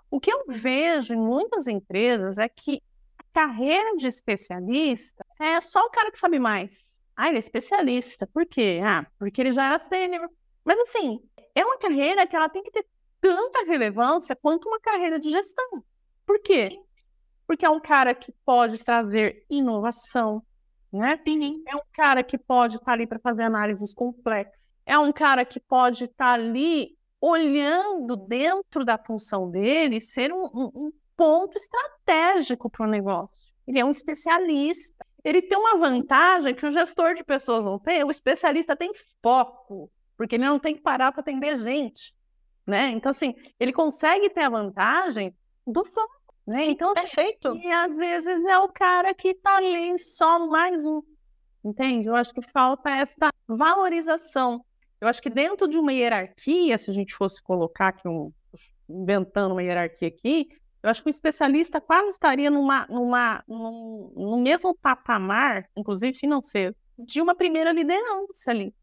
O 0.10 0.18
que 0.18 0.32
eu 0.32 0.46
vejo 0.48 1.14
em 1.14 1.20
muitas 1.20 1.68
empresas 1.68 2.38
é 2.38 2.48
que 2.48 2.82
a 3.18 3.24
carreira 3.34 3.98
de 3.98 4.08
especialista 4.08 5.26
é 5.42 5.60
só 5.60 5.88
o 5.88 5.90
cara 5.90 6.10
que 6.10 6.18
sabe 6.18 6.40
mais. 6.40 6.72
Ah, 7.18 7.28
ele 7.28 7.36
é 7.36 7.40
especialista. 7.40 8.26
Por 8.26 8.46
quê? 8.46 8.80
Ah, 8.82 9.06
porque 9.20 9.42
ele 9.42 9.52
já 9.52 9.66
era 9.66 9.78
sênior. 9.78 10.30
Mas 10.64 10.80
assim, 10.80 11.20
é 11.54 11.66
uma 11.66 11.78
carreira 11.78 12.26
que 12.26 12.34
ela 12.34 12.48
tem 12.48 12.64
que 12.64 12.72
ter 12.72 12.86
tanta 13.22 13.66
relevância 13.66 14.36
quanto 14.36 14.68
uma 14.68 14.80
carreira 14.80 15.20
de 15.20 15.30
gestão. 15.32 15.84
Por 16.26 16.40
quê? 16.42 16.68
Sim. 16.72 16.84
Porque 17.48 17.66
é 17.66 17.70
um 17.70 17.80
cara 17.80 18.14
que 18.14 18.32
pode 18.46 18.84
trazer 18.84 19.44
inovação, 19.50 20.44
né? 20.92 21.20
Sim. 21.28 21.64
É 21.68 21.76
um 21.76 21.82
cara 21.94 22.24
que 22.24 22.38
pode 22.38 22.78
estar 22.78 22.94
ali 22.94 23.08
para 23.08 23.20
fazer 23.20 23.44
análises 23.44 23.94
complexas. 23.94 24.72
É 24.86 24.98
um 24.98 25.12
cara 25.12 25.44
que 25.46 25.60
pode 25.60 26.06
estar 26.06 26.34
ali 26.34 26.98
olhando 27.22 28.16
dentro 28.16 28.86
da 28.86 28.98
função 28.98 29.50
dele 29.50 30.00
ser 30.00 30.32
um, 30.32 30.46
um- 30.46 30.72
um 30.88 30.92
ponto 31.18 31.58
estratégico 31.58 32.70
para 32.70 32.86
o 32.88 32.90
negócio. 32.90 33.36
Ele 33.68 33.80
é 33.80 33.86
um 33.86 33.92
especialista. 33.92 35.06
Ele 35.24 35.42
tem 35.42 35.58
uma 35.58 35.78
vantagem 35.78 36.56
que 36.56 36.66
o 36.66 36.72
gestor 36.72 37.14
de 37.14 37.24
pessoas 37.24 37.64
não 37.66 37.78
tem, 37.78 38.04
o 38.04 38.10
especialista 38.10 38.76
tem 38.76 38.92
foco, 39.22 39.92
porque 40.18 40.36
ele 40.36 40.46
não 40.46 40.58
tem 40.58 40.76
que 40.76 40.82
parar 40.82 41.12
para 41.12 41.20
atender 41.22 41.58
gente, 41.58 42.14
né? 42.70 42.90
Então, 42.92 43.10
assim, 43.10 43.34
ele 43.60 43.74
consegue 43.74 44.30
ter 44.30 44.42
a 44.42 44.50
vantagem 44.50 45.36
do 45.66 45.84
foco, 45.84 46.14
né? 46.48 46.60
Sim, 46.60 46.72
Então, 46.72 46.94
perfeito. 46.94 47.56
e 47.56 47.72
às 47.72 47.98
vezes 47.98 48.46
é 48.46 48.58
o 48.60 48.70
cara 48.70 49.14
que 49.14 49.34
tá 49.34 49.58
ali 49.58 49.98
só 50.00 50.48
mais 50.48 50.86
um, 50.86 51.02
entende? 51.66 52.08
Eu 52.08 52.16
acho 52.16 52.34
que 52.34 52.42
falta 52.42 52.90
essa 52.90 53.30
valorização. 53.48 54.64
Eu 55.02 55.08
acho 55.08 55.22
que 55.22 55.30
dentro 55.30 55.68
de 55.68 55.78
uma 55.78 55.94
hierarquia, 55.94 56.78
se 56.78 56.92
a 56.92 56.94
gente 56.94 57.16
fosse 57.16 57.42
colocar 57.42 57.90
aqui 57.90 58.08
um, 58.08 58.32
inventando 58.90 59.54
uma 59.54 59.64
hierarquia 59.64 60.08
aqui, 60.10 60.48
eu 60.84 60.90
acho 60.90 61.02
que 61.02 61.10
o 61.10 61.12
especialista 61.12 61.82
quase 61.82 62.12
estaria 62.12 62.50
numa, 62.50 62.86
numa, 62.88 63.44
num, 63.48 64.14
no 64.16 64.38
mesmo 64.38 64.76
patamar, 64.76 65.70
inclusive 65.76 66.18
financeiro, 66.18 66.76
de 66.98 67.22
uma 67.22 67.34
primeira 67.36 67.72
liderança 67.72 68.52
ali. 68.52 68.74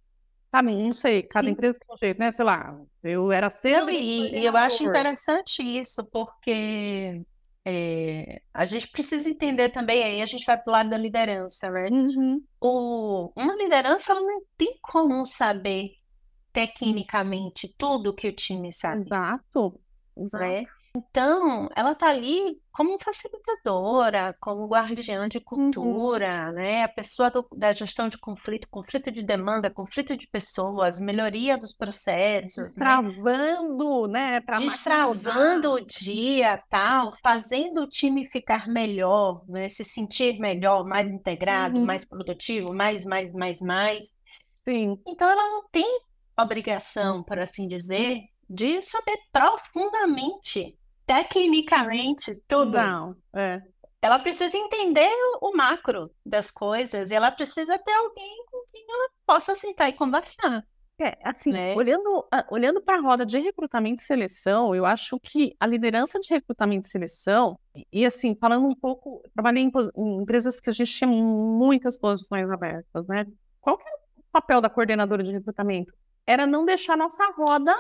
Sabe, 0.56 0.74
não 0.74 0.92
sei, 0.94 1.22
cada 1.22 1.46
Sim. 1.46 1.52
empresa 1.52 1.78
tem 1.78 1.94
um 1.94 1.98
jeito, 1.98 2.18
né? 2.18 2.32
Sei 2.32 2.44
lá, 2.44 2.80
eu 3.04 3.30
era 3.30 3.50
cedo 3.50 3.90
e, 3.90 4.38
e 4.38 4.46
eu 4.46 4.56
acho 4.56 4.84
interessante 4.84 5.62
isso, 5.62 6.02
porque 6.06 7.20
é, 7.62 8.40
a 8.54 8.64
gente 8.64 8.88
precisa 8.88 9.28
entender 9.28 9.68
também, 9.68 10.02
aí 10.02 10.22
a 10.22 10.26
gente 10.26 10.46
vai 10.46 10.56
para 10.56 10.70
o 10.70 10.72
lado 10.72 10.88
da 10.88 10.96
liderança, 10.96 11.68
né? 11.68 11.88
Uhum. 11.90 12.42
O, 12.58 13.32
uma 13.36 13.54
liderança 13.54 14.12
ela 14.12 14.22
não 14.22 14.40
tem 14.56 14.78
como 14.80 15.26
saber 15.26 15.90
tecnicamente 16.54 17.74
tudo 17.76 18.14
que 18.14 18.28
o 18.28 18.32
time 18.32 18.72
sabe, 18.72 19.02
Exato. 19.02 19.78
Exato. 20.16 20.42
né? 20.42 20.64
Então, 20.96 21.68
ela 21.76 21.92
está 21.92 22.08
ali 22.08 22.58
como 22.72 22.96
facilitadora, 23.02 24.34
como 24.40 24.66
guardiã 24.66 25.28
de 25.28 25.38
Uhum. 25.38 25.44
cultura, 25.44 26.52
né? 26.52 26.84
A 26.84 26.88
pessoa 26.88 27.30
do- 27.30 27.46
da 27.54 27.74
gestão 27.74 28.08
de 28.08 28.18
conflito, 28.18 28.66
conflito 28.70 29.10
de 29.10 29.22
demanda, 29.22 29.70
conflito 29.70 30.16
de 30.16 30.26
pessoas, 30.26 30.98
melhoria 30.98 31.58
dos 31.58 31.74
processos, 31.74 32.64
né? 32.64 32.70
Travando, 32.76 34.06
né? 34.06 34.40
Pra 34.40 34.58
Destravando 34.58 35.72
o 35.72 35.80
dia, 35.80 36.62
tal, 36.70 37.12
fazendo 37.22 37.82
o 37.82 37.88
time 37.88 38.24
ficar 38.24 38.66
melhor, 38.68 39.42
né? 39.48 39.68
Se 39.68 39.84
sentir 39.84 40.38
melhor, 40.38 40.84
mais 40.84 41.10
integrado, 41.10 41.78
Uhum. 41.78 41.84
mais 41.84 42.04
produtivo, 42.06 42.72
mais, 42.72 43.04
mais, 43.04 43.32
mais, 43.34 43.60
mais. 43.60 44.16
Sim. 44.66 44.98
Então, 45.06 45.28
ela 45.30 45.46
não 45.48 45.68
tem 45.68 46.00
obrigação, 46.38 47.22
por 47.22 47.38
assim 47.38 47.68
dizer, 47.68 48.20
de 48.48 48.80
saber 48.82 49.18
profundamente, 49.32 50.76
tecnicamente, 51.06 52.34
tudo. 52.46 52.76
Não, 52.76 53.16
é. 53.34 53.62
Ela 54.02 54.18
precisa 54.18 54.56
entender 54.56 55.10
o 55.40 55.56
macro 55.56 56.10
das 56.24 56.50
coisas 56.50 57.10
e 57.10 57.14
ela 57.14 57.30
precisa 57.30 57.78
ter 57.78 57.92
alguém 57.92 58.44
com 58.50 58.62
quem 58.70 58.84
ela 58.88 59.08
possa 59.26 59.54
sentar 59.54 59.88
e 59.88 59.92
conversar, 59.94 60.64
É, 61.00 61.16
assim, 61.24 61.50
né? 61.50 61.74
olhando, 61.74 62.26
olhando 62.50 62.80
para 62.80 62.98
a 62.98 63.00
roda 63.00 63.26
de 63.26 63.38
recrutamento 63.38 64.02
e 64.02 64.04
seleção, 64.04 64.74
eu 64.74 64.84
acho 64.84 65.18
que 65.18 65.56
a 65.58 65.66
liderança 65.66 66.20
de 66.20 66.28
recrutamento 66.28 66.86
e 66.86 66.90
seleção, 66.90 67.58
e, 67.92 68.04
assim, 68.04 68.36
falando 68.36 68.66
um 68.66 68.74
pouco, 68.74 69.22
trabalhei 69.34 69.64
em, 69.64 69.72
em 69.96 70.22
empresas 70.22 70.60
que 70.60 70.70
a 70.70 70.72
gente 70.72 70.92
tinha 70.92 71.08
muitas 71.08 71.98
posições 71.98 72.48
abertas, 72.50 73.06
né? 73.08 73.26
Qual 73.60 73.76
que 73.76 73.88
era 73.88 73.96
o 74.18 74.22
papel 74.30 74.60
da 74.60 74.70
coordenadora 74.70 75.22
de 75.22 75.32
recrutamento? 75.32 75.92
Era 76.26 76.46
não 76.46 76.64
deixar 76.64 76.96
nossa 76.96 77.24
roda 77.32 77.74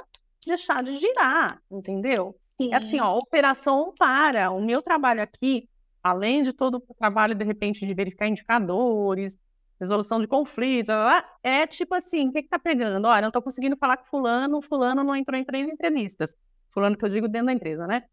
deixar 0.46 0.82
de 0.82 0.96
girar, 0.98 1.60
entendeu? 1.70 2.36
É 2.60 2.76
assim, 2.76 2.90
Sim. 2.90 3.00
ó, 3.00 3.18
operação 3.18 3.92
para. 3.98 4.50
O 4.50 4.60
meu 4.60 4.80
trabalho 4.82 5.22
aqui, 5.22 5.68
além 6.02 6.42
de 6.42 6.52
todo 6.52 6.82
o 6.88 6.94
trabalho, 6.94 7.34
de 7.34 7.44
repente, 7.44 7.86
de 7.86 7.94
verificar 7.94 8.28
indicadores, 8.28 9.38
resolução 9.78 10.20
de 10.20 10.26
conflitos, 10.26 10.94
é 11.42 11.66
tipo 11.66 11.94
assim, 11.94 12.28
o 12.28 12.32
que 12.32 12.42
que 12.42 12.48
tá 12.48 12.58
pegando? 12.58 13.06
Olha, 13.06 13.22
não 13.22 13.30
tô 13.30 13.42
conseguindo 13.42 13.76
falar 13.76 13.98
com 13.98 14.06
fulano, 14.06 14.62
fulano 14.62 15.04
não 15.04 15.14
entrou 15.14 15.38
em 15.38 15.44
três 15.44 15.68
entrevistas. 15.68 16.34
Fulano 16.72 16.96
que 16.96 17.04
eu 17.04 17.08
digo 17.08 17.28
dentro 17.28 17.46
da 17.46 17.52
empresa, 17.52 17.86
né? 17.86 18.04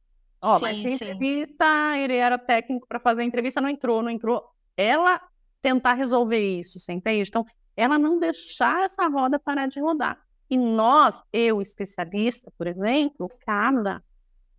Ó, 0.41 0.59
mas 0.59 0.75
Sim, 0.75 0.83
tem 0.83 0.97
sim. 0.97 1.05
entrevista, 1.05 1.97
ele 1.97 2.15
era 2.15 2.37
técnico 2.37 2.85
para 2.85 2.99
fazer 2.99 3.21
a 3.21 3.25
entrevista, 3.25 3.61
não 3.61 3.69
entrou, 3.69 4.01
não 4.03 4.09
entrou. 4.09 4.43
Ela 4.75 5.21
tentar 5.61 5.93
resolver 5.93 6.59
isso, 6.59 6.79
você 6.79 6.91
entende? 6.91 7.29
Então, 7.29 7.45
ela 7.77 7.97
não 7.97 8.19
deixar 8.19 8.83
essa 8.83 9.07
roda 9.07 9.39
parar 9.39 9.67
de 9.67 9.79
rodar. 9.79 10.19
E 10.49 10.57
nós, 10.57 11.23
eu, 11.31 11.61
especialista, 11.61 12.51
por 12.57 12.67
exemplo, 12.67 13.31
cada 13.45 14.03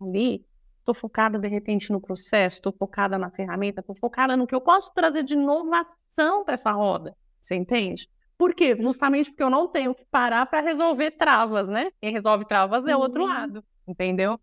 ali, 0.01 0.45
estou 0.79 0.93
focada 0.93 1.39
de 1.39 1.47
repente 1.47 1.91
no 1.91 1.99
processo, 1.99 2.57
estou 2.57 2.73
focada 2.73 3.17
na 3.17 3.31
ferramenta, 3.31 3.79
estou 3.79 3.95
focada 3.95 4.37
no 4.37 4.45
que 4.45 4.53
eu 4.53 4.61
posso 4.61 4.93
trazer 4.93 5.23
de 5.23 5.33
inovação 5.33 6.43
para 6.43 6.53
essa 6.53 6.71
roda. 6.71 7.15
Você 7.41 7.55
entende? 7.55 8.09
Por 8.37 8.53
quê? 8.53 8.75
Justamente 8.79 9.29
porque 9.29 9.43
eu 9.43 9.49
não 9.49 9.67
tenho 9.67 9.95
que 9.95 10.05
parar 10.05 10.45
para 10.45 10.61
resolver 10.61 11.11
travas, 11.11 11.67
né? 11.67 11.91
Quem 12.01 12.11
resolve 12.11 12.45
travas 12.45 12.85
é 12.85 12.95
o 12.95 12.99
outro 12.99 13.23
Sim. 13.23 13.29
lado, 13.29 13.63
entendeu? 13.87 14.39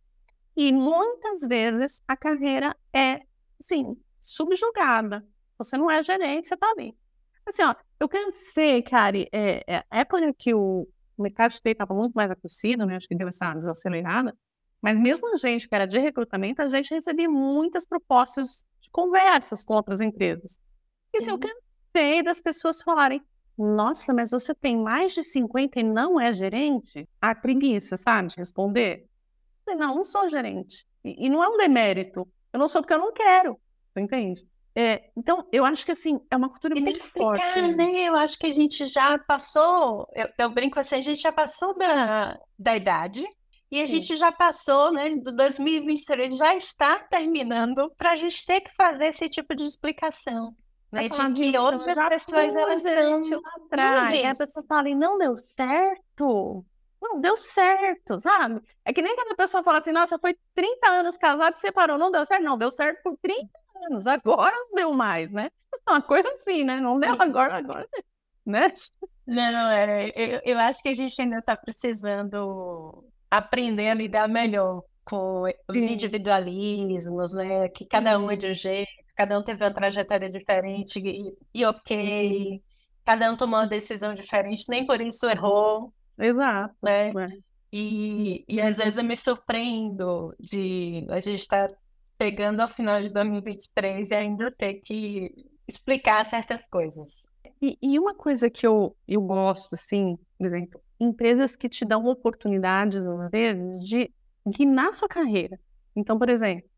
E 0.57 0.73
muitas 0.73 1.47
vezes 1.47 2.03
a 2.07 2.17
carreira 2.17 2.77
é, 2.93 3.21
assim, 3.61 3.97
subjugada. 4.21 5.27
Você 5.59 5.77
não 5.77 5.91
é 5.91 6.03
gerente, 6.03 6.49
você 6.49 6.57
tá 6.57 6.71
ali. 6.71 6.97
Assim, 7.47 7.63
ó, 7.63 7.75
eu 8.01 8.09
cansei, 8.09 8.83
cara, 8.83 9.19
é, 9.33 9.65
é, 9.67 9.85
época 9.91 10.33
que 10.35 10.55
o 10.55 10.89
mercado 11.19 11.53
de 11.53 11.61
TI 11.61 11.71
estava 11.71 11.95
muito 11.95 12.15
mais 12.15 12.31
aquecido, 12.31 12.87
né? 12.87 12.97
Acho 12.97 13.09
que 13.09 13.15
deu 13.15 13.29
essa 13.29 13.53
desacelerada. 13.55 14.37
Mas 14.83 14.99
mesmo 14.99 15.33
a 15.33 15.37
gente 15.37 15.69
que 15.69 15.75
era 15.75 15.87
de 15.87 15.99
recrutamento, 16.01 16.61
a 16.61 16.69
gente 16.69 16.93
recebia 16.93 17.31
muitas 17.31 17.87
propostas 17.87 18.65
de 18.81 18.91
conversas 18.91 19.65
com 19.65 19.75
outras 19.75 20.01
empresas. 20.01 20.59
E 21.15 21.19
assim, 21.19 21.31
eu 21.31 21.39
cansei 21.39 22.23
das 22.23 22.41
pessoas 22.41 22.83
falarem, 22.83 23.23
nossa, 23.57 24.13
mas 24.13 24.33
você 24.33 24.53
tem 24.55 24.77
mais 24.77 25.15
de 25.15 25.23
50 25.23 25.79
e 25.79 25.83
não 25.85 26.21
é 26.21 26.35
gerente? 26.35 27.09
A 27.21 27.33
preguiça, 27.33 27.97
sabe, 27.97 28.29
de 28.29 28.37
responder. 28.37 29.07
Não, 29.67 29.95
não 29.97 30.05
sou 30.05 30.29
gerente. 30.29 30.85
E, 31.05 31.27
e 31.27 31.31
não 31.31 31.45
é 31.45 31.49
um 31.49 31.57
demérito. 31.57 32.29
Eu 32.53 32.59
não 32.59 32.67
sou 32.67 32.83
porque 32.83 32.95
eu 32.95 32.99
não 32.99 33.13
quero. 33.13 33.61
Você 33.93 34.01
entende? 34.01 34.45
É, 34.75 35.11
então, 35.17 35.47
eu 35.53 35.65
acho 35.65 35.85
que 35.85 35.93
assim, 35.93 36.19
é 36.31 36.37
uma 36.37 36.49
cultura 36.49 36.77
E 36.77 36.81
muito 36.81 36.99
explicar, 36.99 37.39
forte. 37.39 37.77
né? 37.77 38.09
Eu 38.09 38.17
acho 38.17 38.39
que 38.39 38.47
a 38.47 38.53
gente 38.53 38.87
já 38.87 39.19
passou, 39.19 40.09
eu, 40.15 40.29
eu 40.39 40.51
brinco 40.51 40.81
assim, 40.81 40.97
a 40.97 41.01
gente 41.01 41.21
já 41.21 41.31
passou 41.31 41.77
da, 41.77 42.41
da 42.59 42.75
idade 42.75 43.25
e 43.73 43.81
a 43.81 43.87
Sim. 43.87 43.95
gente 43.95 44.17
já 44.17 44.31
passou, 44.31 44.93
né? 44.93 45.17
Do 45.17 45.33
2023 45.33 46.37
já 46.37 46.55
está 46.55 46.99
terminando 46.99 47.91
para 47.97 48.13
a 48.13 48.17
gente 48.17 48.45
ter 48.45 48.61
que 48.61 48.71
fazer 48.71 49.07
esse 49.07 49.31
tipo 49.31 49.55
de 49.55 49.65
explicação, 49.65 50.55
né? 50.93 51.09
De 51.09 51.33
que 51.33 51.57
outras 51.57 51.87
pessoas 51.87 52.55
elas 52.55 52.83
são 52.83 53.41
atrás. 53.65 54.11
E 54.11 54.13
a 54.13 54.29
livres. 54.29 54.39
pessoa 54.39 54.67
fala, 54.69 54.91
e 54.91 54.95
não 54.95 55.17
deu 55.17 55.35
certo. 55.39 56.63
Não 57.01 57.19
deu 57.19 57.35
certo, 57.35 58.19
sabe? 58.19 58.61
É 58.85 58.93
que 58.93 59.01
nem 59.01 59.17
quando 59.17 59.33
a 59.33 59.37
pessoa 59.37 59.63
fala 59.63 59.79
assim, 59.79 59.91
nossa, 59.91 60.19
foi 60.19 60.37
30 60.55 60.89
anos 60.89 61.17
casado 61.17 61.57
e 61.57 61.61
separou, 61.61 61.97
não 61.97 62.11
deu 62.11 62.27
certo. 62.27 62.43
Não, 62.43 62.59
deu 62.59 62.71
certo 62.71 63.03
por 63.03 63.17
30 63.23 63.49
anos, 63.87 64.07
agora 64.07 64.55
não 64.55 64.75
deu 64.75 64.93
mais, 64.93 65.33
né? 65.33 65.49
Uma 65.89 66.03
coisa 66.03 66.29
assim, 66.35 66.63
né? 66.63 66.79
Não 66.79 67.01
deu 67.01 67.13
agora, 67.19 67.57
agora, 67.57 67.89
né? 68.45 68.75
Não, 69.27 69.71
é, 69.71 70.13
eu, 70.15 70.41
eu 70.45 70.59
acho 70.59 70.83
que 70.83 70.91
a 70.91 70.95
gente 70.95 71.19
ainda 71.23 71.39
está 71.39 71.57
precisando 71.57 73.11
aprender 73.33 73.89
a 73.89 73.95
lidar 73.95 74.29
melhor 74.29 74.83
com 75.03 75.45
os 75.45 75.79
Sim. 75.79 75.95
individualismos, 75.95 77.33
né? 77.33 77.67
Que 77.71 77.87
cada 77.87 78.19
um 78.19 78.31
é 78.31 78.37
de 78.37 78.49
um 78.49 78.53
jeito, 78.53 78.91
cada 79.17 79.39
um 79.39 79.43
teve 79.43 79.65
uma 79.65 79.73
trajetória 79.73 80.29
diferente 80.29 80.99
e, 80.99 81.35
e 81.55 81.65
ok, 81.65 82.63
cada 83.03 83.33
um 83.33 83.37
tomou 83.37 83.61
uma 83.61 83.67
decisão 83.67 84.15
diferente, 84.15 84.69
nem 84.69 84.85
por 84.85 85.01
isso 85.01 85.27
errou, 85.31 85.91
Exato. 86.19 86.75
né? 86.83 87.09
é. 87.09 87.53
E, 87.73 88.45
e 88.47 88.61
às 88.61 88.77
vezes 88.77 88.99
eu 88.99 89.05
me 89.05 89.17
surpreendo 89.17 90.35
de 90.39 91.07
a 91.09 91.19
gente 91.19 91.41
estar 91.41 91.71
chegando 92.21 92.61
ao 92.61 92.69
final 92.69 93.01
de 93.01 93.09
2023 93.09 94.11
e 94.11 94.15
ainda 94.15 94.53
ter 94.53 94.75
que 94.75 95.33
explicar 95.67 96.23
certas 96.27 96.69
coisas. 96.69 97.33
E, 97.63 97.79
e 97.81 97.99
uma 97.99 98.15
coisa 98.15 98.51
que 98.51 98.67
eu, 98.67 98.95
eu 99.09 99.23
gosto, 99.23 99.73
assim, 99.73 100.19
por 100.37 100.47
exemplo, 100.47 100.83
empresas 101.03 101.57
que 101.57 101.69
te 101.69 101.85
dão 101.85 102.07
oportunidades, 102.07 103.05
às 103.05 103.31
vezes, 103.31 103.87
de 103.87 104.13
guinar 104.47 104.95
sua 104.95 105.09
carreira. 105.09 105.59
Então, 105.95 106.19
por 106.19 106.29
exemplo, 106.29 106.69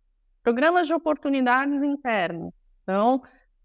programas 0.43 0.87
de 0.87 0.95
oportunidades 0.95 1.83
internas. 1.83 2.53
Então, 2.83 3.22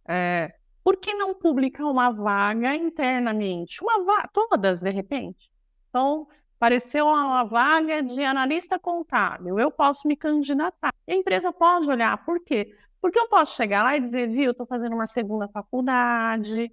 é, 0.08 0.54
por 0.84 0.98
que 0.98 1.14
não 1.14 1.34
publicar 1.34 1.86
uma 1.86 2.12
vaga 2.12 2.76
internamente? 2.76 3.84
Uma 3.84 4.28
todas, 4.28 4.82
de 4.82 4.90
repente. 4.90 5.50
Então, 5.90 6.28
apareceu 6.58 7.06
uma 7.06 7.44
vaga 7.46 8.04
de 8.04 8.24
analista 8.24 8.78
contábil, 8.78 9.58
eu 9.58 9.72
posso 9.72 10.08
me 10.08 10.16
candidatar. 10.16 10.94
E 11.08 11.14
a 11.14 11.16
empresa 11.16 11.54
pode 11.54 11.90
olhar, 11.90 12.24
por 12.26 12.44
quê? 12.44 12.76
Porque 13.02 13.18
eu 13.18 13.30
posso 13.30 13.56
chegar 13.56 13.82
lá 13.82 13.96
e 13.96 14.02
dizer, 14.02 14.30
viu, 14.30 14.52
estou 14.52 14.68
fazendo 14.68 14.94
uma 14.94 15.08
segunda 15.08 15.48
faculdade. 15.48 16.70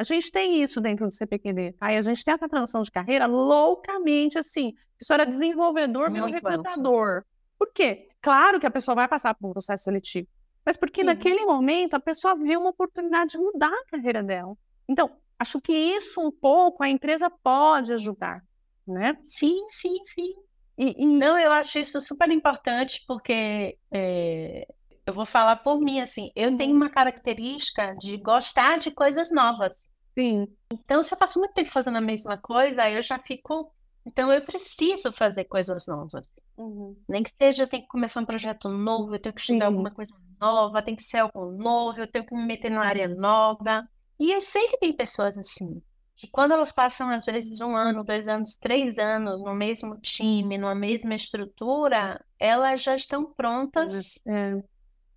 A 0.00 0.02
gente 0.02 0.32
tem 0.32 0.62
isso 0.62 0.80
dentro 0.80 1.06
do 1.06 1.12
CPQD? 1.12 1.74
E 1.78 1.84
a 1.84 2.00
gente 2.00 2.24
tem 2.24 2.32
essa 2.32 2.48
transição 2.48 2.80
de 2.80 2.90
carreira 2.90 3.26
loucamente 3.26 4.38
assim. 4.38 4.72
Isso 4.98 5.12
era 5.12 5.26
desenvolvedor, 5.26 6.10
meu 6.10 6.24
recrutador. 6.24 7.22
Por 7.58 7.70
quê? 7.70 8.08
Claro 8.22 8.58
que 8.58 8.64
a 8.64 8.70
pessoa 8.70 8.94
vai 8.94 9.06
passar 9.06 9.34
por 9.34 9.50
um 9.50 9.52
processo 9.52 9.84
seletivo, 9.84 10.26
mas 10.64 10.78
porque 10.78 11.02
Sim. 11.02 11.06
naquele 11.08 11.44
momento 11.44 11.92
a 11.92 12.00
pessoa 12.00 12.34
viu 12.34 12.60
uma 12.60 12.70
oportunidade 12.70 13.32
de 13.32 13.38
mudar 13.38 13.68
a 13.70 13.84
carreira 13.90 14.22
dela. 14.22 14.56
Então, 14.88 15.10
acho 15.38 15.60
que 15.60 15.70
isso 15.70 16.18
um 16.18 16.30
pouco 16.32 16.82
a 16.82 16.88
empresa 16.88 17.28
pode 17.28 17.92
ajudar, 17.92 18.42
né? 18.88 19.18
Sim, 19.22 19.66
sim, 19.68 20.02
sim. 20.02 20.32
E, 20.78 21.02
e- 21.02 21.06
Não, 21.06 21.38
eu 21.38 21.52
acho 21.52 21.78
isso 21.78 22.00
super 22.00 22.30
importante 22.30 23.04
porque 23.06 23.76
é, 23.92 24.66
eu 25.10 25.14
vou 25.14 25.26
falar 25.26 25.56
por 25.56 25.80
mim, 25.80 26.00
assim, 26.00 26.30
eu 26.36 26.56
tenho 26.56 26.74
uma 26.76 26.90
característica 26.90 27.94
de 27.96 28.16
gostar 28.18 28.78
de 28.78 28.90
coisas 28.92 29.30
novas. 29.32 29.94
sim, 30.16 30.56
Então, 30.72 31.02
se 31.02 31.14
eu 31.14 31.18
passo 31.18 31.38
muito 31.38 31.54
tempo 31.54 31.70
fazendo 31.70 31.98
a 31.98 32.00
mesma 32.00 32.38
coisa, 32.38 32.84
aí 32.84 32.94
eu 32.96 33.02
já 33.02 33.18
fico. 33.18 33.72
Então, 34.06 34.32
eu 34.32 34.44
preciso 34.44 35.12
fazer 35.12 35.44
coisas 35.44 35.86
novas. 35.86 36.26
uhum, 36.56 36.96
Nem 37.08 37.22
que 37.24 37.34
seja, 37.36 37.64
eu 37.64 37.68
tenho 37.68 37.82
que 37.82 37.88
começar 37.88 38.20
um 38.20 38.24
projeto 38.26 38.68
novo, 38.68 39.14
eu 39.14 39.20
tenho 39.20 39.34
que 39.34 39.40
estudar 39.40 39.66
Sim. 39.66 39.66
alguma 39.66 39.90
coisa 39.90 40.14
nova, 40.40 40.82
tem 40.82 40.96
que 40.96 41.02
ser 41.02 41.18
algo 41.18 41.52
novo, 41.52 42.00
eu 42.00 42.06
tenho 42.06 42.24
que 42.26 42.34
me 42.34 42.44
meter 42.46 42.70
numa 42.70 42.84
área 42.86 43.08
nova. 43.08 43.88
E 44.18 44.32
eu 44.32 44.40
sei 44.40 44.68
que 44.68 44.78
tem 44.78 44.92
pessoas 44.96 45.36
assim, 45.38 45.82
que 46.14 46.28
quando 46.30 46.52
elas 46.52 46.72
passam, 46.72 47.10
às 47.10 47.24
vezes, 47.24 47.60
um 47.60 47.76
ano, 47.76 48.04
dois 48.04 48.28
anos, 48.28 48.56
três 48.58 48.98
anos 48.98 49.40
no 49.42 49.54
mesmo 49.54 49.98
time, 50.00 50.56
numa 50.58 50.74
mesma 50.74 51.14
estrutura, 51.14 52.24
elas 52.38 52.82
já 52.82 52.94
estão 52.94 53.32
prontas 53.34 54.20
é, 54.26 54.62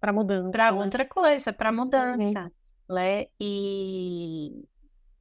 para 0.03 0.11
mudança. 0.11 0.51
Para 0.51 0.73
outra 0.73 1.05
coisa, 1.05 1.53
para 1.53 1.71
mudança, 1.71 2.51
uhum. 2.89 2.95
né? 2.95 3.27
E, 3.39 4.65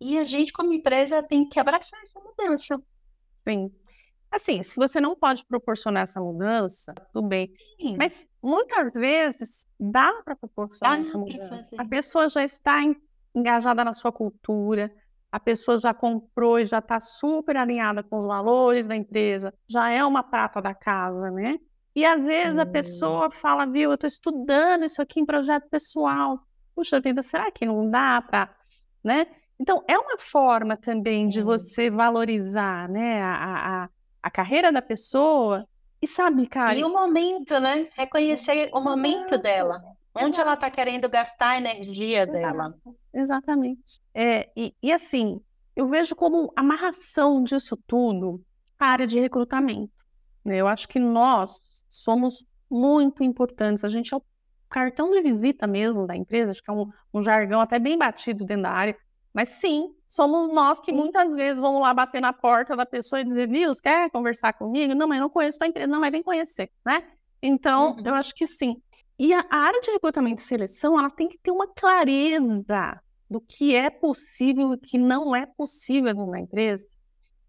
e 0.01 0.19
a 0.19 0.25
gente, 0.25 0.53
como 0.53 0.73
empresa, 0.73 1.23
tem 1.23 1.49
que 1.49 1.61
abraçar 1.61 2.01
essa 2.03 2.19
mudança. 2.19 2.83
Sim. 3.49 3.73
Assim, 4.29 4.61
se 4.61 4.75
você 4.75 5.01
não 5.01 5.15
pode 5.15 5.47
proporcionar 5.47 6.03
essa 6.03 6.21
mudança, 6.21 6.93
tudo 7.13 7.29
bem. 7.29 7.47
Sim. 7.81 7.97
Mas 7.97 8.27
muitas 8.43 8.93
vezes 8.93 9.69
dá 9.79 10.21
para 10.25 10.35
proporcionar 10.35 10.97
dá 10.97 11.01
essa 11.03 11.17
mudança. 11.17 11.77
A 11.79 11.85
pessoa 11.85 12.29
já 12.29 12.43
está 12.43 12.81
engajada 13.33 13.85
na 13.85 13.95
sua 13.95 14.11
cultura, 14.11 14.93
a 15.31 15.39
pessoa 15.39 15.79
já 15.79 15.95
comprou 15.95 16.59
e 16.59 16.67
já 16.67 16.79
está 16.81 16.99
super 16.99 17.57
alinhada 17.57 18.03
com 18.03 18.17
os 18.17 18.27
valores 18.27 18.89
da 18.89 18.97
empresa, 18.97 19.55
já 19.69 19.91
é 19.91 20.05
uma 20.05 20.25
prata 20.25 20.61
da 20.61 20.75
casa, 20.75 21.31
né? 21.31 21.61
E 21.95 22.05
às 22.05 22.25
vezes 22.25 22.59
hum. 22.59 22.63
a 22.63 22.67
pessoa 22.67 23.31
fala, 23.31 23.67
viu, 23.67 23.91
eu 23.91 23.95
estou 23.95 24.09
estudando 24.09 24.85
isso 24.85 25.03
aqui 25.03 25.21
em 25.21 25.27
projeto 25.27 25.69
pessoal. 25.69 26.41
Puxa 26.75 27.01
vida, 27.01 27.23
será 27.23 27.51
que 27.51 27.67
não 27.67 27.91
dá 27.91 28.23
para, 28.23 28.55
né? 29.05 29.27
Então, 29.61 29.85
é 29.87 29.97
uma 29.97 30.19
forma 30.19 30.77
também 30.77 31.29
de 31.29 31.43
você 31.43 31.91
valorizar, 31.91 32.89
né, 32.89 33.23
a, 33.23 33.85
a 33.85 33.89
a 34.23 34.31
carreira 34.31 34.71
da 34.71 34.81
pessoa 34.81 35.67
e 36.01 36.07
sabe, 36.07 36.47
cara. 36.47 36.75
E 36.75 36.85
o 36.85 36.89
momento, 36.89 37.59
né? 37.59 37.89
Reconhecer 37.95 38.71
o 38.73 38.81
momento 38.81 39.37
dela. 39.37 39.83
Onde 40.15 40.39
ela 40.41 40.55
está 40.55 40.71
querendo 40.71 41.09
gastar 41.09 41.51
a 41.51 41.57
energia 41.57 42.27
dela. 42.27 42.75
Exatamente. 43.13 44.01
É, 44.15 44.51
e, 44.55 44.75
e 44.83 44.93
assim, 44.93 45.41
eu 45.75 45.89
vejo 45.89 46.15
como 46.15 46.53
amarração 46.55 47.43
disso 47.43 47.79
tudo 47.87 48.45
a 48.79 48.87
área 48.87 49.07
de 49.07 49.19
recrutamento. 49.19 49.93
Né? 50.45 50.57
Eu 50.57 50.69
acho 50.69 50.87
que 50.87 50.99
nós 50.99 51.82
somos 51.93 52.45
muito 52.71 53.23
importantes. 53.23 53.85
A 53.85 53.89
gente 53.89 54.13
é 54.15 54.17
o 54.17 54.23
cartão 54.69 55.11
de 55.11 55.21
visita 55.21 55.67
mesmo 55.67 56.07
da 56.07 56.17
empresa, 56.17 56.51
acho 56.51 56.63
que 56.63 56.71
é 56.71 56.73
um, 56.73 56.91
um 57.13 57.23
jargão 57.23 57.61
até 57.61 57.79
bem 57.79 57.99
batido 57.99 58.45
dentro 58.45 58.63
da 58.63 58.71
área. 58.71 58.97
Mas 59.33 59.51
sim, 59.51 59.95
somos 60.09 60.49
nós 60.49 60.81
que 60.81 60.91
muitas 60.91 61.35
vezes 61.37 61.61
vamos 61.61 61.81
lá 61.83 61.93
bater 61.93 62.21
na 62.21 62.33
porta 62.33 62.75
da 62.75 62.87
pessoa 62.87 63.21
e 63.21 63.25
dizer, 63.25 63.49
viu, 63.49 63.71
quer 63.83 64.11
conversar 64.11 64.55
comigo? 64.55 64.95
Não, 64.95 65.07
mas 65.07 65.21
não 65.21 65.29
conheço 65.29 65.59
tua 65.59 65.69
empresa. 65.69 65.87
Não, 65.87 66.01
mas 66.01 66.11
vem 66.11 66.23
conhecer, 66.23 66.71
né? 66.85 67.03
Então, 67.43 67.97
uhum. 67.97 68.03
eu 68.07 68.15
acho 68.15 68.35
que 68.35 68.47
sim. 68.47 68.77
E 69.19 69.35
a, 69.35 69.45
a 69.51 69.57
área 69.59 69.81
de 69.81 69.91
recrutamento 69.91 70.41
e 70.41 70.45
seleção, 70.45 70.99
ela 70.99 71.11
tem 71.11 71.29
que 71.29 71.39
ter 71.39 71.51
uma 71.51 71.67
clareza 71.67 73.01
do 73.29 73.41
que 73.41 73.75
é 73.75 73.91
possível 73.91 74.75
e 74.75 74.79
que 74.79 74.99
não 74.99 75.35
é 75.35 75.47
possível 75.47 76.27
na 76.27 76.41
empresa 76.41 76.85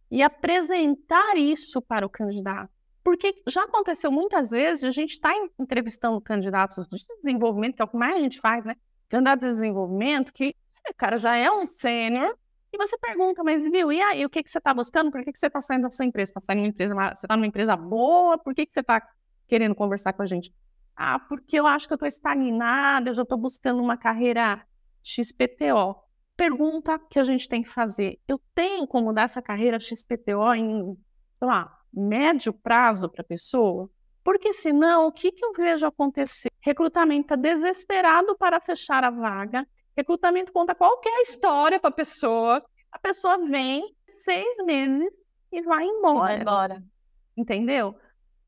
e 0.10 0.22
apresentar 0.22 1.36
isso 1.38 1.82
para 1.82 2.06
o 2.06 2.10
candidato. 2.10 2.72
Porque 3.04 3.36
já 3.48 3.64
aconteceu 3.64 4.12
muitas 4.12 4.52
vezes, 4.52 4.84
a 4.84 4.92
gente 4.92 5.12
está 5.12 5.32
entrevistando 5.60 6.22
candidatos 6.22 6.88
de 6.88 7.06
desenvolvimento, 7.22 7.76
que 7.76 7.82
é 7.82 7.86
o 7.86 7.88
que 7.88 7.98
mais 7.98 8.16
a 8.16 8.20
gente 8.20 8.40
faz, 8.40 8.64
né? 8.64 8.76
Candidato 9.10 9.42
de 9.42 9.48
desenvolvimento, 9.48 10.32
que 10.32 10.56
esse 10.68 10.94
cara 10.96 11.18
já 11.18 11.36
é 11.36 11.52
um 11.52 11.68
sênior, 11.68 12.38
e 12.74 12.78
você 12.78 12.98
pergunta, 12.98 13.44
mas 13.44 13.70
viu, 13.70 13.92
e 13.92 14.02
aí, 14.02 14.26
o 14.26 14.30
que, 14.30 14.42
que 14.42 14.50
você 14.50 14.58
está 14.58 14.74
buscando? 14.74 15.12
Por 15.12 15.24
que, 15.24 15.32
que 15.32 15.38
você 15.38 15.46
está 15.46 15.62
saindo 15.62 15.84
da 15.84 15.92
sua 15.92 16.06
empresa? 16.06 16.32
Está 16.32 16.42
saindo 16.42 16.62
uma 16.62 16.68
empresa, 16.68 16.96
você 16.96 17.26
está 17.26 17.38
numa 17.38 17.46
empresa 17.46 17.76
boa? 17.78 18.36
Por 18.36 18.56
que, 18.56 18.66
que 18.66 18.74
você 18.74 18.80
está 18.80 19.08
querendo 19.48 19.76
conversar 19.76 20.14
com 20.14 20.24
a 20.24 20.26
gente? 20.26 20.52
Ah, 20.96 21.20
porque 21.20 21.60
eu 21.60 21.68
acho 21.68 21.88
que 21.88 21.94
eu 21.94 21.96
estou 21.96 22.08
estagnada, 22.08 23.12
eu 23.12 23.14
já 23.14 23.22
estou 23.22 23.38
buscando 23.38 23.80
uma 23.80 23.96
carreira 23.96 24.66
XPTO. 25.04 25.96
Pergunta 26.36 26.98
que 26.98 27.20
a 27.20 27.24
gente 27.24 27.48
tem 27.48 27.62
que 27.62 27.70
fazer. 27.70 28.20
Eu 28.28 28.42
tenho 28.56 28.88
como 28.88 29.14
dar 29.14 29.24
essa 29.24 29.42
carreira 29.42 29.80
XPTO 29.80 30.54
em, 30.56 30.98
sei 31.38 31.48
lá, 31.48 31.80
médio 31.94 32.54
prazo 32.54 33.10
para 33.10 33.22
a 33.22 33.26
pessoa? 33.26 33.90
Porque 34.24 34.54
senão, 34.54 35.08
o 35.08 35.12
que, 35.12 35.32
que 35.32 35.44
eu 35.44 35.54
vejo 35.54 35.86
acontecer? 35.86 36.50
Recrutamento 36.62 37.24
está 37.24 37.36
desesperado 37.36 38.38
para 38.38 38.60
fechar 38.60 39.04
a 39.04 39.10
vaga, 39.10 39.68
Recrutamento 39.96 40.52
conta 40.52 40.74
qualquer 40.74 41.22
história 41.22 41.80
para 41.80 41.90
a 41.90 41.94
pessoa. 41.94 42.64
A 42.92 43.00
pessoa 43.00 43.38
vem 43.38 43.96
seis 44.20 44.58
meses 44.66 45.14
e 45.52 45.62
vai 45.62 45.86
embora. 45.86 46.20
Vai 46.20 46.42
embora. 46.42 46.84
Entendeu? 47.38 47.96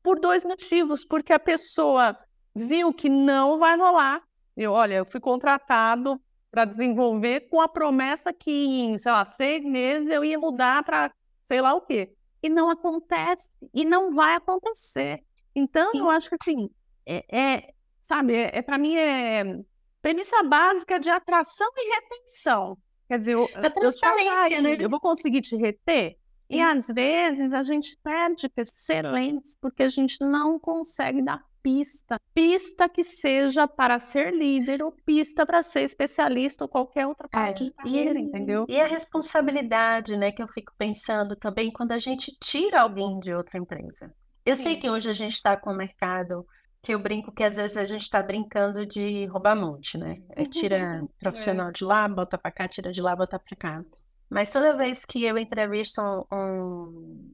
Por 0.02 0.18
dois 0.18 0.44
motivos. 0.44 1.04
Porque 1.04 1.32
a 1.32 1.38
pessoa 1.38 2.18
viu 2.54 2.92
que 2.92 3.08
não 3.08 3.58
vai 3.58 3.76
rolar. 3.76 4.22
Eu, 4.56 4.72
olha, 4.72 4.94
eu 4.94 5.04
fui 5.04 5.20
contratado 5.20 6.20
para 6.50 6.64
desenvolver 6.64 7.48
com 7.48 7.60
a 7.60 7.68
promessa 7.68 8.32
que 8.32 8.50
em, 8.50 8.98
sei 8.98 9.12
lá, 9.12 9.24
seis 9.24 9.64
meses 9.64 10.08
eu 10.10 10.24
ia 10.24 10.38
mudar 10.38 10.82
para 10.82 11.12
sei 11.46 11.60
lá 11.60 11.74
o 11.74 11.80
quê. 11.80 12.12
E 12.42 12.48
não 12.48 12.70
acontece. 12.70 13.48
E 13.74 13.84
não 13.84 14.14
vai 14.14 14.34
acontecer. 14.34 15.22
Então, 15.54 15.90
Sim. 15.92 16.00
eu 16.00 16.10
acho 16.10 16.28
que 16.28 16.36
assim, 16.40 16.70
é, 17.04 17.24
é 17.36 17.74
sabe, 18.02 18.34
é, 18.34 18.58
é 18.58 18.62
para 18.62 18.78
mim 18.78 18.96
é 18.96 19.58
Premissa 20.06 20.40
básica 20.44 21.00
de 21.00 21.10
atração 21.10 21.68
e 21.76 21.94
retenção. 21.94 22.78
Quer 23.08 23.18
dizer, 23.18 23.32
eu, 23.32 23.48
a 23.54 23.68
transparência, 23.68 24.56
eu, 24.56 24.62
né? 24.62 24.76
eu 24.78 24.88
vou 24.88 25.00
conseguir 25.00 25.40
te 25.40 25.56
reter? 25.56 26.16
E 26.48 26.62
às 26.62 26.86
vezes 26.86 27.52
a 27.52 27.64
gente 27.64 27.98
perde 28.04 28.48
excelentes 28.56 29.56
porque 29.60 29.82
a 29.82 29.88
gente 29.88 30.16
não 30.20 30.60
consegue 30.60 31.22
dar 31.22 31.42
pista. 31.66 32.20
Pista 32.32 32.88
que 32.88 33.02
seja 33.02 33.66
para 33.66 33.98
ser 33.98 34.32
líder 34.32 34.84
ou 34.84 34.92
pista 34.92 35.44
para 35.44 35.64
ser 35.64 35.82
especialista 35.82 36.62
ou 36.62 36.68
qualquer 36.68 37.08
outra 37.08 37.26
é, 37.26 37.28
parte 37.28 37.64
é, 37.64 37.66
de 37.66 37.72
carreira, 37.72 38.20
e, 38.20 38.22
entendeu? 38.22 38.66
E 38.68 38.80
a 38.80 38.86
responsabilidade, 38.86 40.16
né, 40.16 40.30
que 40.30 40.40
eu 40.40 40.46
fico 40.46 40.72
pensando 40.78 41.34
também 41.34 41.72
quando 41.72 41.90
a 41.90 41.98
gente 41.98 42.36
tira 42.40 42.82
alguém 42.82 43.18
de 43.18 43.34
outra 43.34 43.58
empresa. 43.58 44.14
Eu 44.44 44.54
Sim. 44.54 44.62
sei 44.62 44.76
que 44.76 44.88
hoje 44.88 45.10
a 45.10 45.12
gente 45.12 45.34
está 45.34 45.56
com 45.56 45.70
o 45.70 45.76
mercado 45.76 46.46
que 46.80 46.94
eu 46.94 47.00
brinco 47.00 47.32
que 47.32 47.42
às 47.42 47.56
vezes 47.56 47.76
a 47.76 47.84
gente 47.84 48.02
está 48.02 48.22
brincando 48.22 48.86
de 48.86 49.26
roubar 49.26 49.56
monte, 49.56 49.98
né? 49.98 50.18
É, 50.30 50.44
tira 50.44 51.04
profissional 51.18 51.72
de 51.72 51.82
lá, 51.82 52.06
bota 52.06 52.38
para 52.38 52.52
cá, 52.52 52.68
tira 52.68 52.92
de 52.92 53.02
lá, 53.02 53.16
bota 53.16 53.40
para 53.40 53.56
cá. 53.56 53.84
Mas 54.30 54.50
toda 54.50 54.76
vez 54.76 55.04
que 55.04 55.24
eu 55.24 55.36
entrevisto 55.36 56.00
um, 56.00 56.24
um, 56.32 57.32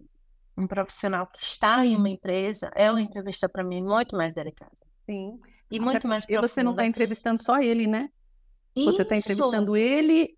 profissional 0.69 1.27
que 1.27 1.43
está 1.43 1.85
em 1.85 1.97
uma 1.97 2.09
empresa, 2.09 2.71
é 2.75 2.91
uma 2.91 3.01
entrevista 3.01 3.49
para 3.49 3.65
mim 3.65 3.83
muito 3.83 4.17
mais 4.17 4.35
delicada. 4.35 4.73
Sim. 5.07 5.39
E 5.71 5.81
muito 5.81 6.07
mais 6.07 6.27
profunda. 6.27 6.47
E 6.47 6.49
você 6.49 6.63
não 6.63 6.73
está 6.73 6.87
entrevistando 6.87 7.43
só 7.43 7.61
ele, 7.61 7.87
né? 7.87 8.09
Isso. 8.77 8.93
Você 8.93 9.03
está 9.03 9.17
entrevistando 9.17 9.77
ele 9.77 10.37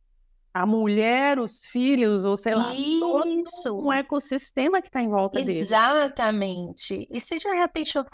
a 0.52 0.64
mulher, 0.64 1.40
os 1.40 1.66
filhos, 1.66 2.22
ou 2.22 2.36
sei 2.36 2.54
lá, 2.54 2.72
Isso. 2.72 3.00
todo 3.00 3.82
um 3.82 3.92
ecossistema 3.92 4.80
que 4.80 4.86
está 4.86 5.02
em 5.02 5.08
volta 5.08 5.42
dele. 5.42 5.58
Exatamente. 5.58 7.08
E 7.10 7.20
se 7.20 7.38
de 7.38 7.48
repente 7.48 7.96
eu 7.96 8.04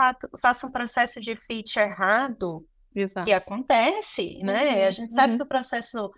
faço 0.41 0.67
um 0.67 0.73
processo 0.73 1.21
de 1.21 1.37
fit 1.37 1.79
errado, 1.79 2.67
Exato. 2.97 3.27
que 3.27 3.33
acontece, 3.35 4.39
né? 4.43 4.81
Uhum. 4.81 4.87
A 4.87 4.91
gente 4.91 5.13
sabe 5.13 5.33
uhum. 5.33 5.37
que 5.37 5.45
o 5.45 5.49
processo 5.49 6.11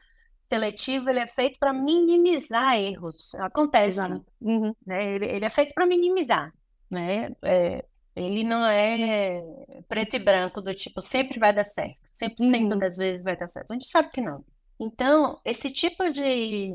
seletivo 0.53 1.09
ele 1.09 1.21
é 1.21 1.27
feito 1.27 1.59
para 1.59 1.73
minimizar 1.73 2.77
erros. 2.77 3.35
Acontece. 3.37 4.01
Uhum. 4.39 4.75
Né? 4.87 5.15
Ele, 5.15 5.27
ele, 5.27 5.45
é 5.47 5.51
feito 5.51 5.73
para 5.73 5.87
minimizar. 5.87 6.53
Né? 6.91 7.31
É, 7.43 7.85
ele 8.15 8.45
não 8.45 8.67
é 8.67 9.43
preto 9.89 10.17
e 10.17 10.19
branco, 10.19 10.61
do 10.61 10.75
tipo, 10.75 11.01
sempre 11.01 11.39
vai 11.39 11.55
dar 11.55 11.65
certo. 11.65 12.03
100% 12.05 12.73
uhum. 12.73 12.79
das 12.79 12.99
vezes 12.99 13.25
vai 13.25 13.35
dar 13.35 13.49
certo. 13.49 13.71
A 13.71 13.75
gente 13.75 13.87
sabe 13.87 14.11
que 14.11 14.21
não. 14.21 14.45
Então, 14.79 15.41
esse 15.43 15.71
tipo 15.71 16.11
de, 16.11 16.75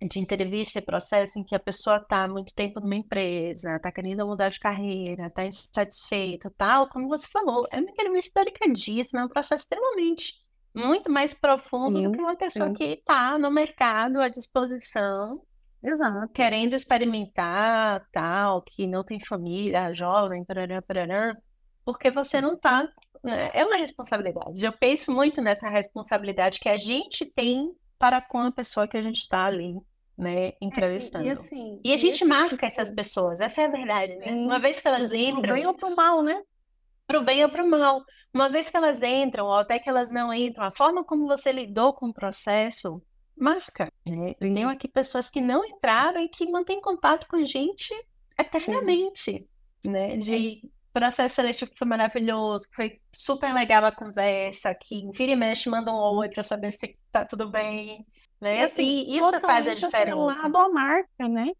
de 0.00 0.18
entrevista 0.18 0.78
e 0.78 0.82
processo 0.82 1.38
em 1.38 1.44
que 1.44 1.54
a 1.54 1.60
pessoa 1.60 1.98
está 1.98 2.26
muito 2.26 2.54
tempo 2.54 2.80
numa 2.80 2.96
empresa, 2.96 3.76
está 3.76 3.92
querendo 3.92 4.26
mudar 4.26 4.48
de 4.48 4.60
carreira, 4.60 5.26
está 5.26 5.44
insatisfeito, 5.44 6.50
tal, 6.56 6.88
como 6.88 7.08
você 7.08 7.28
falou, 7.28 7.66
é 7.70 7.78
uma 7.78 7.90
entrevista 7.90 8.42
delicadíssima, 8.42 9.20
é 9.20 9.24
um 9.24 9.28
processo 9.28 9.64
extremamente 9.64 10.47
muito 10.74 11.10
mais 11.10 11.34
profundo 11.34 11.98
sim, 11.98 12.04
do 12.04 12.12
que 12.12 12.22
uma 12.22 12.36
pessoa 12.36 12.68
sim. 12.68 12.74
que 12.74 12.84
está 12.84 13.38
no 13.38 13.50
mercado 13.50 14.20
à 14.20 14.28
disposição, 14.28 15.40
Exato. 15.82 16.28
querendo 16.32 16.74
experimentar, 16.74 18.06
tal, 18.12 18.62
que 18.62 18.86
não 18.86 19.04
tem 19.04 19.18
família, 19.20 19.92
jovem, 19.92 20.44
parará, 20.44 20.82
parará, 20.82 21.36
porque 21.84 22.10
você 22.10 22.40
não 22.40 22.54
está 22.54 22.88
é, 23.24 23.60
é 23.60 23.64
uma 23.64 23.76
responsabilidade. 23.76 24.64
Eu 24.64 24.72
penso 24.72 25.12
muito 25.12 25.40
nessa 25.40 25.68
responsabilidade 25.68 26.60
que 26.60 26.68
a 26.68 26.76
gente 26.76 27.24
tem 27.24 27.72
para 27.98 28.20
com 28.20 28.38
a 28.38 28.52
pessoa 28.52 28.86
que 28.86 28.96
a 28.96 29.02
gente 29.02 29.18
está 29.18 29.46
ali, 29.46 29.74
né, 30.16 30.52
entrevistando. 30.60 31.24
É, 31.24 31.28
e, 31.28 31.30
assim, 31.30 31.80
e, 31.84 31.92
a 31.92 31.96
gente 31.96 32.24
marca 32.24 32.66
essas 32.66 32.90
pessoas, 32.90 33.40
essa 33.40 33.62
é 33.62 33.66
a 33.66 33.70
verdade, 33.70 34.16
né? 34.16 34.32
Uma 34.32 34.60
vez 34.60 34.80
que 34.80 34.86
elas 34.86 35.12
entram. 35.12 35.58
Ou 35.66 35.74
pro 35.74 35.94
mal, 35.94 36.22
né? 36.22 36.40
Pro 37.08 37.24
bem 37.24 37.42
ou 37.42 37.50
pro 37.50 37.68
mal. 37.68 38.04
Uma 38.32 38.48
vez 38.48 38.70
que 38.70 38.76
elas 38.76 39.02
entram, 39.02 39.46
ou 39.46 39.54
até 39.54 39.80
que 39.80 39.88
elas 39.88 40.12
não 40.12 40.32
entram, 40.32 40.64
a 40.64 40.70
forma 40.70 41.02
como 41.02 41.26
você 41.26 41.50
lidou 41.50 41.92
com 41.92 42.10
o 42.10 42.14
processo 42.14 43.02
marca. 43.36 43.90
Né? 44.06 44.34
Tenho 44.38 44.68
aqui 44.68 44.86
pessoas 44.86 45.30
que 45.30 45.40
não 45.40 45.64
entraram 45.64 46.20
e 46.20 46.28
que 46.28 46.50
mantêm 46.50 46.80
contato 46.80 47.26
com 47.26 47.36
a 47.36 47.44
gente 47.44 47.92
eternamente, 48.38 49.32
Sim. 49.32 49.90
né? 49.90 50.16
De 50.16 50.62
processo 50.92 51.36
seletivo 51.36 51.70
foi 51.76 51.86
maravilhoso, 51.86 52.68
foi 52.74 53.00
super 53.12 53.52
legal 53.54 53.84
a 53.84 53.92
conversa, 53.92 54.74
que 54.74 55.08
vira 55.12 55.32
e 55.32 55.36
mexe, 55.36 55.68
manda 55.68 55.92
um 55.92 55.96
oi 55.96 56.28
para 56.28 56.42
saber 56.42 56.72
se 56.72 56.92
tá 57.12 57.24
tudo 57.24 57.48
bem, 57.50 58.04
né? 58.40 58.60
E 58.60 58.64
assim, 58.64 59.06
isso 59.08 59.40
faz 59.40 59.68
a 59.68 59.74
diferença. 59.74 60.46
Atrelado 60.46 60.58
à 60.58 60.68
marca, 60.68 61.28
né? 61.28 61.50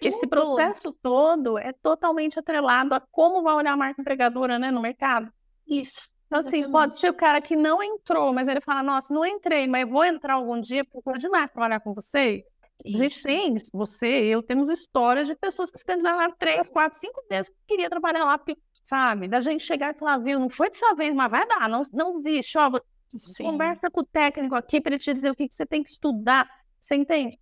Esse 0.00 0.20
tudo. 0.20 0.30
processo 0.30 0.92
todo 1.00 1.56
é 1.56 1.72
totalmente 1.72 2.38
atrelado 2.38 2.94
a 2.94 3.00
como 3.12 3.42
vai 3.42 3.54
olhar 3.54 3.72
a 3.72 3.76
marca 3.76 4.00
empregadora, 4.00 4.58
né, 4.58 4.70
no 4.70 4.80
mercado. 4.80 5.32
Isso. 5.66 6.08
Então, 6.26 6.40
assim, 6.40 6.70
pode 6.70 6.98
ser 6.98 7.08
o 7.08 7.14
cara 7.14 7.40
que 7.40 7.56
não 7.56 7.82
entrou, 7.82 8.34
mas 8.34 8.48
ele 8.48 8.60
fala, 8.60 8.82
nossa, 8.82 9.14
não 9.14 9.24
entrei, 9.24 9.66
mas 9.66 9.88
vou 9.88 10.04
entrar 10.04 10.34
algum 10.34 10.60
dia, 10.60 10.84
porque 10.84 11.08
é 11.10 11.12
demais 11.14 11.50
trabalhar 11.50 11.80
com 11.80 11.94
vocês. 11.94 12.42
A 12.84 12.96
gente 12.96 13.22
tem, 13.22 13.54
você, 13.72 14.06
eu, 14.06 14.42
temos 14.42 14.68
histórias 14.68 15.26
de 15.26 15.34
pessoas 15.34 15.70
que 15.70 15.78
estão 15.78 16.00
lá 16.02 16.30
três, 16.32 16.68
quatro, 16.68 16.98
cinco 16.98 17.22
vezes 17.28 17.48
que 17.48 17.56
queria 17.66 17.88
trabalhar 17.88 18.24
lá, 18.24 18.36
porque, 18.36 18.56
sabe? 18.84 19.26
Da 19.26 19.40
gente 19.40 19.64
chegar 19.64 19.94
e 19.94 19.98
falar, 19.98 20.18
viu, 20.18 20.38
não 20.38 20.50
foi 20.50 20.68
dessa 20.68 20.94
vez, 20.94 21.14
mas 21.14 21.30
vai 21.30 21.46
dar, 21.46 21.68
não, 21.68 21.82
não 21.92 22.16
existe, 22.18 22.58
ó, 22.58 22.70
Sim. 23.08 23.44
conversa 23.44 23.90
com 23.90 24.02
o 24.02 24.06
técnico 24.06 24.54
aqui 24.54 24.80
para 24.80 24.92
ele 24.92 25.02
te 25.02 25.12
dizer 25.14 25.30
o 25.30 25.34
que, 25.34 25.48
que 25.48 25.54
você 25.54 25.64
tem 25.64 25.82
que 25.82 25.88
estudar, 25.88 26.48
você 26.78 26.94
entende? 26.94 27.38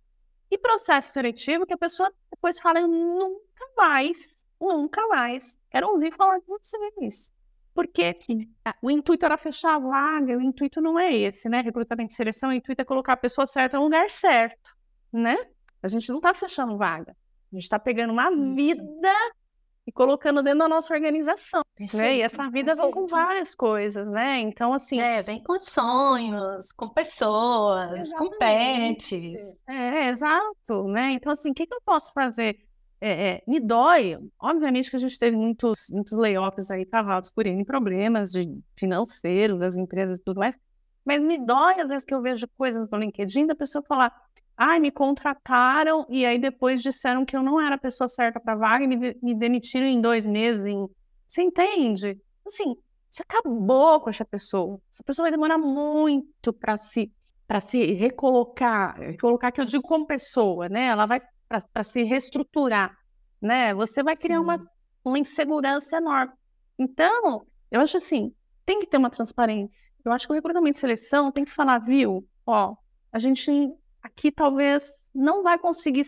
E 0.49 0.57
processo 0.57 1.11
seletivo 1.11 1.65
que 1.65 1.73
a 1.73 1.77
pessoa 1.77 2.11
depois 2.31 2.59
fala, 2.59 2.79
eu 2.79 2.87
nunca 2.87 3.65
mais, 3.75 4.45
nunca 4.59 5.05
mais 5.07 5.59
quero 5.69 5.89
ouvir 5.89 6.13
falar 6.13 6.39
de 6.39 6.45
vocês. 6.47 7.31
Porque 7.73 8.17
o 8.81 8.89
intuito 8.89 9.25
era 9.25 9.37
fechar 9.37 9.75
a 9.75 9.79
vaga, 9.79 10.37
o 10.37 10.41
intuito 10.41 10.81
não 10.81 10.97
é 10.97 11.13
esse, 11.13 11.47
né? 11.47 11.61
Recrutamento 11.61 12.11
e 12.11 12.15
seleção, 12.15 12.49
o 12.49 12.53
intuito 12.53 12.81
é 12.81 12.85
colocar 12.85 13.13
a 13.13 13.17
pessoa 13.17 13.45
certa 13.45 13.77
no 13.77 13.83
lugar 13.83 14.09
certo 14.09 14.77
né? 15.11 15.35
A 15.81 15.87
gente 15.87 16.09
não 16.09 16.17
está 16.17 16.33
fechando 16.33 16.77
vaga. 16.77 17.15
A 17.51 17.55
gente 17.55 17.63
está 17.63 17.79
pegando 17.79 18.11
uma 18.11 18.29
vida 18.29 19.09
e 19.87 19.91
colocando 19.91 20.43
dentro 20.43 20.59
da 20.59 20.67
nossa 20.67 20.93
organização. 20.93 21.61
Né? 21.93 22.17
E 22.17 22.21
essa 22.21 22.49
vida 22.49 22.75
vem 22.75 22.91
com 22.91 23.07
várias 23.07 23.55
coisas, 23.55 24.05
né? 24.09 24.41
Então, 24.41 24.73
assim. 24.73 24.99
É, 24.99 25.23
vem 25.23 25.41
com 25.41 25.57
sonhos, 25.61 26.73
com 26.73 26.89
pessoas, 26.89 27.93
exatamente. 27.93 28.17
com 28.17 28.37
pets. 28.37 29.67
É, 29.69 30.09
exato, 30.09 30.87
né? 30.89 31.11
Então, 31.11 31.31
assim, 31.31 31.51
o 31.51 31.53
que, 31.53 31.65
que 31.65 31.73
eu 31.73 31.81
posso 31.85 32.11
fazer? 32.11 32.57
É, 32.99 33.29
é, 33.29 33.43
me 33.47 33.59
dói, 33.59 34.17
obviamente 34.39 34.89
que 34.89 34.95
a 34.95 34.99
gente 34.99 35.17
teve 35.17 35.37
muitos, 35.37 35.87
muitos 35.91 36.13
layoffs 36.13 36.69
aí 36.71 36.83
cavados 36.83 37.29
por 37.29 37.45
N 37.45 37.63
problemas 37.63 38.31
de 38.31 38.59
financeiros 38.75 39.59
das 39.59 39.77
empresas 39.77 40.17
e 40.17 40.23
tudo 40.23 40.39
mais, 40.39 40.57
mas 41.05 41.23
me 41.23 41.37
dói 41.37 41.79
às 41.79 41.87
vezes 41.87 42.03
que 42.03 42.13
eu 42.13 42.23
vejo 42.23 42.47
coisas 42.57 42.89
no 42.89 42.97
LinkedIn 42.97 43.45
da 43.45 43.55
pessoa 43.55 43.83
falar, 43.87 44.11
Ai, 44.57 44.79
me 44.79 44.89
contrataram 44.89 46.05
e 46.09 46.25
aí 46.25 46.39
depois 46.39 46.81
disseram 46.81 47.23
que 47.23 47.37
eu 47.37 47.43
não 47.43 47.61
era 47.61 47.75
a 47.75 47.79
pessoa 47.79 48.07
certa 48.07 48.39
para 48.39 48.53
a 48.53 48.57
vaga 48.57 48.83
e 48.83 48.87
me, 48.87 48.97
de 48.97 49.17
me 49.21 49.35
demitiram 49.35 49.85
em 49.85 50.01
dois 50.01 50.25
meses. 50.25 50.65
Em... 50.65 50.87
Você 51.27 51.43
entende? 51.43 52.19
Assim, 52.45 52.75
você 53.09 53.21
acabou 53.21 54.01
com 54.01 54.09
essa 54.09 54.25
pessoa. 54.25 54.81
Essa 54.91 55.03
pessoa 55.03 55.25
vai 55.25 55.31
demorar 55.31 55.59
muito 55.59 56.51
para 56.51 56.75
se 56.75 57.11
para 57.47 57.61
se 57.61 57.93
recolocar, 57.93 58.99
recolocar 58.99 59.53
que 59.53 59.61
eu 59.61 59.65
digo 59.65 59.81
como 59.81 60.05
pessoa, 60.05 60.67
né? 60.67 60.87
Ela 60.87 61.05
vai 61.05 61.21
para 61.47 61.83
se 61.83 62.03
reestruturar, 62.03 62.93
né? 63.41 63.73
Você 63.73 64.03
vai 64.03 64.17
criar 64.17 64.41
uma, 64.41 64.59
uma 65.01 65.17
insegurança 65.17 65.95
enorme. 65.95 66.33
Então, 66.77 67.47
eu 67.71 67.79
acho 67.79 67.95
assim, 67.95 68.33
tem 68.65 68.81
que 68.81 68.87
ter 68.87 68.97
uma 68.97 69.09
transparência. 69.09 69.89
Eu 70.03 70.11
acho 70.11 70.27
que 70.27 70.33
o 70.33 70.35
recrutamento 70.35 70.73
de 70.73 70.79
seleção 70.79 71.31
tem 71.31 71.45
que 71.45 71.51
falar, 71.51 71.79
viu? 71.79 72.27
Ó, 72.45 72.75
a 73.13 73.17
gente 73.17 73.49
aqui 74.07 74.31
talvez 74.31 75.11
não 75.13 75.43
vai 75.43 75.57
conseguir 75.57 76.05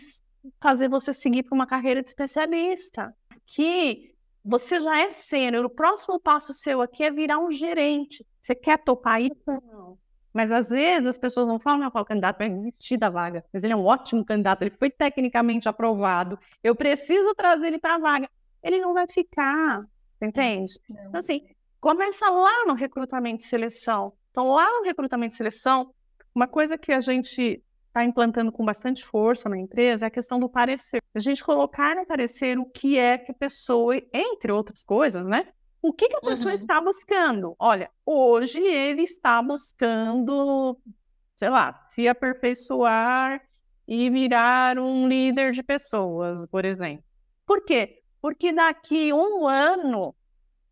fazer 0.60 0.88
você 0.88 1.12
seguir 1.12 1.42
para 1.42 1.54
uma 1.54 1.66
carreira 1.66 2.02
de 2.02 2.08
especialista. 2.08 3.14
Aqui 3.30 4.14
você 4.44 4.80
já 4.80 4.98
é 4.98 5.10
sênior, 5.10 5.64
o 5.64 5.70
próximo 5.70 6.18
passo 6.18 6.52
seu 6.54 6.80
aqui 6.80 7.04
é 7.04 7.10
virar 7.10 7.38
um 7.38 7.52
gerente. 7.52 8.26
Você 8.40 8.54
quer 8.54 8.78
topar 8.78 9.20
isso? 9.20 9.36
Não. 9.46 9.98
Mas 10.32 10.50
às 10.50 10.70
vezes 10.70 11.06
as 11.06 11.18
pessoas 11.18 11.46
não 11.46 11.58
falam, 11.58 11.80
meu, 11.80 11.90
o 11.92 12.04
candidato 12.04 12.38
vai 12.38 12.48
desistir 12.48 12.96
da 12.96 13.10
vaga, 13.10 13.44
mas 13.52 13.64
ele 13.64 13.72
é 13.72 13.76
um 13.76 13.84
ótimo 13.84 14.24
candidato, 14.24 14.62
ele 14.62 14.70
foi 14.78 14.88
tecnicamente 14.88 15.68
aprovado, 15.68 16.38
eu 16.62 16.74
preciso 16.74 17.34
trazer 17.34 17.66
ele 17.66 17.78
para 17.78 17.96
a 17.96 17.98
vaga. 17.98 18.30
Ele 18.62 18.78
não 18.78 18.94
vai 18.94 19.06
ficar, 19.08 19.84
você 20.12 20.26
entende? 20.26 20.72
Então, 20.88 21.18
assim, 21.18 21.42
começa 21.80 22.28
lá 22.30 22.64
no 22.66 22.74
recrutamento 22.74 23.42
e 23.42 23.46
seleção. 23.46 24.12
Então, 24.30 24.48
lá 24.48 24.70
no 24.70 24.84
recrutamento 24.84 25.34
e 25.34 25.36
seleção, 25.36 25.92
uma 26.34 26.46
coisa 26.46 26.78
que 26.78 26.92
a 26.92 27.00
gente 27.00 27.62
está 27.90 28.04
implantando 28.04 28.52
com 28.52 28.64
bastante 28.64 29.04
força 29.04 29.48
na 29.48 29.58
empresa 29.58 30.06
é 30.06 30.08
a 30.08 30.10
questão 30.10 30.38
do 30.38 30.48
parecer. 30.48 31.02
A 31.12 31.18
gente 31.20 31.44
colocar 31.44 31.96
no 31.96 32.06
parecer 32.06 32.58
o 32.58 32.64
que 32.64 32.96
é 32.96 33.18
que 33.18 33.32
a 33.32 33.34
pessoa, 33.34 33.96
entre 34.12 34.52
outras 34.52 34.84
coisas, 34.84 35.26
né? 35.26 35.48
O 35.82 35.92
que, 35.92 36.08
que 36.08 36.16
a 36.16 36.20
pessoa 36.20 36.50
uhum. 36.50 36.54
está 36.54 36.80
buscando? 36.80 37.56
Olha, 37.58 37.90
hoje 38.06 38.60
ele 38.60 39.02
está 39.02 39.42
buscando, 39.42 40.78
sei 41.36 41.48
lá, 41.48 41.82
se 41.88 42.06
aperfeiçoar 42.06 43.42
e 43.88 44.08
virar 44.08 44.78
um 44.78 45.08
líder 45.08 45.52
de 45.52 45.62
pessoas, 45.62 46.46
por 46.46 46.64
exemplo. 46.64 47.04
Por 47.44 47.64
quê? 47.64 48.02
Porque 48.20 48.52
daqui 48.52 49.12
um 49.12 49.48
ano, 49.48 50.14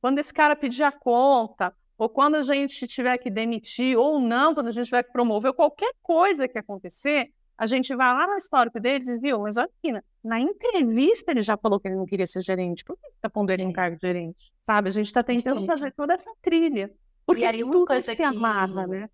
quando 0.01 0.19
esse 0.19 0.33
cara 0.33 0.55
pedir 0.55 0.85
a 0.85 0.93
conta, 0.93 1.75
ou 1.99 2.09
quando 2.09 2.37
a 2.37 2.43
gente 2.45 2.87
tiver 2.87 3.19
que 3.19 3.29
demitir, 3.29 3.99
ou 3.99 4.21
não, 4.21 4.55
quando 4.55 4.69
a 4.69 4.71
gente 4.71 4.85
tiver 4.85 5.03
que 5.03 5.13
promover, 5.13 5.53
qualquer 5.53 5.93
coisa 6.01 6.47
que 6.47 6.57
acontecer, 6.57 7.33
a 7.59 7.67
gente 7.67 7.95
vai 7.97 8.07
lá 8.15 8.29
no 8.29 8.37
histórico 8.37 8.79
deles 8.79 9.09
e 9.09 9.19
viu, 9.19 9.41
mas 9.41 9.57
olha 9.57 9.69
aqui, 9.79 9.91
na, 9.91 10.01
na 10.23 10.39
entrevista 10.39 11.33
ele 11.33 11.43
já 11.43 11.57
falou 11.57 11.81
que 11.81 11.89
ele 11.89 11.97
não 11.97 12.07
queria 12.07 12.27
ser 12.27 12.41
gerente. 12.41 12.85
Por 12.85 12.95
que 12.97 13.03
você 13.03 13.17
está 13.17 13.29
pondo 13.29 13.51
ele 13.51 13.65
em 13.65 13.73
cargo 13.73 13.97
de 13.97 14.07
gerente? 14.07 14.53
Sabe? 14.65 14.89
A 14.89 14.93
gente 14.93 15.07
está 15.07 15.25
tentando 15.25 15.67
fazer 15.67 15.93
toda 15.93 16.15
essa 16.15 16.31
trilha. 16.41 16.89
Porque 17.27 17.43
e 17.43 17.45
aí 17.45 17.65
uma 17.65 17.85
coisa 17.85 18.15
que 18.15 18.23
amarra, 18.23 18.87
né? 18.87 19.11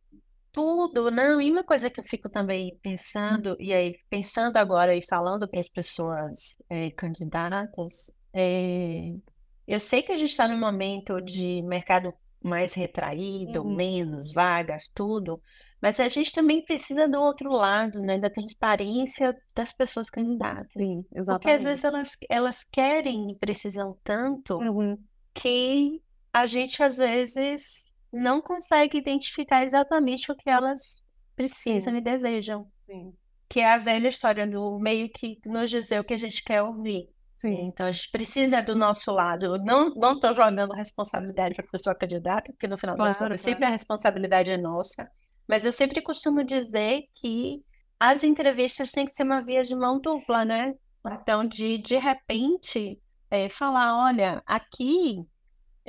Tudo, 0.52 1.10
não, 1.10 1.40
e 1.40 1.50
uma 1.50 1.64
coisa 1.64 1.88
que 1.88 1.98
eu 1.98 2.04
fico 2.04 2.28
também 2.28 2.78
pensando, 2.80 3.56
e 3.58 3.72
aí 3.72 3.96
pensando 4.08 4.58
agora 4.58 4.94
e 4.94 5.02
falando 5.02 5.48
para 5.48 5.58
as 5.58 5.68
pessoas 5.68 6.62
é, 6.68 6.90
candidatas, 6.90 8.14
é, 8.32 9.14
eu 9.66 9.80
sei 9.80 10.02
que 10.02 10.12
a 10.12 10.18
gente 10.18 10.30
está 10.30 10.46
num 10.46 10.58
momento 10.58 11.20
de 11.20 11.62
mercado 11.62 12.12
mais 12.44 12.74
retraído, 12.74 13.62
uhum. 13.62 13.74
menos 13.74 14.32
vagas, 14.32 14.88
tudo. 14.94 15.40
Mas 15.80 15.98
a 15.98 16.08
gente 16.08 16.32
também 16.32 16.64
precisa 16.64 17.08
do 17.08 17.20
outro 17.20 17.50
lado, 17.50 18.00
né? 18.00 18.18
Da 18.18 18.30
transparência 18.30 19.36
das 19.54 19.72
pessoas 19.72 20.10
candidatas. 20.10 20.72
Sim, 20.72 21.04
exatamente. 21.12 21.26
Porque 21.26 21.50
às 21.50 21.64
vezes 21.64 21.84
elas, 21.84 22.16
elas 22.28 22.64
querem 22.64 23.30
e 23.30 23.34
precisam 23.34 23.98
tanto 24.04 24.58
uhum. 24.58 24.98
que 25.32 26.00
a 26.32 26.46
gente 26.46 26.82
às 26.82 26.96
vezes 26.96 27.94
não 28.12 28.40
consegue 28.40 28.98
identificar 28.98 29.64
exatamente 29.64 30.30
o 30.30 30.36
que 30.36 30.48
elas 30.48 31.04
precisam 31.36 31.92
Sim. 31.92 31.98
e 31.98 32.02
desejam. 32.02 32.66
Sim. 32.86 33.12
Que 33.48 33.60
é 33.60 33.72
a 33.72 33.78
velha 33.78 34.08
história 34.08 34.46
do 34.46 34.78
meio 34.78 35.08
que 35.10 35.38
nos 35.46 35.70
dizer 35.70 36.00
o 36.00 36.04
que 36.04 36.14
a 36.14 36.18
gente 36.18 36.42
quer 36.42 36.62
ouvir. 36.62 37.08
Sim. 37.44 37.66
Então, 37.66 37.86
a 37.86 37.92
gente 37.92 38.10
precisa 38.10 38.62
do 38.62 38.74
nosso 38.74 39.12
lado. 39.12 39.58
Não 39.58 39.88
estou 40.14 40.32
jogando 40.32 40.72
responsabilidade 40.72 41.54
para 41.54 41.66
a 41.66 41.70
pessoa 41.70 41.94
candidata, 41.94 42.50
porque 42.50 42.66
no 42.66 42.78
final 42.78 42.96
claro, 42.96 43.10
das 43.10 43.18
contas, 43.18 43.42
claro. 43.42 43.54
sempre 43.54 43.66
a 43.66 43.70
responsabilidade 43.70 44.50
é 44.50 44.56
nossa. 44.56 45.10
Mas 45.46 45.66
eu 45.66 45.72
sempre 45.72 46.00
costumo 46.00 46.42
dizer 46.42 47.02
que 47.14 47.62
as 48.00 48.24
entrevistas 48.24 48.90
têm 48.92 49.04
que 49.04 49.12
ser 49.12 49.24
uma 49.24 49.42
via 49.42 49.62
de 49.62 49.76
mão 49.76 50.00
dupla, 50.00 50.42
né? 50.42 50.74
Então, 51.20 51.46
de, 51.46 51.76
de 51.76 51.98
repente, 51.98 52.98
é, 53.30 53.50
falar: 53.50 53.94
olha, 54.06 54.42
aqui 54.46 55.22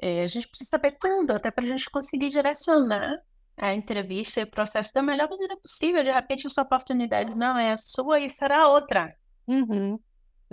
é, 0.02 0.24
a 0.24 0.28
gente 0.28 0.50
precisa 0.50 0.72
saber 0.72 0.98
tudo, 1.00 1.32
até 1.32 1.50
para 1.52 1.64
a 1.64 1.68
gente 1.70 1.90
conseguir 1.90 2.28
direcionar 2.28 3.18
a 3.56 3.74
entrevista 3.74 4.42
e 4.42 4.44
o 4.44 4.52
processo 4.52 4.92
da 4.94 5.02
melhor 5.02 5.30
maneira 5.30 5.56
possível. 5.56 6.04
De 6.04 6.12
repente, 6.12 6.48
a 6.48 6.50
sua 6.50 6.66
oportunidade 6.66 7.34
não 7.34 7.58
é 7.58 7.72
a 7.72 7.78
sua 7.78 8.20
e 8.20 8.30
será 8.30 8.68
outra. 8.68 9.16
Uhum. 9.48 9.98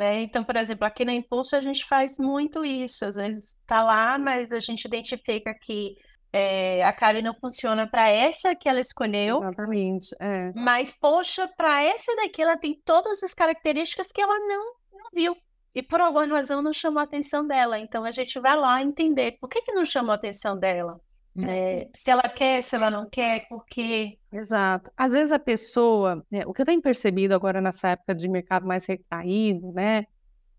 Né? 0.02 0.22
Então, 0.22 0.42
por 0.42 0.56
exemplo, 0.56 0.84
aqui 0.84 1.04
na 1.04 1.14
Impulso 1.14 1.54
a 1.54 1.60
gente 1.60 1.86
faz 1.86 2.18
muito 2.18 2.64
isso. 2.64 3.04
Às 3.04 3.14
vezes 3.14 3.56
está 3.60 3.84
lá, 3.84 4.18
mas 4.18 4.50
a 4.50 4.58
gente 4.58 4.84
identifica 4.84 5.54
que 5.54 5.96
é, 6.32 6.82
a 6.82 6.92
Karen 6.92 7.22
não 7.22 7.34
funciona 7.34 7.86
para 7.86 8.08
essa 8.08 8.52
que 8.52 8.68
ela 8.68 8.80
escolheu. 8.80 9.38
Exatamente. 9.38 10.08
É. 10.18 10.52
Mas, 10.56 10.98
poxa, 10.98 11.48
para 11.56 11.84
essa 11.84 12.16
daqui 12.16 12.42
ela 12.42 12.56
tem 12.56 12.82
todas 12.84 13.22
as 13.22 13.32
características 13.32 14.10
que 14.10 14.20
ela 14.20 14.36
não, 14.40 14.74
não 14.92 15.10
viu. 15.14 15.36
E 15.72 15.82
por 15.84 16.00
alguma 16.00 16.26
razão 16.26 16.60
não 16.60 16.72
chamou 16.72 16.98
a 16.98 17.04
atenção 17.04 17.46
dela. 17.46 17.78
Então 17.78 18.04
a 18.04 18.10
gente 18.10 18.40
vai 18.40 18.56
lá 18.56 18.82
entender 18.82 19.38
por 19.40 19.48
que, 19.48 19.62
que 19.62 19.72
não 19.72 19.84
chamou 19.84 20.10
a 20.10 20.16
atenção 20.16 20.58
dela. 20.58 21.00
É, 21.38 21.88
se 21.94 22.10
ela 22.10 22.28
quer, 22.28 22.62
se 22.62 22.74
ela 22.76 22.90
não 22.90 23.08
quer, 23.08 23.48
por 23.48 23.64
quê? 23.64 24.18
Exato. 24.30 24.90
Às 24.96 25.12
vezes 25.12 25.32
a 25.32 25.38
pessoa, 25.38 26.24
né, 26.30 26.44
o 26.46 26.52
que 26.52 26.60
eu 26.60 26.66
tenho 26.66 26.82
percebido 26.82 27.34
agora 27.34 27.60
nessa 27.60 27.88
época 27.88 28.14
de 28.14 28.28
mercado 28.28 28.66
mais 28.66 28.84
recaído, 28.84 29.72
né? 29.72 30.06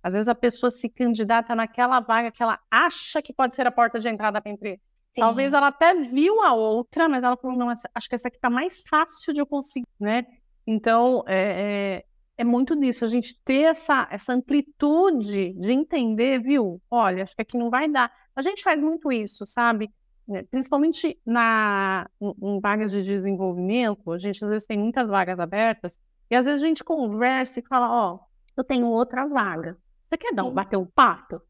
Às 0.01 0.13
vezes 0.13 0.27
a 0.27 0.35
pessoa 0.35 0.69
se 0.69 0.89
candidata 0.89 1.55
naquela 1.55 1.99
vaga 1.99 2.31
que 2.31 2.41
ela 2.41 2.59
acha 2.69 3.21
que 3.21 3.31
pode 3.31 3.55
ser 3.55 3.67
a 3.67 3.71
porta 3.71 3.99
de 3.99 4.09
entrada 4.09 4.41
para 4.41 4.51
a 4.51 4.53
empresa. 4.53 4.81
Sim. 5.15 5.21
Talvez 5.21 5.53
ela 5.53 5.67
até 5.67 5.93
viu 5.93 6.41
a 6.41 6.53
outra, 6.53 7.07
mas 7.07 7.23
ela 7.23 7.37
falou, 7.37 7.55
não, 7.55 7.69
acho 7.69 8.09
que 8.09 8.15
essa 8.15 8.27
aqui 8.27 8.37
está 8.37 8.49
mais 8.49 8.83
fácil 8.89 9.33
de 9.33 9.39
eu 9.39 9.45
conseguir, 9.45 9.87
né? 9.99 10.25
Então, 10.65 11.23
é, 11.27 12.01
é, 12.01 12.05
é 12.37 12.43
muito 12.43 12.73
nisso, 12.73 13.05
a 13.05 13.07
gente 13.07 13.39
ter 13.45 13.63
essa, 13.63 14.07
essa 14.09 14.33
amplitude 14.33 15.53
de 15.53 15.71
entender, 15.71 16.41
viu? 16.41 16.81
Olha, 16.89 17.23
acho 17.23 17.35
que 17.35 17.41
aqui 17.41 17.57
não 17.57 17.69
vai 17.69 17.87
dar. 17.87 18.11
A 18.35 18.41
gente 18.41 18.63
faz 18.63 18.81
muito 18.81 19.11
isso, 19.11 19.45
sabe? 19.45 19.91
Né, 20.27 20.43
principalmente 20.43 21.19
na, 21.25 22.09
em 22.21 22.59
vagas 22.61 22.93
de 22.93 23.03
desenvolvimento, 23.03 24.11
a 24.11 24.17
gente 24.17 24.43
às 24.43 24.49
vezes 24.49 24.65
tem 24.65 24.79
muitas 24.79 25.07
vagas 25.07 25.37
abertas, 25.37 25.99
e 26.31 26.35
às 26.35 26.45
vezes 26.45 26.63
a 26.63 26.65
gente 26.65 26.83
conversa 26.83 27.59
e 27.59 27.67
fala, 27.67 27.91
ó, 27.91 28.15
oh, 28.15 28.19
eu 28.55 28.63
tenho 28.63 28.87
outra 28.87 29.27
vaga. 29.27 29.77
Você 30.05 30.17
quer 30.17 30.33
dar 30.33 30.45
um, 30.45 30.51
bater 30.51 30.77
um 30.77 30.85
pato? 30.85 31.41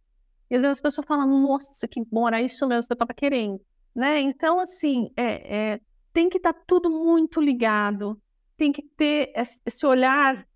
E 0.49 0.55
às 0.55 0.61
vezes 0.61 0.77
as 0.77 0.81
pessoas 0.81 1.05
falam, 1.05 1.27
nossa, 1.27 1.87
que 1.87 2.03
bom, 2.11 2.27
era 2.27 2.41
isso 2.41 2.67
mesmo 2.67 2.87
que 2.87 2.93
eu 2.93 2.95
estava 2.95 3.13
querendo. 3.13 3.61
né? 3.95 4.19
Então, 4.19 4.59
assim, 4.59 5.11
é, 5.15 5.73
é 5.73 5.79
tem 6.11 6.29
que 6.29 6.37
estar 6.37 6.53
tá 6.53 6.61
tudo 6.67 6.89
muito 6.89 7.41
ligado, 7.41 8.21
tem 8.55 8.71
que 8.71 8.83
ter 8.83 9.33
esse 9.35 9.85
olhar, 9.85 10.47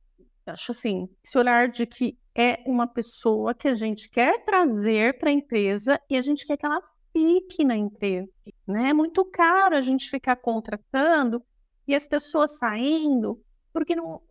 acho 0.46 0.72
assim, 0.72 1.10
esse 1.24 1.38
olhar 1.38 1.68
de 1.68 1.86
que 1.86 2.18
é 2.36 2.62
uma 2.68 2.86
pessoa 2.86 3.56
que 3.56 3.68
a 3.68 3.74
gente 3.74 4.10
quer 4.10 4.46
trazer 4.46 5.18
para 5.18 5.30
a 5.30 5.34
empresa 5.34 6.00
e 6.08 6.16
a 6.16 6.22
gente 6.22 6.46
quer 6.46 6.58
que 6.58 6.66
ela 6.66 6.80
fique 7.18 7.64
na 7.64 7.76
empresa, 7.76 8.30
né? 8.68 8.90
É 8.90 8.94
muito 8.94 9.26
caro 9.26 9.76
a 9.76 9.82
gente 9.82 10.10
ficar 10.10 10.36
contratando 10.36 11.44
e 11.88 11.96
as 11.96 12.08
pessoas 12.08 12.58
saindo 12.58 13.42
porque 13.74 13.96
não 13.96 14.22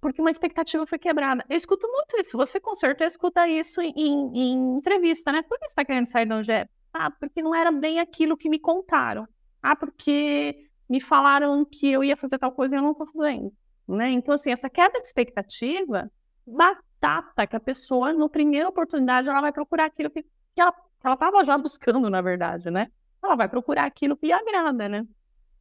porque 0.00 0.22
uma 0.22 0.30
expectativa 0.30 0.86
foi 0.86 0.98
quebrada. 0.98 1.44
Eu 1.46 1.56
escuto 1.56 1.86
muito 1.86 2.18
isso. 2.18 2.34
Você 2.38 2.58
com 2.58 2.74
certeza 2.74 3.12
escuta 3.14 3.46
isso 3.46 3.82
em, 3.82 3.92
em 3.94 4.76
entrevista, 4.78 5.30
né? 5.30 5.42
Por 5.42 5.58
que 5.58 5.66
você 5.66 5.72
está 5.72 5.84
querendo 5.84 6.06
sair 6.06 6.24
da 6.24 6.38
UGEP? 6.38 6.70
Ah, 6.90 7.10
porque 7.10 7.42
não 7.42 7.54
era 7.54 7.70
bem 7.70 8.00
aquilo 8.00 8.36
que 8.36 8.48
me 8.48 8.58
contaram. 8.58 9.28
Ah, 9.62 9.76
porque 9.76 10.70
me 10.88 11.02
falaram 11.02 11.66
que 11.66 11.90
eu 11.90 12.02
ia 12.02 12.16
fazer 12.16 12.38
tal 12.38 12.52
coisa 12.52 12.74
e 12.74 12.78
eu 12.78 12.82
não 12.82 12.92
estou 12.92 13.06
fazendo. 13.08 13.52
Né? 13.86 14.10
Então, 14.12 14.34
assim, 14.34 14.50
essa 14.50 14.70
queda 14.70 14.98
de 14.98 15.06
expectativa, 15.06 16.10
batata, 16.46 17.46
que 17.46 17.56
a 17.56 17.60
pessoa, 17.60 18.14
na 18.14 18.28
primeira 18.28 18.70
oportunidade, 18.70 19.28
ela 19.28 19.42
vai 19.42 19.52
procurar 19.52 19.84
aquilo 19.84 20.08
que, 20.08 20.22
que 20.22 20.60
ela 20.60 20.74
estava 21.04 21.44
já 21.44 21.56
buscando, 21.56 22.10
na 22.10 22.20
verdade, 22.20 22.70
né? 22.70 22.88
Ela 23.22 23.36
vai 23.36 23.48
procurar 23.48 23.84
aquilo 23.84 24.16
que 24.16 24.26
lhe 24.26 24.32
agrada, 24.32 24.88
né? 24.88 25.06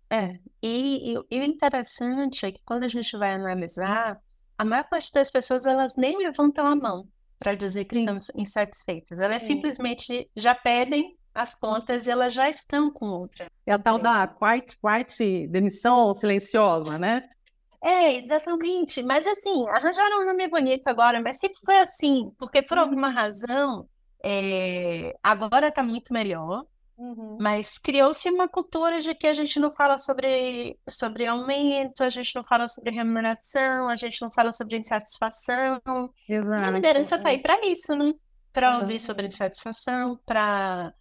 É, 0.10 0.40
e, 0.62 1.14
e, 1.30 1.40
o 1.40 1.44
interessante 1.44 2.46
é 2.46 2.52
que 2.52 2.62
quando 2.66 2.84
a 2.84 2.88
gente 2.88 3.16
vai 3.16 3.34
analisar, 3.34 4.20
a 4.58 4.66
maior 4.66 4.84
parte 4.86 5.14
das 5.14 5.30
pessoas, 5.30 5.66
elas 5.66 5.96
nem 5.96 6.18
levantam 6.18 6.66
a 6.66 6.76
mão 6.76 7.08
para 7.38 7.54
dizer 7.54 7.86
que 7.86 7.96
Sim. 7.96 8.02
estão 8.02 8.20
insatisfeitas. 8.36 9.20
Elas 9.20 9.44
Sim. 9.44 9.56
simplesmente 9.56 10.30
já 10.36 10.56
pedem 10.56 11.16
as 11.34 11.56
contas 11.56 12.08
e 12.08 12.12
elas 12.12 12.34
já 12.34 12.50
estão 12.50 12.92
com 12.92 13.06
outra. 13.06 13.48
É 13.66 13.72
a 13.72 13.80
tal 13.80 14.00
da 14.00 14.28
quiet, 14.28 14.78
quiet 14.78 15.48
demissão 15.48 16.14
silenciosa, 16.14 16.98
né? 16.98 17.30
É, 17.82 18.16
exatamente. 18.16 19.02
Mas 19.04 19.26
assim, 19.26 19.68
arranjaram 19.70 20.22
um 20.22 20.26
nome 20.26 20.48
bonito 20.48 20.88
agora, 20.88 21.22
mas 21.22 21.38
sempre 21.38 21.60
foi 21.64 21.80
assim, 21.80 22.32
porque 22.38 22.62
por 22.62 22.78
alguma 22.78 23.10
razão, 23.10 23.88
é... 24.24 25.16
agora 25.24 25.68
está 25.68 25.84
muito 25.84 26.14
melhor, 26.14 26.66
uhum. 26.98 27.38
mas 27.40 27.78
criou-se 27.78 28.30
uma 28.30 28.48
cultura 28.48 29.02
de 29.02 29.14
que 29.16 29.28
a 29.28 29.34
gente 29.34 29.60
não 29.60 29.72
fala 29.74 29.98
sobre, 29.98 30.78
sobre 30.90 31.26
aumento, 31.26 32.04
a 32.04 32.10
gente 32.10 32.36
não 32.36 32.44
fala 32.44 32.68
sobre 32.68 32.92
remuneração, 32.92 33.90
a 33.90 33.96
gente 33.96 34.22
não 34.22 34.32
fala 34.32 34.52
sobre 34.52 34.78
insatisfação. 34.78 35.82
Exato. 36.28 36.64
E 36.64 36.68
a 36.68 36.72
liderança 36.72 37.16
está 37.16 37.30
aí 37.30 37.42
para 37.42 37.66
isso, 37.66 37.96
né? 37.96 38.14
Para 38.52 38.80
ouvir 38.80 39.00
sobre 39.00 39.28
insatisfação, 39.28 40.20
para 40.26 40.94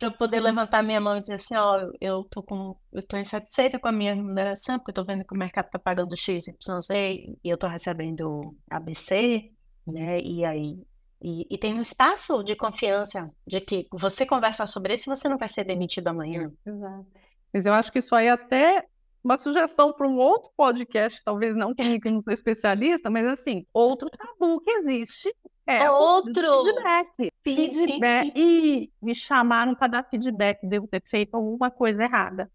eu 0.00 0.10
poder 0.12 0.40
levantar 0.40 0.82
minha 0.82 1.00
mão 1.00 1.16
e 1.16 1.20
dizer 1.20 1.34
assim, 1.34 1.54
ó, 1.56 1.78
eu 2.00 2.24
tô 2.24 2.42
com, 2.42 2.74
eu 2.92 3.02
tô 3.02 3.16
insatisfeita 3.18 3.78
com 3.78 3.88
a 3.88 3.92
minha 3.92 4.14
remuneração, 4.14 4.78
porque 4.78 4.90
eu 4.90 4.94
tô 4.94 5.04
vendo 5.04 5.24
que 5.24 5.34
o 5.34 5.38
mercado 5.38 5.68
tá 5.70 5.78
pagando 5.78 6.16
X, 6.16 6.48
Y, 6.48 6.80
Z, 6.80 7.36
e 7.44 7.48
eu 7.48 7.58
tô 7.58 7.66
recebendo 7.66 8.56
ABC, 8.70 9.50
né, 9.86 10.20
e 10.20 10.44
aí, 10.44 10.82
e, 11.22 11.46
e, 11.50 11.58
tem 11.58 11.74
um 11.74 11.82
espaço 11.82 12.42
de 12.42 12.56
confiança 12.56 13.30
de 13.46 13.60
que 13.60 13.86
você 13.92 14.24
conversar 14.24 14.66
sobre 14.66 14.94
isso, 14.94 15.14
você 15.14 15.28
não 15.28 15.36
vai 15.36 15.48
ser 15.48 15.64
demitido 15.64 16.08
amanhã. 16.08 16.50
Exato. 16.64 17.06
Mas 17.52 17.66
eu 17.66 17.74
acho 17.74 17.92
que 17.92 17.98
isso 17.98 18.14
aí 18.14 18.26
é 18.26 18.30
até 18.30 18.86
uma 19.22 19.36
sugestão 19.36 19.92
para 19.92 20.08
um 20.08 20.16
outro 20.16 20.50
podcast, 20.56 21.22
talvez 21.22 21.54
não 21.54 21.74
comigo, 21.74 22.02
que 22.02 22.10
não 22.10 22.22
sou 22.22 22.32
especialista, 22.32 23.10
mas 23.10 23.26
assim, 23.26 23.66
outro 23.72 24.08
tabu 24.08 24.60
que 24.60 24.70
existe 24.70 25.34
é, 25.66 25.84
é 25.84 25.90
outro 25.90 26.62
feedback. 26.62 27.32
Sim, 27.46 27.74
feedback. 27.74 28.24
Sim, 28.24 28.32
sim. 28.32 28.32
E 28.34 28.92
me 29.02 29.14
chamaram 29.14 29.74
para 29.74 29.88
dar 29.88 30.08
feedback, 30.08 30.66
devo 30.66 30.86
ter 30.86 31.02
feito 31.04 31.34
alguma 31.34 31.70
coisa 31.70 32.02
errada. 32.02 32.50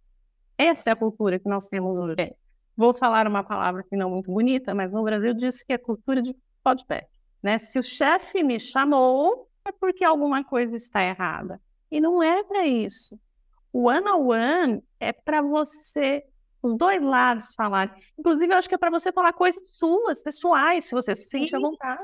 Essa 0.58 0.90
é 0.90 0.94
a 0.94 0.96
cultura 0.96 1.38
que 1.38 1.48
nós 1.48 1.68
temos 1.68 1.98
hoje. 1.98 2.16
É. 2.20 2.36
Vou 2.76 2.94
falar 2.94 3.28
uma 3.28 3.44
palavra 3.44 3.84
que 3.84 3.96
não 3.96 4.10
muito 4.10 4.32
bonita, 4.32 4.74
mas 4.74 4.92
no 4.92 5.04
Brasil 5.04 5.34
diz 5.34 5.64
que 5.64 5.74
é 5.74 5.78
cultura 5.78 6.22
de 6.22 6.36
feedback. 6.68 7.08
Né? 7.46 7.60
Se 7.60 7.78
o 7.78 7.84
chefe 7.84 8.42
me 8.42 8.60
chamou, 8.60 9.48
é 9.64 9.72
porque 9.72 10.04
alguma 10.04 10.44
coisa 10.44 10.76
está 10.76 11.04
errada. 11.04 11.62
E 11.92 12.02
não 12.02 12.24
é 12.24 12.44
para 12.44 12.66
isso. 12.66 13.20
O 13.72 13.84
one-on-one 13.84 14.24
-on 14.24 14.78
-one 14.78 14.84
é 15.00 15.14
para 15.14 15.44
você 15.44 16.24
os 16.64 16.76
dois 16.76 17.04
lados 17.04 17.54
falarem. 17.54 17.94
Inclusive, 18.18 18.52
eu 18.52 18.58
acho 18.58 18.68
que 18.68 18.74
é 18.74 18.80
para 18.80 18.90
você 18.90 19.12
falar 19.12 19.32
coisas 19.34 19.62
suas, 19.78 20.24
pessoais, 20.24 20.86
se 20.86 20.96
você 20.96 21.14
se 21.14 21.30
sente 21.30 21.56
à 21.56 21.60
vontade. 21.60 22.02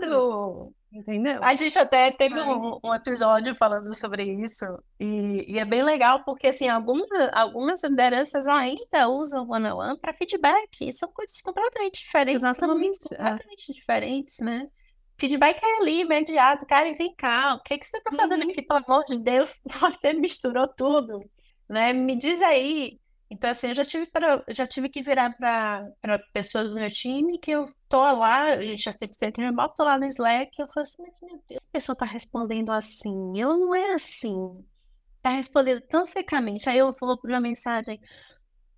Entendeu? 0.93 1.43
A 1.43 1.55
gente 1.55 1.79
até 1.79 2.11
teve 2.11 2.35
Mas... 2.35 2.47
um, 2.47 2.79
um, 2.83 2.93
episódio 2.93 3.55
falando 3.55 3.95
sobre 3.95 4.23
isso, 4.23 4.65
e, 4.99 5.55
e, 5.55 5.57
é 5.57 5.65
bem 5.65 5.81
legal, 5.81 6.23
porque 6.23 6.47
assim, 6.47 6.69
algumas, 6.69 7.09
algumas 7.33 7.83
lideranças 7.83 8.47
ainda 8.47 9.09
usam 9.09 9.47
o 9.47 9.51
one-on-one 9.51 9.97
para 9.97 10.13
feedback, 10.13 10.87
e 10.87 10.93
são 10.93 11.11
coisas 11.11 11.41
completamente 11.41 12.03
diferentes, 12.03 12.43
Exatamente. 12.43 12.97
são 12.97 13.07
completamente 13.09 13.71
é. 13.71 13.73
diferentes, 13.73 14.39
né? 14.39 14.67
Feedback 15.21 15.63
é 15.63 15.77
ali, 15.77 16.01
imediato, 16.01 16.65
cara, 16.65 16.91
vem 16.95 17.13
cá, 17.13 17.53
o 17.53 17.61
que, 17.61 17.77
que 17.77 17.85
você 17.85 17.97
está 17.97 18.09
fazendo 18.11 18.43
uhum. 18.43 18.49
aqui, 18.49 18.63
pelo 18.63 18.83
amor 18.83 19.03
de 19.03 19.19
Deus? 19.19 19.61
Você 19.79 20.13
misturou 20.13 20.67
tudo, 20.67 21.23
né? 21.69 21.93
Me 21.93 22.17
diz 22.17 22.41
aí, 22.41 22.99
então, 23.29 23.51
assim, 23.51 23.67
eu 23.67 23.75
já 23.75 23.85
tive, 23.85 24.07
pra, 24.07 24.43
já 24.49 24.65
tive 24.65 24.89
que 24.89 25.03
virar 25.03 25.37
para 25.37 26.19
pessoas 26.33 26.71
do 26.71 26.75
meu 26.75 26.89
time 26.89 27.37
que 27.37 27.51
eu 27.51 27.71
tô 27.87 27.99
lá, 27.99 28.45
a 28.45 28.63
gente 28.63 28.81
já 28.81 28.91
sempre 28.91 29.15
tenta 29.15 29.43
remoto, 29.43 29.75
tô 29.75 29.83
lá 29.83 29.99
no 29.99 30.07
Slack, 30.07 30.59
eu 30.59 30.67
falo 30.67 30.81
assim, 30.81 31.03
mas 31.03 31.21
meu 31.21 31.39
Deus, 31.47 31.63
a 31.63 31.71
pessoa 31.71 31.95
tá 31.95 32.05
respondendo 32.07 32.71
assim, 32.71 33.39
eu 33.39 33.55
não 33.55 33.75
é 33.75 33.93
assim. 33.93 34.65
Tá 35.21 35.29
respondendo 35.29 35.81
tão 35.81 36.03
secamente. 36.03 36.67
Aí 36.67 36.79
eu 36.79 36.91
vou 36.99 37.15
para 37.15 37.29
uma 37.29 37.39
mensagem, 37.39 38.01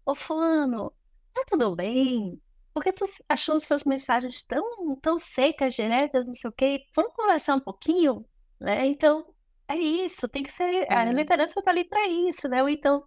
ô 0.06 0.14
fulano, 0.14 0.92
tá 1.34 1.46
tudo 1.48 1.74
bem? 1.74 2.38
Por 2.74 2.84
que 2.84 2.92
tu 2.92 3.06
achou 3.30 3.56
as 3.56 3.64
suas 3.64 3.84
mensagens 3.84 4.44
tão, 4.44 4.96
tão 5.02 5.20
secas, 5.20 5.76
diretas, 5.76 6.28
não 6.28 6.36
sei 6.36 6.50
o 6.50 6.54
quê? 6.54 6.84
Vamos 6.96 7.14
conversar 7.14 7.56
um 7.56 7.60
pouquinho? 7.60 8.26
Né? 8.60 8.88
Então, 8.88 9.26
é 9.68 9.76
isso, 9.78 10.28
tem 10.28 10.44
que 10.44 10.52
ser. 10.52 10.86
A 10.92 11.06
liderança 11.06 11.60
está 11.60 11.72
ali 11.72 11.84
para 11.84 12.08
isso, 12.08 12.48
né? 12.48 12.62
Ou 12.62 12.70
então, 12.70 13.06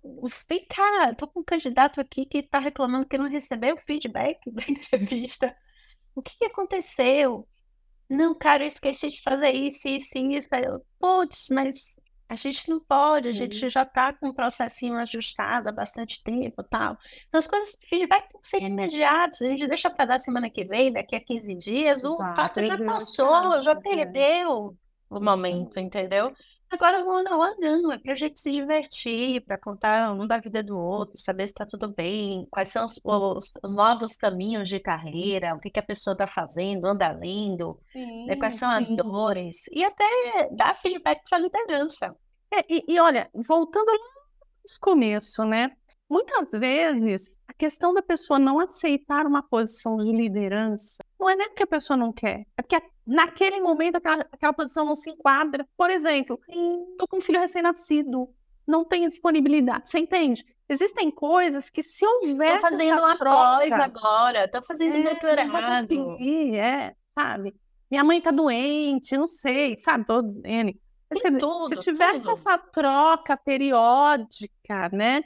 vem 0.48 0.64
cá, 0.66 1.14
tô 1.14 1.28
com 1.28 1.40
um 1.40 1.44
candidato 1.44 2.00
aqui 2.00 2.24
que 2.24 2.38
está 2.38 2.58
reclamando 2.58 3.06
que 3.06 3.18
não 3.18 3.28
recebeu 3.28 3.76
feedback 3.76 4.40
da 4.50 4.62
entrevista. 4.68 5.56
O 6.14 6.22
que, 6.22 6.36
que 6.36 6.44
aconteceu? 6.46 7.46
Não, 8.08 8.34
cara, 8.34 8.62
eu 8.62 8.68
esqueci 8.68 9.08
de 9.08 9.20
fazer 9.22 9.52
isso, 9.52 9.88
isso, 9.88 10.16
isso. 10.18 10.48
Putz, 10.98 11.48
mas 11.50 11.98
a 12.28 12.34
gente 12.34 12.68
não 12.68 12.80
pode, 12.80 13.28
a 13.28 13.32
gente 13.32 13.68
já 13.68 13.82
está 13.82 14.12
com 14.12 14.28
um 14.28 14.32
processinho 14.32 14.96
ajustado 14.96 15.68
há 15.68 15.72
bastante 15.72 16.22
tempo 16.22 16.62
tal. 16.62 16.98
Então, 17.28 17.38
as 17.38 17.46
coisas, 17.46 17.78
feedback 17.82 18.28
tem 18.30 18.40
que 18.40 18.46
ser 18.46 18.62
imediatos. 18.62 19.42
A 19.42 19.48
gente 19.48 19.66
deixa 19.66 19.88
para 19.88 20.06
dar 20.06 20.18
semana 20.18 20.50
que 20.50 20.64
vem, 20.64 20.92
daqui 20.92 21.14
a 21.14 21.20
15 21.20 21.54
dias. 21.54 22.04
O 22.04 22.14
Exato, 22.14 22.36
fato 22.36 22.62
já 22.62 22.78
passou, 22.78 23.62
já 23.62 23.76
perdeu 23.76 24.76
o 25.08 25.20
momento, 25.20 25.78
entendeu? 25.78 26.32
Agora 26.70 27.04
o 27.04 27.10
ano 27.10 27.42
a 27.42 27.54
não, 27.58 27.92
é 27.92 27.98
pra 27.98 28.14
gente 28.14 28.40
se 28.40 28.50
divertir, 28.50 29.40
para 29.42 29.56
contar 29.56 30.12
um 30.12 30.26
da 30.26 30.38
vida 30.38 30.62
do 30.62 30.76
outro, 30.76 31.16
saber 31.16 31.46
se 31.46 31.54
tá 31.54 31.64
tudo 31.64 31.88
bem, 31.88 32.46
quais 32.50 32.70
são 32.70 32.84
os, 32.84 33.00
os 33.04 33.52
novos 33.62 34.16
caminhos 34.16 34.68
de 34.68 34.80
carreira, 34.80 35.54
o 35.54 35.58
que, 35.58 35.70
que 35.70 35.78
a 35.78 35.82
pessoa 35.82 36.16
tá 36.16 36.26
fazendo, 36.26 36.86
anda 36.86 37.08
lendo, 37.12 37.78
né, 38.26 38.36
quais 38.36 38.54
são 38.54 38.68
as 38.70 38.90
dores, 38.90 39.66
e 39.70 39.84
até 39.84 40.04
dar 40.52 40.74
feedback 40.76 41.22
para 41.28 41.38
a 41.38 41.40
liderança. 41.40 42.14
É, 42.52 42.64
e, 42.68 42.84
e 42.88 43.00
olha, 43.00 43.30
voltando 43.32 43.86
lá 43.86 43.92
no 43.92 44.80
começo, 44.80 45.44
né? 45.44 45.70
Muitas 46.08 46.50
vezes, 46.52 47.38
a 47.48 47.52
questão 47.52 47.92
da 47.92 48.02
pessoa 48.02 48.38
não 48.38 48.60
aceitar 48.60 49.26
uma 49.26 49.42
posição 49.42 49.96
de 49.98 50.12
liderança 50.12 51.04
não 51.18 51.28
é 51.28 51.36
nem 51.36 51.48
porque 51.48 51.64
a 51.64 51.66
pessoa 51.66 51.96
não 51.96 52.12
quer, 52.12 52.46
é 52.56 52.62
porque 52.62 52.76
naquele 53.06 53.60
momento 53.60 53.96
aquela, 53.96 54.26
aquela 54.32 54.52
posição 54.52 54.84
não 54.84 54.96
se 54.96 55.10
enquadra. 55.10 55.66
Por 55.76 55.90
exemplo, 55.90 56.38
estou 56.42 57.06
com 57.08 57.18
um 57.18 57.20
filho 57.20 57.40
recém-nascido, 57.40 58.28
não 58.66 58.84
tenho 58.84 59.08
disponibilidade. 59.08 59.88
Você 59.88 59.98
entende? 59.98 60.44
Existem 60.68 61.10
coisas 61.10 61.70
que 61.70 61.82
se 61.82 62.04
houver. 62.04 62.56
Estou 62.56 62.70
fazendo 62.70 62.98
uma 62.98 63.16
troca, 63.16 63.84
agora, 63.84 64.44
estou 64.46 64.62
fazendo 64.62 64.96
é, 64.96 65.02
doutorado. 65.02 65.88
Conseguir, 65.88 66.56
é, 66.56 66.94
sabe? 67.06 67.54
Minha 67.88 68.02
mãe 68.02 68.18
está 68.18 68.32
doente, 68.32 69.16
não 69.16 69.28
sei, 69.28 69.76
sabe? 69.78 70.04
Todos 70.04 70.34
N. 70.44 70.80
Dizer, 71.12 71.38
tudo, 71.38 71.68
se 71.68 71.76
tivesse 71.76 72.18
tudo. 72.18 72.32
essa 72.32 72.58
troca 72.58 73.36
periódica, 73.36 74.88
né? 74.92 75.22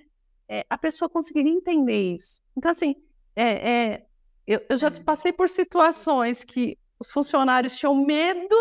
É, 0.47 0.66
a 0.68 0.76
pessoa 0.76 1.09
conseguiria 1.09 1.53
entender 1.53 2.16
isso. 2.16 2.39
Então, 2.55 2.70
assim, 2.70 2.95
é, 3.35 3.70
é 3.70 4.07
eu, 4.47 4.61
eu 4.68 4.76
já 4.76 4.89
é. 4.89 5.03
passei 5.03 5.33
por 5.33 5.49
situações 5.49 6.45
que 6.45 6.76
os 7.01 7.11
funcionários 7.11 7.77
tinham 7.79 7.95
medo 7.95 8.57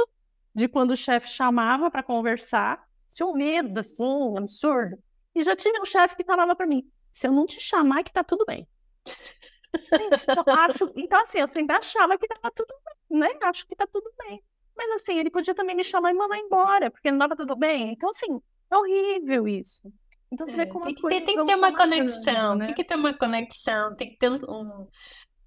de 0.56 0.68
quando 0.68 0.92
o 0.92 0.98
chefe 0.98 1.30
chamava 1.30 1.92
para 1.92 2.04
conversar, 2.04 2.84
tinham 3.10 3.34
medo, 3.34 3.80
assim, 3.80 4.38
absurdo. 4.38 4.98
E 5.36 5.44
já 5.44 5.56
tive 5.56 5.80
um 5.82 5.86
chefe 5.86 6.16
que 6.16 6.24
falava 6.24 6.56
para 6.56 6.68
mim: 6.68 6.90
se 7.12 7.28
eu 7.28 7.32
não 7.32 7.46
te 7.46 7.60
chamar, 7.60 8.00
é 8.00 8.04
que 8.04 8.14
tá 8.14 8.24
tudo 8.24 8.46
bem. 8.46 8.68
então, 9.94 10.44
acho, 10.56 10.92
então, 10.96 11.22
assim, 11.22 11.40
eu 11.40 11.48
sempre 11.48 11.76
achava 11.76 12.18
que 12.18 12.28
tava 12.28 12.52
tudo 12.54 12.74
bem, 13.10 13.20
né? 13.20 13.30
Acho 13.44 13.68
que 13.68 13.76
tá 13.76 13.86
tudo 13.88 14.12
bem. 14.18 14.44
Mas, 14.76 14.90
assim, 15.02 15.20
ele 15.20 15.30
podia 15.30 15.54
também 15.54 15.76
me 15.76 15.84
chamar 15.84 16.12
e 16.12 16.14
mandar 16.14 16.38
embora, 16.38 16.90
porque 16.90 17.12
não 17.12 17.18
dava 17.20 17.36
tudo 17.36 17.56
bem. 17.56 17.92
Então, 17.94 18.10
assim, 18.10 18.42
é 18.72 18.78
horrível 18.78 19.48
isso. 19.48 19.92
Então 20.32 20.48
você 20.48 20.56
vê 20.56 20.64
É, 20.64 20.66
como 20.66 20.86
tem 20.86 20.96
as 20.96 21.02
tem 21.26 21.38
que 21.38 21.46
ter 21.46 21.56
uma 21.56 21.76
conexão, 21.76 22.58
tem 22.64 22.68
né? 22.68 22.74
que 22.74 22.84
ter 22.84 22.96
uma 22.96 23.14
conexão, 23.18 23.96
tem 23.96 24.10
que 24.12 24.18
ter 24.18 24.32
um, 24.32 24.88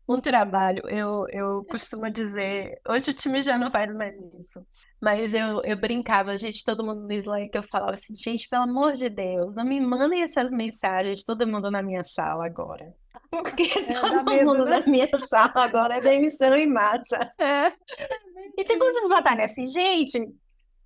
um 0.08 0.20
trabalho. 0.20 0.82
Eu, 0.88 1.26
eu 1.30 1.64
costumo 1.66 2.10
dizer, 2.10 2.80
hoje 2.88 3.10
o 3.10 3.14
time 3.14 3.42
já 3.42 3.56
não 3.58 3.70
faz 3.70 3.94
mais 3.94 4.14
isso, 4.40 4.66
mas 5.00 5.32
eu, 5.34 5.62
eu 5.64 5.76
brincava, 5.76 6.36
gente, 6.36 6.64
todo 6.64 6.84
mundo 6.84 7.02
no 7.02 7.12
Slack, 7.12 7.50
eu 7.56 7.62
falava 7.62 7.92
assim, 7.92 8.14
gente, 8.14 8.48
pelo 8.48 8.64
amor 8.64 8.92
de 8.92 9.08
Deus, 9.08 9.54
não 9.54 9.64
me 9.64 9.80
mandem 9.80 10.22
essas 10.22 10.50
mensagens, 10.50 11.24
todo 11.24 11.46
mundo 11.46 11.70
na 11.70 11.82
minha 11.82 12.02
sala 12.02 12.46
agora. 12.46 12.94
Porque 13.30 13.64
É, 13.88 13.94
todo 14.00 14.24
medo, 14.24 14.44
mundo 14.44 14.64
né? 14.64 14.80
na 14.80 14.86
minha 14.86 15.08
sala 15.18 15.52
agora 15.64 15.96
é 15.96 16.00
demissão 16.00 16.54
em 16.56 16.66
massa. 16.66 17.30
É. 17.38 17.72
E 18.58 18.64
tem 18.64 18.78
quando 18.78 18.92
vocês 18.92 19.08
botarem 19.08 19.44
assim, 19.44 19.66
gente, 19.66 20.18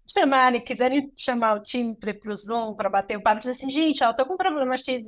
chamarem, 0.09 0.63
quiserem 0.63 1.13
chamar 1.17 1.55
o 1.57 1.63
time 1.63 1.97
para 1.97 2.15
pro 2.15 2.35
Zoom, 2.37 2.75
para 2.77 2.89
bater 2.89 3.17
o 3.19 3.23
papo, 3.23 3.41
dizer 3.41 3.53
assim, 3.53 3.71
gente, 3.71 4.03
ó, 4.05 4.09
eu 4.11 4.15
tô 4.17 4.25
com 4.27 4.37
problema 4.37 4.77
XYZ, 4.77 5.07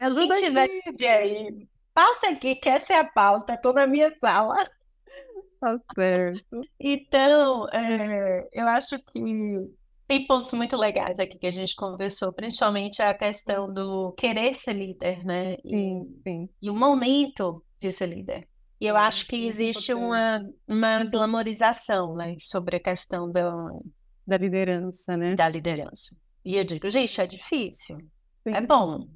Me 0.00 0.30
quem 0.30 0.32
ajuda 0.32 0.68
tiver 0.84 1.18
aí, 1.18 1.68
passa 1.98 2.28
aqui, 2.30 2.54
que 2.56 2.68
essa 2.68 2.94
é 2.94 2.98
a 3.00 3.04
pauta, 3.04 3.56
tô 3.60 3.72
na 3.72 3.86
minha 3.86 4.10
sala. 4.20 4.56
Tá 5.60 5.78
certo. 5.94 6.68
Então, 6.80 7.68
é, 7.70 8.48
eu 8.52 8.68
acho 8.68 8.98
que 9.00 9.20
tem 10.06 10.26
pontos 10.26 10.52
muito 10.52 10.76
legais 10.76 11.18
aqui 11.18 11.38
que 11.38 11.46
a 11.46 11.50
gente 11.50 11.74
conversou, 11.76 12.32
principalmente 12.32 13.02
a 13.02 13.12
questão 13.14 13.72
do 13.72 14.12
querer 14.12 14.54
ser 14.54 14.74
líder, 14.74 15.24
né? 15.24 15.54
E, 15.64 15.86
Sim, 15.86 16.12
sim. 16.24 16.48
e 16.62 16.70
o 16.70 16.74
momento 16.74 17.64
de 17.80 17.92
ser 17.92 18.06
líder. 18.08 18.48
E 18.80 18.86
eu 18.86 18.96
É, 18.96 18.98
acho 18.98 19.26
que 19.26 19.46
existe 19.46 19.92
uma, 19.94 20.40
uma 20.68 21.04
glamorização, 21.04 22.14
né, 22.16 22.36
sobre 22.40 22.76
a 22.76 22.80
questão 22.80 23.30
da, 23.30 23.52
Da 24.26 24.36
liderança, 24.38 25.16
né? 25.16 25.38
da 25.38 25.48
liderança. 25.48 26.14
E 26.44 26.56
eu 26.56 26.64
digo, 26.64 26.90
gente, 26.90 27.20
é 27.20 27.26
difícil. 27.26 27.98
Sim. 28.44 28.58
É 28.58 28.60
bom. 28.60 29.08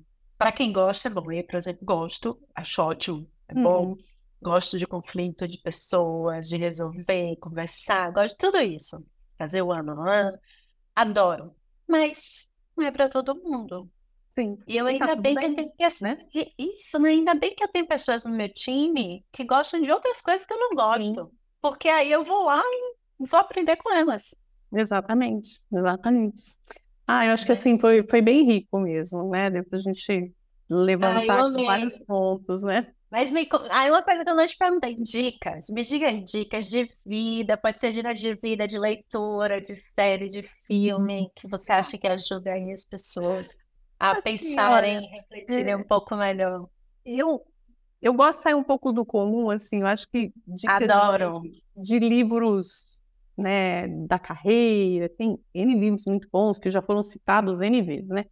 Para 0.43 0.53
quem 0.53 0.73
gosta, 0.73 1.09
é 1.09 1.11
bom. 1.11 1.31
Eu, 1.31 1.45
por 1.45 1.57
exemplo, 1.57 1.85
gosto, 1.85 2.39
acho 2.55 2.83
ótimo. 2.83 3.31
É 3.49 3.55
bom. 3.55 3.91
Uhum. 3.91 3.99
Gosto 4.43 4.77
de 4.77 4.87
conflito 4.89 5.47
de 5.47 5.59
pessoas, 5.59 6.49
de 6.49 6.57
resolver, 6.57 7.37
conversar, 7.37 8.11
gosto 8.11 8.33
de 8.33 8.39
tudo 8.39 8.59
isso. 8.59 8.99
Fazer 9.39 9.63
o 9.63 9.71
ano 9.71 10.01
ano. 10.01 10.37
Adoro. 10.97 11.55
Mas 11.87 12.51
não 12.77 12.85
é 12.85 12.91
para 12.91 13.09
todo 13.09 13.37
mundo. 13.37 13.89
Sim. 14.31 14.59
E 14.67 14.77
eu 14.77 14.85
tá 14.87 14.91
ainda 14.91 15.09
tudo 15.09 15.23
bem 15.23 15.37
que 15.37 15.45
eu 15.45 15.55
bem, 15.55 15.71
tenho 15.77 15.87
assim, 15.87 16.05
né? 16.05 16.19
isso, 16.59 16.99
né? 16.99 17.11
Ainda 17.11 17.35
bem 17.35 17.55
que 17.55 17.63
eu 17.63 17.69
tenho 17.69 17.87
pessoas 17.87 18.25
no 18.25 18.31
meu 18.31 18.49
time 18.53 19.25
que 19.31 19.45
gostam 19.45 19.81
de 19.81 19.93
outras 19.93 20.21
coisas 20.21 20.45
que 20.45 20.53
eu 20.53 20.59
não 20.59 20.71
gosto. 20.71 21.31
Porque 21.61 21.89
aí 21.89 22.11
eu 22.11 22.25
vou 22.25 22.47
lá 22.47 22.61
e 22.61 22.95
vou 23.25 23.39
aprender 23.39 23.77
com 23.77 23.95
elas. 23.95 24.35
Exatamente, 24.73 25.61
exatamente. 25.73 26.43
Ah, 27.15 27.27
eu 27.27 27.33
acho 27.33 27.45
que 27.45 27.53
assim 27.53 27.79
foi, 27.79 28.07
foi 28.09 28.23
bem 28.23 28.45
rico 28.47 28.81
mesmo, 28.81 29.29
né? 29.31 29.51
Deu 29.51 29.65
pra 29.65 29.79
gente 29.79 30.35
levantar 30.69 31.45
amei. 31.47 31.67
vários 31.67 31.99
pontos, 32.01 32.63
né? 32.63 32.95
Mas 33.11 33.31
me... 33.31 33.45
con- 33.47 33.59
ah, 33.71 33.85
uma 33.89 34.03
coisa 34.03 34.25
que 34.25 34.31
eu 34.31 34.35
não 34.35 34.47
te 34.47 34.57
perguntei, 34.57 34.95
dicas. 34.97 35.69
Me 35.71 35.83
diga 35.83 36.09
aí, 36.09 36.25
dicas 36.25 36.69
de 36.71 36.91
vida, 37.05 37.57
pode 37.57 37.79
ser 37.79 37.93
dicas 37.93 38.19
de 38.19 38.35
vida, 38.35 38.67
de 38.67 38.79
leitura, 38.79 39.61
de 39.61 39.77
série, 39.81 40.29
de 40.29 40.43
filme, 40.67 41.31
que 41.37 41.47
você 41.49 41.73
acha 41.73 41.99
que 41.99 42.07
ajuda 42.07 42.53
aí 42.53 42.73
as 42.73 42.85
pessoas 42.85 43.67
a 43.99 44.15
Assim, 44.15 44.17
pensarem, 44.17 44.99
olha, 44.99 45.11
refletirem 45.11 45.75
é, 45.75 45.77
um 45.77 45.85
pouco 45.85 46.17
melhor. 46.17 46.69
eu, 47.05 47.47
eu 48.01 48.15
gosto 48.15 48.39
de 48.39 48.43
sair 48.45 48.55
um 48.55 48.65
pouco 48.65 48.93
do 48.93 49.05
comum, 49.07 49.51
assim, 49.51 49.81
eu 49.81 49.87
acho 49.87 50.09
que 50.09 50.33
dicas 50.47 50.93
de, 50.93 51.01
Adoro. 51.01 51.43
de 51.77 51.99
livros, 51.99 53.02
né, 53.37 53.89
da 54.07 54.19
carreira, 54.19 55.09
tem 55.09 55.39
N 55.55 55.75
livros 55.75 56.05
muito 56.07 56.29
bons 56.31 56.59
que 56.59 56.71
já 56.71 56.83
foram 56.83 57.03
citados 57.03 57.61
N 57.61 57.83
vezes, 57.83 58.09
né? 58.09 58.25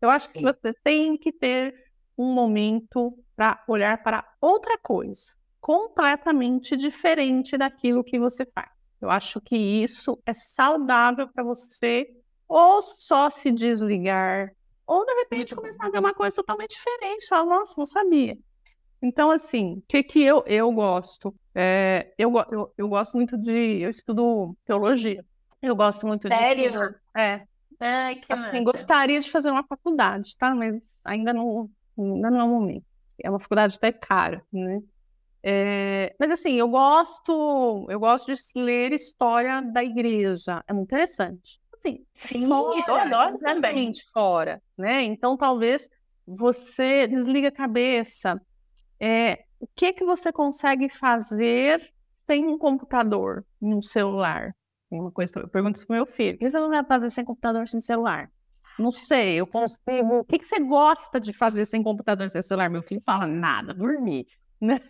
Eu 0.00 0.10
acho 0.10 0.28
que 0.30 0.38
Sim. 0.38 0.44
você 0.44 0.72
tem 0.82 1.16
que 1.16 1.32
ter 1.32 1.74
um 2.16 2.32
momento 2.32 3.16
para 3.36 3.62
olhar 3.68 4.02
para 4.02 4.28
outra 4.40 4.76
coisa, 4.78 5.32
completamente 5.60 6.76
diferente 6.76 7.56
daquilo 7.56 8.04
que 8.04 8.18
você 8.18 8.44
faz. 8.46 8.70
Eu 9.00 9.10
acho 9.10 9.40
que 9.40 9.56
isso 9.56 10.20
é 10.26 10.32
saudável 10.34 11.28
para 11.28 11.44
você 11.44 12.08
ou 12.48 12.82
só 12.82 13.30
se 13.30 13.52
desligar, 13.52 14.50
ou 14.86 15.04
de 15.04 15.12
repente 15.14 15.54
começar 15.54 15.86
a 15.86 15.90
ver 15.90 15.98
uma 15.98 16.14
coisa 16.14 16.34
totalmente 16.34 16.70
diferente. 16.70 17.28
Falar, 17.28 17.44
nossa, 17.44 17.74
não 17.76 17.86
sabia. 17.86 18.36
Então, 19.00 19.30
assim, 19.30 19.74
o 19.74 19.82
que 19.88 20.02
que 20.02 20.22
eu, 20.22 20.42
eu 20.46 20.72
gosto? 20.72 21.34
É, 21.54 22.12
eu, 22.18 22.32
eu, 22.50 22.72
eu 22.76 22.88
gosto 22.88 23.16
muito 23.16 23.36
de. 23.36 23.80
Eu 23.80 23.90
estudo 23.90 24.56
teologia. 24.64 25.24
Eu 25.62 25.74
gosto 25.74 26.06
muito 26.06 26.28
de 26.28 26.34
Sério? 26.34 26.94
É, 27.16 27.46
Ai, 27.80 28.16
que 28.16 28.32
assim, 28.32 28.58
massa. 28.58 28.64
gostaria 28.64 29.20
de 29.20 29.30
fazer 29.30 29.50
uma 29.50 29.64
faculdade, 29.64 30.36
tá? 30.36 30.54
Mas 30.54 31.00
ainda 31.04 31.32
não, 31.32 31.70
ainda 31.96 32.30
não 32.30 32.40
é 32.40 32.44
o 32.44 32.48
momento. 32.48 32.84
É 33.22 33.30
uma 33.30 33.40
faculdade 33.40 33.76
até 33.76 33.92
cara, 33.92 34.42
né? 34.52 34.80
É, 35.42 36.14
mas 36.18 36.32
assim, 36.32 36.54
eu 36.54 36.68
gosto, 36.68 37.86
eu 37.88 38.00
gosto 38.00 38.32
de 38.34 38.40
ler 38.56 38.92
história 38.92 39.62
da 39.62 39.82
igreja. 39.82 40.62
É 40.66 40.72
muito 40.72 40.88
interessante. 40.88 41.60
Assim, 41.72 42.04
Sim, 42.14 42.42
eu 42.44 42.48
fora, 42.48 43.02
adoro 43.02 43.38
também. 43.38 43.92
fora, 44.12 44.62
né? 44.76 45.04
Então, 45.04 45.36
talvez 45.36 45.88
você 46.26 47.06
desliga 47.06 47.48
a 47.48 47.52
cabeça. 47.52 48.40
É, 49.00 49.44
o 49.60 49.66
que 49.74 49.92
que 49.92 50.04
você 50.04 50.32
consegue 50.32 50.88
fazer 50.88 51.92
sem 52.26 52.46
um 52.46 52.58
computador, 52.58 53.44
em 53.60 53.74
um 53.74 53.82
celular? 53.82 54.54
Uma 54.90 55.10
coisa 55.10 55.32
que 55.32 55.38
eu 55.38 55.48
pergunto 55.48 55.76
isso 55.76 55.86
pro 55.86 55.96
meu 55.96 56.06
filho. 56.06 56.36
O 56.36 56.38
que 56.38 56.50
você 56.50 56.58
não 56.58 56.70
vai 56.70 56.84
fazer 56.84 57.10
sem 57.10 57.24
computador, 57.24 57.68
sem 57.68 57.80
celular? 57.80 58.30
Não 58.78 58.90
sei, 58.90 59.40
eu 59.40 59.46
consigo. 59.46 60.20
O 60.20 60.24
que 60.24 60.38
que 60.38 60.46
você 60.46 60.60
gosta 60.60 61.20
de 61.20 61.32
fazer 61.32 61.66
sem 61.66 61.82
computador, 61.82 62.30
sem 62.30 62.40
celular? 62.40 62.70
Meu 62.70 62.82
filho 62.82 63.02
fala 63.04 63.26
nada, 63.26 63.74
dormir, 63.74 64.26
né? 64.60 64.80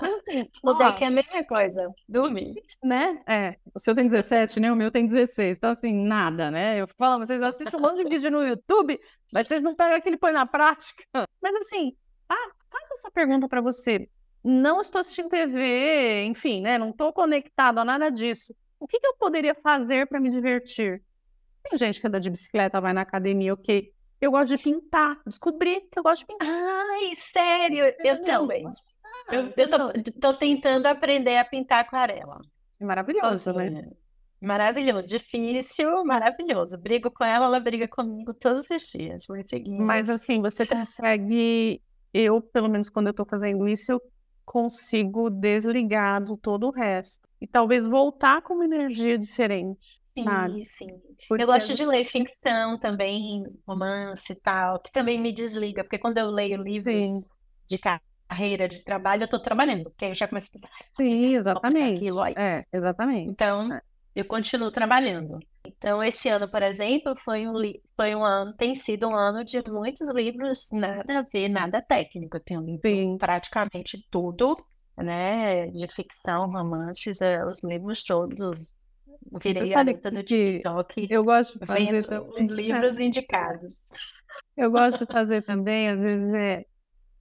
Mas 0.00 0.14
assim, 0.14 0.48
ó, 0.64 0.92
que 0.92 1.04
é 1.04 1.06
a 1.06 1.10
mesma 1.10 1.44
coisa. 1.44 1.88
Dormir. 2.08 2.54
né? 2.82 3.22
É, 3.26 3.56
o 3.72 3.78
seu 3.78 3.94
tem 3.94 4.08
17, 4.08 4.58
né? 4.58 4.72
O 4.72 4.76
meu 4.76 4.90
tem 4.90 5.06
16. 5.06 5.56
Então, 5.56 5.70
assim, 5.70 5.94
nada, 5.94 6.50
né? 6.50 6.80
Eu 6.80 6.88
falo, 6.98 7.24
vocês 7.24 7.40
assistem 7.40 7.78
um 7.78 7.82
monte 7.82 8.02
de 8.02 8.10
vídeo 8.10 8.30
no 8.30 8.44
YouTube, 8.44 8.98
mas 9.32 9.46
vocês 9.46 9.62
não 9.62 9.74
pegam 9.74 9.96
aquele 9.96 10.16
e 10.16 10.18
põe 10.18 10.32
na 10.32 10.44
prática. 10.44 11.04
Mas, 11.40 11.54
assim, 11.56 11.96
ah, 12.28 12.50
faça 12.72 12.94
essa 12.94 13.10
pergunta 13.10 13.48
para 13.48 13.60
você. 13.60 14.08
Não 14.42 14.80
estou 14.80 15.00
assistindo 15.00 15.28
TV, 15.28 16.24
enfim, 16.24 16.60
né? 16.62 16.78
Não 16.78 16.90
estou 16.90 17.12
conectado 17.12 17.78
a 17.78 17.84
nada 17.84 18.10
disso. 18.10 18.54
O 18.80 18.88
que 18.88 18.98
que 18.98 19.06
eu 19.06 19.14
poderia 19.14 19.54
fazer 19.54 20.08
para 20.08 20.18
me 20.18 20.30
divertir? 20.30 21.02
Tem 21.62 21.78
gente 21.78 22.00
que 22.00 22.06
anda 22.06 22.18
de 22.18 22.28
bicicleta, 22.28 22.80
vai 22.80 22.92
na 22.92 23.02
academia, 23.02 23.54
ok. 23.54 23.92
Eu 24.20 24.32
gosto 24.32 24.56
de 24.56 24.62
pintar. 24.62 25.20
Descobri 25.24 25.82
que 25.82 25.98
eu 25.98 26.02
gosto 26.02 26.22
de 26.22 26.26
pintar. 26.26 26.48
Ai, 26.48 27.14
sério, 27.14 27.84
eu 27.84 27.90
Entendeu? 27.90 28.40
também. 28.40 28.64
Eu, 29.30 29.52
eu 29.56 29.70
tô, 29.70 30.20
tô 30.20 30.34
tentando 30.34 30.86
aprender 30.86 31.36
a 31.38 31.44
pintar 31.44 31.80
aquarela. 31.80 32.40
É 32.80 32.84
maravilhoso, 32.84 33.52
né? 33.52 33.64
Sozinha. 33.70 33.92
Maravilhoso, 34.40 35.06
difícil, 35.06 36.04
maravilhoso. 36.04 36.76
Brigo 36.76 37.12
com 37.12 37.24
ela, 37.24 37.46
ela 37.46 37.60
briga 37.60 37.86
comigo 37.86 38.34
todos 38.34 38.68
os 38.68 38.82
dias. 38.90 39.24
Mas 39.78 40.08
assim, 40.08 40.42
você 40.42 40.66
consegue. 40.66 41.80
Eu, 42.12 42.40
pelo 42.40 42.68
menos 42.68 42.90
quando 42.90 43.08
eu 43.08 43.14
tô 43.14 43.24
fazendo 43.24 43.66
isso, 43.68 43.92
eu 43.92 44.02
consigo 44.44 45.30
desligar 45.30 46.22
do 46.22 46.36
todo 46.36 46.66
o 46.68 46.70
resto. 46.70 47.20
E 47.40 47.46
talvez 47.46 47.86
voltar 47.86 48.42
com 48.42 48.54
uma 48.54 48.64
energia 48.64 49.18
diferente, 49.18 50.00
sabe? 50.22 50.58
Sim, 50.58 50.64
sim. 50.64 50.86
Porque 51.28 51.42
Eu 51.42 51.46
gosto 51.46 51.74
de 51.74 51.86
ler 51.86 52.04
ficção 52.04 52.78
também, 52.78 53.44
romance 53.66 54.32
e 54.32 54.36
tal, 54.36 54.78
que 54.80 54.92
também 54.92 55.18
me 55.18 55.32
desliga, 55.32 55.82
porque 55.82 55.98
quando 55.98 56.18
eu 56.18 56.26
leio 56.30 56.62
livros 56.62 56.94
Sim. 57.06 57.28
de 57.66 57.78
carreira, 57.78 58.68
de 58.68 58.84
trabalho, 58.84 59.22
eu 59.24 59.28
tô 59.28 59.40
trabalhando, 59.40 59.84
porque 59.84 60.04
aí 60.04 60.10
eu 60.10 60.14
já 60.14 60.28
começo 60.28 60.48
a 60.48 60.52
pensar, 60.52 60.68
"Ai, 60.78 60.86
Sim, 60.96 61.34
exatamente. 61.34 61.96
aquilo, 61.96 62.20
aí. 62.20 62.34
É, 62.36 62.64
exatamente. 62.72 63.30
Então, 63.30 63.72
É. 63.72 63.82
eu 64.14 64.24
continuo 64.24 64.70
trabalhando. 64.70 65.38
Então, 65.64 66.02
esse 66.02 66.28
ano, 66.28 66.48
por 66.48 66.62
exemplo, 66.62 67.14
foi 67.16 67.46
um, 67.46 67.54
foi 67.96 68.14
um 68.14 68.24
ano, 68.24 68.52
tem 68.54 68.74
sido 68.74 69.08
um 69.08 69.14
ano 69.14 69.44
de 69.44 69.62
muitos 69.70 70.08
livros, 70.14 70.68
nada 70.72 71.20
a 71.20 71.22
ver, 71.22 71.48
nada 71.48 71.80
técnico. 71.80 72.36
Eu 72.36 72.40
tenho 72.40 72.60
lido 72.60 72.80
Sim. 72.84 73.16
praticamente 73.18 74.06
tudo, 74.10 74.56
né? 74.96 75.66
De 75.68 75.88
ficção, 75.88 76.50
romances, 76.50 77.20
eh, 77.20 77.44
os 77.46 77.62
livros 77.64 78.04
todos. 78.04 78.72
Virei 79.40 79.66
Você 79.66 79.72
sabe 79.72 79.92
garota 79.92 80.10
do 80.10 80.22
TikTok, 80.22 81.06
eu 81.08 81.24
gosto 81.24 81.58
de 81.58 81.66
fazer 81.66 82.06
também. 82.06 82.44
os 82.44 82.50
livros 82.50 82.98
indicados. 82.98 83.92
Eu 84.56 84.70
gosto 84.70 85.06
de 85.06 85.12
fazer 85.12 85.42
também, 85.42 85.88
às 85.88 85.98
vezes, 85.98 86.34
é. 86.34 86.64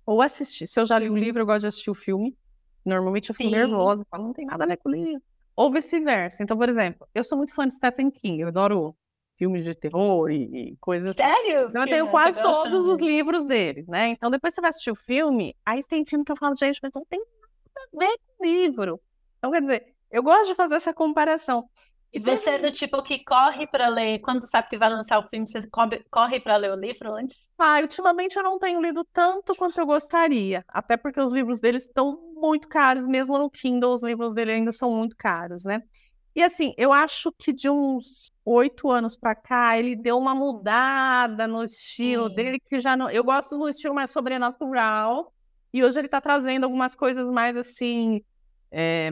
Ou 0.06 0.22
assistir. 0.22 0.68
Se 0.68 0.80
eu 0.80 0.86
já 0.86 0.98
li 1.00 1.10
o 1.10 1.16
livro, 1.16 1.42
eu 1.42 1.46
gosto 1.46 1.62
de 1.62 1.68
assistir 1.68 1.92
o 1.92 1.96
filme. 1.96 2.36
Normalmente 2.84 3.30
eu 3.30 3.36
fico 3.36 3.50
Sim. 3.50 3.56
nervosa, 3.56 4.06
falo, 4.10 4.26
não 4.26 4.34
tem 4.34 4.46
nada 4.46 4.64
a 4.64 4.68
ver 4.68 4.78
com 4.78 4.90
o 4.90 4.92
livro. 4.92 5.22
Ou 5.56 5.72
vice-versa. 5.72 6.44
Então, 6.44 6.58
por 6.58 6.70
exemplo, 6.70 7.08
eu 7.14 7.24
sou 7.24 7.38
muito 7.38 7.54
fã 7.54 7.68
de 7.68 7.74
Stephen 7.74 8.10
King, 8.10 8.42
eu 8.42 8.48
adoro 8.48 8.96
filmes 9.38 9.64
de 9.64 9.74
terror 9.74 10.30
e, 10.30 10.44
e 10.44 10.78
coisas 10.78 11.12
assim. 11.12 11.22
Sério? 11.22 11.70
Então, 11.70 11.82
eu 11.82 11.90
tenho 11.90 12.08
quase 12.10 12.42
todos 12.42 12.86
os 12.86 12.98
livros 13.00 13.46
dele, 13.46 13.84
né? 13.88 14.10
Então, 14.10 14.30
depois 14.30 14.54
você 14.54 14.62
vai 14.62 14.70
assistir 14.70 14.92
o 14.92 14.96
filme, 14.96 15.56
aí 15.66 15.82
tem 15.84 16.06
filme 16.06 16.24
que 16.24 16.32
eu 16.32 16.38
falo, 16.38 16.56
gente, 16.56 16.80
mas 16.82 16.92
não 16.94 17.04
tem 17.06 17.20
nada 17.20 17.90
a 17.94 18.00
ver 18.00 18.18
com 18.38 18.44
o 18.44 18.48
livro. 18.48 19.02
Então, 19.40 19.52
quer 19.52 19.62
dizer, 19.62 19.96
eu 20.12 20.22
gosto 20.22 20.48
de 20.48 20.56
fazer 20.56 20.76
essa 20.76 20.94
comparação. 20.94 21.68
E 22.14 22.20
você 22.20 22.52
é 22.52 22.60
do 22.60 22.72
tipo 22.72 23.02
que 23.02 23.24
corre 23.24 23.66
para 23.66 23.88
ler, 23.88 24.20
quando 24.20 24.46
sabe 24.46 24.68
que 24.68 24.78
vai 24.78 24.90
lançar 24.90 25.18
o 25.20 25.28
filme, 25.30 25.48
você 25.48 25.62
corre 26.10 26.40
para 26.42 26.58
ler 26.58 26.72
o 26.72 26.76
livro 26.76 27.14
antes? 27.16 27.54
Ah, 27.58 27.80
ultimamente 27.82 28.36
eu 28.36 28.44
não 28.44 28.60
tenho 28.60 28.82
lido 28.82 29.06
tanto 29.14 29.56
quanto 29.56 29.80
eu 29.80 29.86
gostaria, 29.86 30.66
até 30.68 30.98
porque 30.98 31.22
os 31.22 31.32
livros 31.32 31.62
deles 31.62 31.86
estão 31.86 32.20
muito 32.36 32.68
caros, 32.68 33.08
mesmo 33.08 33.38
no 33.38 33.50
Kindle 33.50 33.94
os 33.94 34.04
livros 34.04 34.34
dele 34.34 34.52
ainda 34.52 34.74
são 34.74 34.92
muito 34.92 35.16
caros, 35.16 35.64
né? 35.64 35.82
E 36.36 36.44
assim, 36.44 36.74
eu 36.78 36.92
acho 36.92 37.32
que 37.38 37.54
de 37.54 37.70
uns 37.70 38.30
oito 38.44 38.90
anos 38.90 39.16
para 39.16 39.36
cá 39.36 39.78
ele 39.78 39.96
deu 39.96 40.18
uma 40.18 40.36
mudada 40.36 41.48
no 41.48 41.64
estilo 41.64 42.28
Sim. 42.30 42.36
dele, 42.36 42.60
que 42.60 42.80
já 42.80 42.98
não. 42.98 43.10
Eu 43.10 43.24
gosto 43.24 43.58
do 43.58 43.70
estilo 43.70 43.94
mais 43.96 44.12
sobrenatural, 44.12 45.34
e 45.74 45.84
hoje 45.84 46.00
ele 46.00 46.08
está 46.08 46.20
trazendo 46.20 46.66
algumas 46.66 46.94
coisas 46.94 47.30
mais 47.30 47.56
assim. 47.56 48.22
É, 48.70 49.12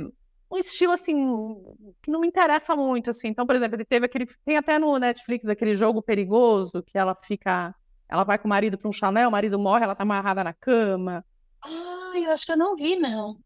um 0.52 0.58
estilo 0.58 0.94
assim 0.94 1.56
que 2.02 2.10
não 2.10 2.20
me 2.22 2.28
interessa 2.28 2.76
muito 2.76 3.10
assim. 3.10 3.28
Então, 3.28 3.46
por 3.46 3.56
exemplo, 3.56 3.76
ele 3.76 3.86
teve 3.86 4.06
aquele 4.06 4.28
tem 4.46 4.58
até 4.58 4.80
no 4.80 4.98
Netflix 4.98 5.48
aquele 5.48 5.76
jogo 5.76 6.02
perigoso 6.02 6.84
que 6.84 6.98
ela 6.98 7.16
fica, 7.24 7.74
ela 8.08 8.24
vai 8.24 8.38
com 8.38 8.48
o 8.48 8.50
marido 8.50 8.78
para 8.78 8.90
um 8.90 8.94
chalé, 8.94 9.28
o 9.28 9.32
marido 9.32 9.60
morre, 9.60 9.84
ela 9.84 9.96
tá 9.96 10.04
amarrada 10.04 10.44
na 10.44 10.54
cama. 10.54 11.24
Ah, 11.62 12.14
eu 12.16 12.32
acho 12.32 12.46
que 12.46 12.52
eu 12.52 12.58
não 12.58 12.76
vi 12.76 12.96
não. 12.96 13.38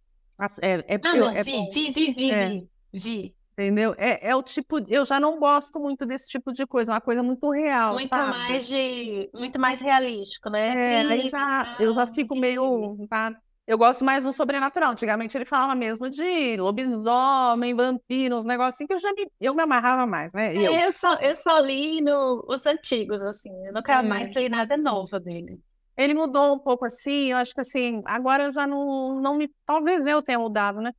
É, 0.61 0.95
é, 0.95 0.99
ah, 1.03 1.15
não, 1.15 1.29
é 1.29 1.43
vi, 1.43 1.69
vi, 1.71 1.91
vi, 1.91 2.11
vi, 2.11 2.31
é. 2.31 2.49
vi, 2.49 2.69
vi. 2.93 3.35
Entendeu? 3.53 3.93
É, 3.99 4.29
é 4.29 4.35
o 4.35 4.41
tipo, 4.41 4.79
eu 4.87 5.05
já 5.05 5.19
não 5.19 5.39
gosto 5.39 5.79
muito 5.79 6.07
desse 6.07 6.27
tipo 6.27 6.51
de 6.51 6.65
coisa, 6.65 6.93
uma 6.93 7.01
coisa 7.01 7.21
muito 7.21 7.51
real, 7.51 7.93
muito 7.93 8.09
sabe? 8.09 8.29
mais 8.29 8.67
de, 8.67 9.29
muito 9.31 9.59
mais 9.59 9.79
realístico, 9.79 10.49
né? 10.49 11.03
É, 11.03 11.29
já, 11.29 11.75
eu 11.79 11.93
já 11.93 12.07
fico 12.07 12.35
meio, 12.35 12.97
tá? 13.07 13.31
Eu 13.65 13.77
gosto 13.77 14.03
mais 14.03 14.25
do 14.25 14.33
sobrenatural. 14.33 14.91
Antigamente 14.91 15.37
ele 15.37 15.45
falava 15.45 15.73
mesmo 15.73 16.09
de 16.09 16.57
lobisomem, 16.57 17.73
vampiro, 17.73 18.35
uns 18.35 18.45
negócios 18.45 18.75
assim 18.75 18.85
que 18.85 18.93
eu 18.93 18.99
já 18.99 19.11
me, 19.13 19.27
eu 19.39 19.53
me 19.55 19.61
amarrava 19.61 20.05
mais, 20.05 20.31
né? 20.33 20.53
Eu, 20.55 20.73
eu, 20.73 20.91
só, 20.91 21.15
eu 21.15 21.35
só 21.35 21.59
li 21.59 22.01
no, 22.01 22.45
os 22.47 22.65
antigos, 22.65 23.21
assim. 23.21 23.51
Eu 23.65 23.73
nunca 23.73 23.99
é. 23.99 24.01
mais 24.01 24.35
li 24.35 24.49
nada 24.49 24.75
novo 24.75 25.17
dele. 25.19 25.59
Ele 25.95 26.13
mudou 26.13 26.55
um 26.55 26.59
pouco 26.59 26.85
assim, 26.85 27.31
eu 27.31 27.37
acho 27.37 27.53
que 27.53 27.61
assim, 27.61 28.01
agora 28.05 28.45
eu 28.45 28.53
já 28.53 28.67
não, 28.67 29.21
não 29.21 29.37
me. 29.37 29.49
Talvez 29.65 30.05
eu 30.05 30.21
tenha 30.21 30.39
mudado, 30.39 30.81
né? 30.81 30.91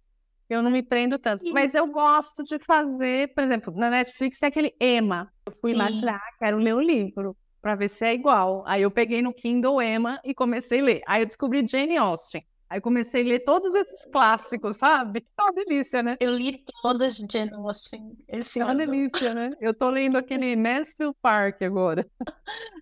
Eu 0.48 0.62
não 0.62 0.70
me 0.70 0.82
prendo 0.82 1.18
tanto. 1.18 1.40
Sim. 1.40 1.52
Mas 1.52 1.74
eu 1.74 1.86
gosto 1.86 2.42
de 2.44 2.58
fazer, 2.58 3.34
por 3.34 3.42
exemplo, 3.42 3.74
na 3.74 3.90
Netflix 3.90 4.38
tem 4.38 4.48
aquele 4.48 4.74
Emma. 4.80 5.30
Eu 5.46 5.52
fui 5.60 5.72
Sim. 5.72 5.78
lá 5.78 6.16
ah, 6.16 6.20
quero 6.38 6.58
ler 6.58 6.74
o 6.74 6.80
livro 6.80 7.36
para 7.60 7.74
ver 7.74 7.88
se 7.88 8.04
é 8.04 8.14
igual. 8.14 8.62
Aí 8.66 8.82
eu 8.82 8.90
peguei 8.90 9.20
no 9.20 9.34
Kindle 9.34 9.82
Emma 9.82 10.20
e 10.24 10.34
comecei 10.34 10.80
a 10.80 10.84
ler. 10.84 11.02
Aí 11.06 11.22
eu 11.22 11.26
descobri 11.26 11.66
Jane 11.66 11.96
Austen. 11.96 12.44
Aí 12.68 12.80
comecei 12.80 13.22
a 13.22 13.26
ler 13.26 13.40
todos 13.40 13.74
esses 13.74 14.04
clássicos, 14.06 14.76
sabe? 14.78 15.24
É 15.38 15.42
uma 15.42 15.52
delícia, 15.52 16.02
né? 16.02 16.16
Eu 16.20 16.32
li 16.32 16.64
todas 16.82 17.16
de 17.16 17.26
Jane 17.30 17.52
Austen 17.52 18.16
esse 18.28 18.60
ano. 18.60 18.70
É 18.70 18.74
uma 18.74 18.86
delícia, 18.86 19.34
né? 19.34 19.50
Eu 19.60 19.74
tô 19.74 19.90
lendo 19.90 20.16
aquele 20.16 20.56
Mansfield 20.56 21.14
Park 21.20 21.62
agora. 21.62 22.06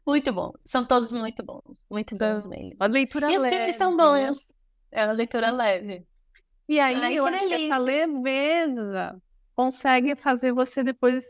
Muito 0.06 0.32
bom. 0.32 0.52
São 0.64 0.84
todos 0.84 1.12
muito 1.12 1.42
bons. 1.44 1.86
Muito 1.90 2.16
bons 2.16 2.46
mesmo. 2.46 2.76
A 2.80 2.86
leitura 2.86 3.32
e 3.32 3.38
leve. 3.38 3.44
E 3.44 3.48
os 3.48 3.56
filmes 3.58 3.76
são 3.76 3.96
bons. 3.96 4.48
Né? 4.92 5.00
É 5.00 5.04
uma 5.04 5.12
leitura 5.12 5.50
leve. 5.50 6.06
E 6.68 6.78
aí 6.78 6.94
Ai, 6.94 7.14
eu 7.14 7.24
que 7.24 7.30
acho 7.30 7.38
delícia. 7.40 7.58
que 7.58 7.64
essa 7.72 7.78
leveza 7.78 9.22
consegue 9.54 10.14
fazer 10.14 10.52
você 10.52 10.82
depois 10.84 11.24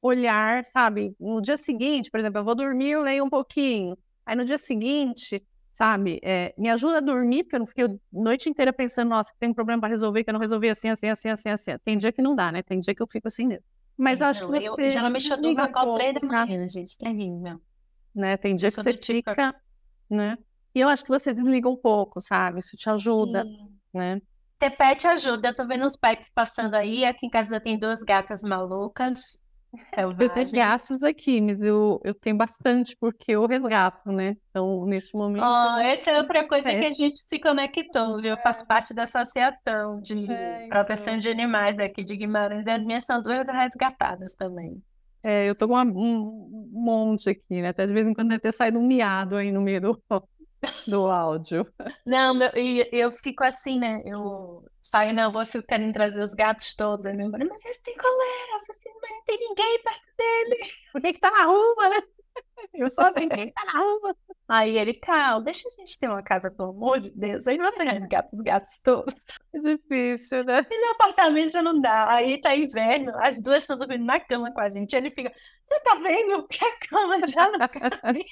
olhar, 0.00 0.64
sabe? 0.64 1.14
No 1.18 1.42
dia 1.42 1.56
seguinte, 1.56 2.10
por 2.10 2.20
exemplo, 2.20 2.40
eu 2.40 2.44
vou 2.44 2.54
dormir, 2.54 2.90
eu 2.90 3.02
leio 3.02 3.24
um 3.24 3.30
pouquinho. 3.30 3.98
Aí 4.24 4.36
no 4.36 4.44
dia 4.44 4.58
seguinte 4.58 5.42
sabe? 5.78 6.18
É, 6.24 6.52
me 6.58 6.68
ajuda 6.68 6.98
a 6.98 7.00
dormir, 7.00 7.44
porque 7.44 7.54
eu 7.54 7.60
não 7.60 7.66
fiquei 7.66 7.84
a 7.84 7.90
noite 8.12 8.50
inteira 8.50 8.72
pensando, 8.72 9.10
nossa, 9.10 9.32
tem 9.38 9.50
um 9.50 9.54
problema 9.54 9.80
para 9.80 9.88
resolver 9.88 10.24
que 10.24 10.30
eu 10.30 10.32
não 10.32 10.40
resolvi 10.40 10.68
assim, 10.68 10.88
assim, 10.88 11.08
assim, 11.08 11.28
assim, 11.28 11.50
assim. 11.50 11.70
Tem 11.84 11.96
dia 11.96 12.10
que 12.10 12.20
não 12.20 12.34
dá, 12.34 12.50
né? 12.50 12.62
Tem 12.62 12.80
dia 12.80 12.92
que 12.92 13.00
eu 13.00 13.06
fico 13.06 13.28
assim 13.28 13.46
mesmo. 13.46 13.62
Mas 13.96 14.20
eu 14.20 14.26
acho 14.26 14.40
que 14.40 14.50
você. 14.50 14.68
Eu, 14.68 14.90
geralmente 14.90 15.30
eu 15.30 15.40
durmo 15.40 15.72
com 15.72 15.94
três 15.94 16.14
da 16.14 16.26
manhã, 16.26 16.68
gente. 16.68 16.98
Terrível. 16.98 17.60
Né? 18.12 18.36
Tem 18.36 18.56
dia 18.56 18.70
que 18.70 18.74
você 18.74 18.98
fica, 19.00 19.54
né? 20.10 20.36
E 20.74 20.80
eu 20.80 20.88
acho 20.88 21.04
que 21.04 21.10
você 21.10 21.32
desliga 21.32 21.68
um 21.68 21.76
pouco, 21.76 22.20
sabe? 22.20 22.58
Isso 22.58 22.76
te 22.76 22.90
ajuda, 22.90 23.44
Sim. 23.44 23.68
né? 23.94 24.20
Ter 24.58 24.70
pet 24.70 25.06
ajuda. 25.06 25.48
Eu 25.48 25.54
tô 25.54 25.64
vendo 25.64 25.86
os 25.86 25.94
pets 25.94 26.28
passando 26.28 26.74
aí. 26.74 27.04
Aqui 27.04 27.26
em 27.26 27.30
casa 27.30 27.60
tem 27.60 27.78
duas 27.78 28.02
gatas 28.02 28.42
malucas. 28.42 29.38
Eu 30.18 30.28
tenho 30.30 30.50
gastos 30.50 31.02
aqui, 31.02 31.40
mas 31.40 31.62
eu, 31.62 32.00
eu 32.02 32.14
tenho 32.14 32.36
bastante 32.36 32.96
porque 32.98 33.32
eu 33.32 33.46
resgato, 33.46 34.10
né? 34.10 34.36
Então, 34.48 34.86
neste 34.86 35.14
momento. 35.14 35.44
Oh, 35.44 35.78
essa 35.80 36.10
é 36.10 36.18
outra 36.18 36.46
coisa 36.48 36.70
que 36.70 36.86
a 36.86 36.90
gente 36.90 37.20
se 37.20 37.38
conectou, 37.38 38.20
viu? 38.20 38.30
Eu 38.30 38.38
faço 38.38 38.66
parte 38.66 38.94
da 38.94 39.02
associação 39.02 40.00
de 40.00 40.14
é, 40.30 40.56
então. 40.64 40.68
proteção 40.70 41.18
de 41.18 41.28
animais 41.28 41.76
daqui 41.76 42.02
de 42.02 42.16
Guimarães. 42.16 42.64
E 42.66 42.70
as 42.70 42.82
minhas 42.82 43.04
são 43.04 43.22
duas 43.22 43.46
resgatadas 43.46 44.34
também. 44.34 44.82
É, 45.22 45.48
eu 45.48 45.54
tô 45.54 45.68
com 45.68 45.74
uma, 45.74 45.84
um 45.84 46.70
monte 46.72 47.28
aqui, 47.28 47.60
né? 47.60 47.68
Até 47.68 47.86
de 47.86 47.92
vez 47.92 48.08
em 48.08 48.14
quando 48.14 48.28
deve 48.28 48.40
ter 48.40 48.52
saído 48.52 48.78
um 48.78 48.86
miado 48.86 49.36
aí 49.36 49.52
no 49.52 49.60
meio 49.60 49.80
do, 49.80 50.02
do 50.86 51.06
áudio. 51.06 51.66
Não, 52.04 52.34
meu, 52.34 52.50
e 52.56 52.88
eu 52.92 53.10
fico 53.10 53.44
assim, 53.44 53.78
né? 53.78 54.02
Eu 54.04 54.64
saio 54.82 55.12
na 55.12 55.26
rua, 55.26 55.44
fico 55.44 55.66
querendo 55.66 55.92
trazer 55.92 56.22
os 56.22 56.34
gatos 56.34 56.74
todos. 56.74 57.04
Meu 57.14 57.30
marido, 57.30 57.50
mas 57.50 57.64
esse 57.64 57.82
tem 57.82 57.96
colera. 57.96 58.64
Assim, 58.70 58.90
mas 59.00 59.10
não 59.10 59.22
tem 59.24 59.38
ninguém 59.38 59.82
perto 59.82 60.08
dele. 60.16 60.72
Por 60.92 61.00
que 61.02 61.12
que 61.12 61.20
tá 61.20 61.30
na 61.30 61.44
rua, 61.44 61.88
né? 61.88 62.02
Eu 62.74 62.86
assim, 62.86 63.28
tá 63.28 63.64
na 63.72 63.80
rua? 63.80 64.16
Aí 64.48 64.78
ele, 64.78 64.94
Cal, 64.94 65.42
deixa 65.42 65.68
a 65.68 65.80
gente 65.80 65.98
ter 65.98 66.08
uma 66.08 66.22
casa, 66.22 66.50
pelo 66.50 66.70
amor 66.70 67.00
de 67.00 67.10
Deus. 67.10 67.46
Aí 67.46 67.58
você 67.58 67.82
resgata 67.82 68.34
os 68.34 68.40
gatos 68.40 68.80
todos. 68.80 69.14
É 69.50 69.58
difícil, 69.60 70.44
né? 70.44 70.64
E 70.70 70.86
no 70.86 70.92
apartamento 70.92 71.50
já 71.50 71.62
não 71.62 71.80
dá. 71.80 72.10
Aí 72.10 72.38
tá 72.38 72.54
inverno, 72.54 73.12
as 73.16 73.40
duas 73.42 73.64
estão 73.64 73.78
dormindo 73.78 74.04
na 74.04 74.20
cama 74.20 74.52
com 74.52 74.60
a 74.60 74.68
gente. 74.68 74.94
Ele 74.94 75.10
fica, 75.10 75.32
você 75.62 75.80
tá 75.80 75.94
vendo 75.94 76.46
que 76.48 76.62
a 76.62 76.76
cama 76.86 77.26
já 77.26 77.50
não 77.50 77.58
cabe? 77.66 78.24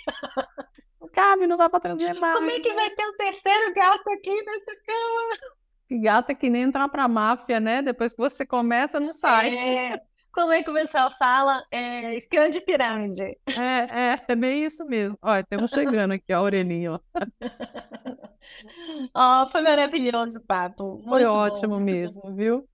Não 1.00 1.09
cabe, 1.09 1.46
não 1.46 1.57
dá 1.57 1.70
pra 1.70 1.80
trazer 1.80 2.12
mais. 2.14 2.38
Como 2.38 2.50
é 2.50 2.61
que 2.61 2.72
vai 2.74 2.90
ter 2.90 3.07
um 3.07 3.16
terceiro 3.16 3.74
gato 3.74 4.09
aqui 4.11 4.42
nessa 4.42 4.72
cama? 4.86 5.57
Que 5.88 5.98
gato 5.98 6.30
é 6.30 6.34
que 6.34 6.50
nem 6.50 6.62
entrar 6.62 6.88
pra 6.88 7.09
máfia, 7.09 7.61
né? 7.61 7.80
Depois 7.80 8.12
que 8.12 8.18
você 8.18 8.44
começa, 8.44 9.00
não 9.00 9.12
sai. 9.12 9.57
É, 9.57 10.00
como 10.37 10.53
é 10.53 10.62
que 10.62 10.70
o 10.70 10.74
pessoal 10.74 11.11
fala? 11.11 11.64
É, 11.70 12.14
esquema 12.14 12.51
de 12.51 12.61
pirâmide. 12.61 13.22
É, 13.22 14.12
é, 14.12 14.20
é 14.28 14.37
bem 14.37 14.66
isso 14.66 14.84
mesmo. 14.84 15.18
Olha, 15.22 15.41
estamos 15.41 15.70
chegando 15.70 16.12
aqui, 16.12 16.30
a 16.30 16.43
orelhinha, 16.43 17.01
ó. 19.16 19.49
foi 19.49 19.62
maravilhoso 19.62 20.39
o 20.39 20.45
papo. 20.45 20.97
Muito 20.97 21.09
foi 21.09 21.24
ótimo 21.24 21.76
bom, 21.76 21.80
mesmo, 21.80 22.20
bom. 22.20 22.34
viu? 22.34 22.68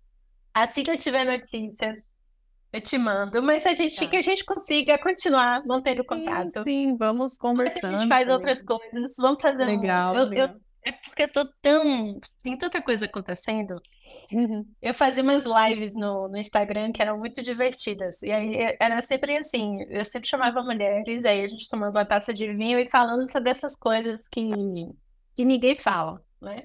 Assim 0.53 0.83
que 0.83 0.91
eu 0.91 0.99
tiver 0.99 1.25
notícias, 1.25 2.21
eu 2.73 2.81
te 2.81 2.99
mando. 2.99 3.41
Mas 3.41 3.65
a 3.65 3.75
gente, 3.75 3.97
tá. 3.97 4.09
que 4.09 4.17
a 4.17 4.23
gente 4.23 4.45
consiga 4.45 4.99
continuar 4.99 5.65
mantendo 5.65 6.03
sim, 6.03 6.09
contato. 6.09 6.65
Sim, 6.65 6.97
vamos 6.97 7.39
conversando. 7.39 7.95
A 7.95 8.01
gente 8.01 8.09
faz 8.09 8.29
outras 8.29 8.61
coisas, 8.61 9.15
vamos 9.17 9.41
fazer 9.41 9.67
legal, 9.67 10.15
um... 10.15 10.19
eu, 10.19 10.25
legal. 10.25 10.49
Eu, 10.49 10.61
é 10.85 10.93
porque 10.93 11.23
eu 11.23 11.33
tô 11.33 11.47
tão. 11.61 12.19
Tem 12.43 12.57
tanta 12.57 12.83
coisa 12.83 13.07
acontecendo. 13.07 13.81
Uhum. 14.33 14.67
Eu 14.81 14.93
fazia 14.93 15.23
umas 15.23 15.45
lives 15.45 15.95
no, 15.95 16.29
no 16.29 16.37
Instagram 16.37 16.91
que 16.93 17.01
eram 17.01 17.19
muito 17.19 17.43
divertidas. 17.43 18.21
E 18.23 18.33
aí 18.33 18.77
era 18.81 19.01
sempre 19.01 19.37
assim: 19.37 19.85
eu 19.89 20.05
sempre 20.05 20.29
chamava 20.29 20.63
mulheres, 20.63 21.25
aí 21.25 21.43
a 21.43 21.49
gente 21.49 21.69
tomando 21.69 21.97
uma 21.97 22.05
taça 22.05 22.35
de 22.35 22.53
vinho 22.53 22.79
e 22.79 22.89
falando 22.89 23.31
sobre 23.31 23.51
essas 23.51 23.77
coisas 23.77 24.27
que, 24.29 24.51
que 25.37 25.45
ninguém 25.45 25.79
fala, 25.79 26.21
né? 26.41 26.65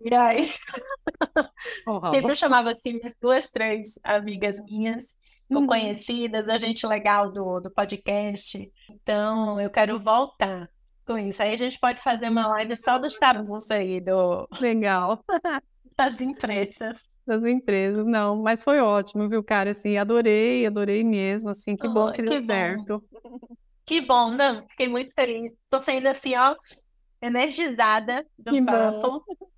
E 0.00 0.14
aí. 0.14 0.46
Oh, 1.86 2.04
sempre 2.06 2.32
eu 2.32 2.34
chamava 2.34 2.70
assim 2.70 2.94
minhas 2.94 3.14
duas, 3.20 3.50
três 3.50 3.98
amigas 4.02 4.58
minhas, 4.64 5.16
ou 5.50 5.58
uhum. 5.58 5.66
conhecidas, 5.66 6.48
a 6.48 6.56
gente 6.56 6.86
legal 6.86 7.30
do, 7.30 7.60
do 7.60 7.70
podcast. 7.70 8.70
Então, 8.90 9.60
eu 9.60 9.70
quero 9.70 9.98
voltar 9.98 10.68
com 11.04 11.18
isso. 11.18 11.42
Aí 11.42 11.54
a 11.54 11.56
gente 11.56 11.78
pode 11.78 12.02
fazer 12.02 12.28
uma 12.28 12.46
live 12.48 12.74
só 12.76 12.98
dos 12.98 13.18
tabus 13.18 13.70
aí, 13.70 14.00
do... 14.00 14.48
Legal. 14.60 15.24
das 15.96 16.20
empresas. 16.20 17.20
Das 17.26 17.42
empresas, 17.44 18.04
não, 18.06 18.42
mas 18.42 18.62
foi 18.62 18.80
ótimo, 18.80 19.28
viu, 19.28 19.42
cara? 19.42 19.70
Assim, 19.70 19.96
adorei, 19.96 20.66
adorei 20.66 21.04
mesmo, 21.04 21.50
assim, 21.50 21.76
que 21.76 21.86
oh, 21.86 21.92
bom 21.92 22.10
que, 22.10 22.22
que 22.22 22.28
deu 22.28 22.40
bom. 22.40 22.46
certo. 22.46 23.04
Que 23.86 24.00
bom, 24.00 24.30
não, 24.30 24.66
fiquei 24.68 24.88
muito 24.88 25.12
feliz. 25.14 25.54
Tô 25.68 25.80
saindo 25.80 26.08
assim, 26.08 26.34
ó, 26.36 26.56
energizada 27.22 28.26
do 28.38 28.52
que 28.52 28.62
papo. 28.62 29.24
Bom 29.28 29.53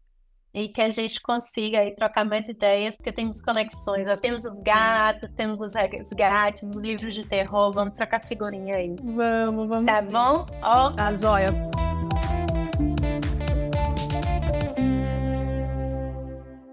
e 0.57 0.69
que 0.69 0.81
a 0.81 0.89
gente 0.89 1.21
consiga 1.21 1.81
aí 1.81 1.95
trocar 1.95 2.25
mais 2.25 2.49
ideias, 2.49 2.97
porque 2.97 3.13
temos 3.13 3.43
conexões. 3.43 4.07
Temos 4.23 4.47
os 4.47 4.59
gatos, 4.61 5.29
temos 5.37 5.61
os 5.61 5.75
resgates, 5.75 6.63
os 6.63 6.75
livros 6.77 7.13
de 7.13 7.27
terror, 7.27 7.71
vamos 7.73 7.93
trocar 7.93 8.27
figurinha 8.27 8.77
aí. 8.77 8.97
Vamos, 9.03 9.69
vamos. 9.69 9.85
Tá 9.85 10.01
bom? 10.01 10.47
Ó. 10.63 10.91
Tá 10.93 11.13
joia. 11.13 11.86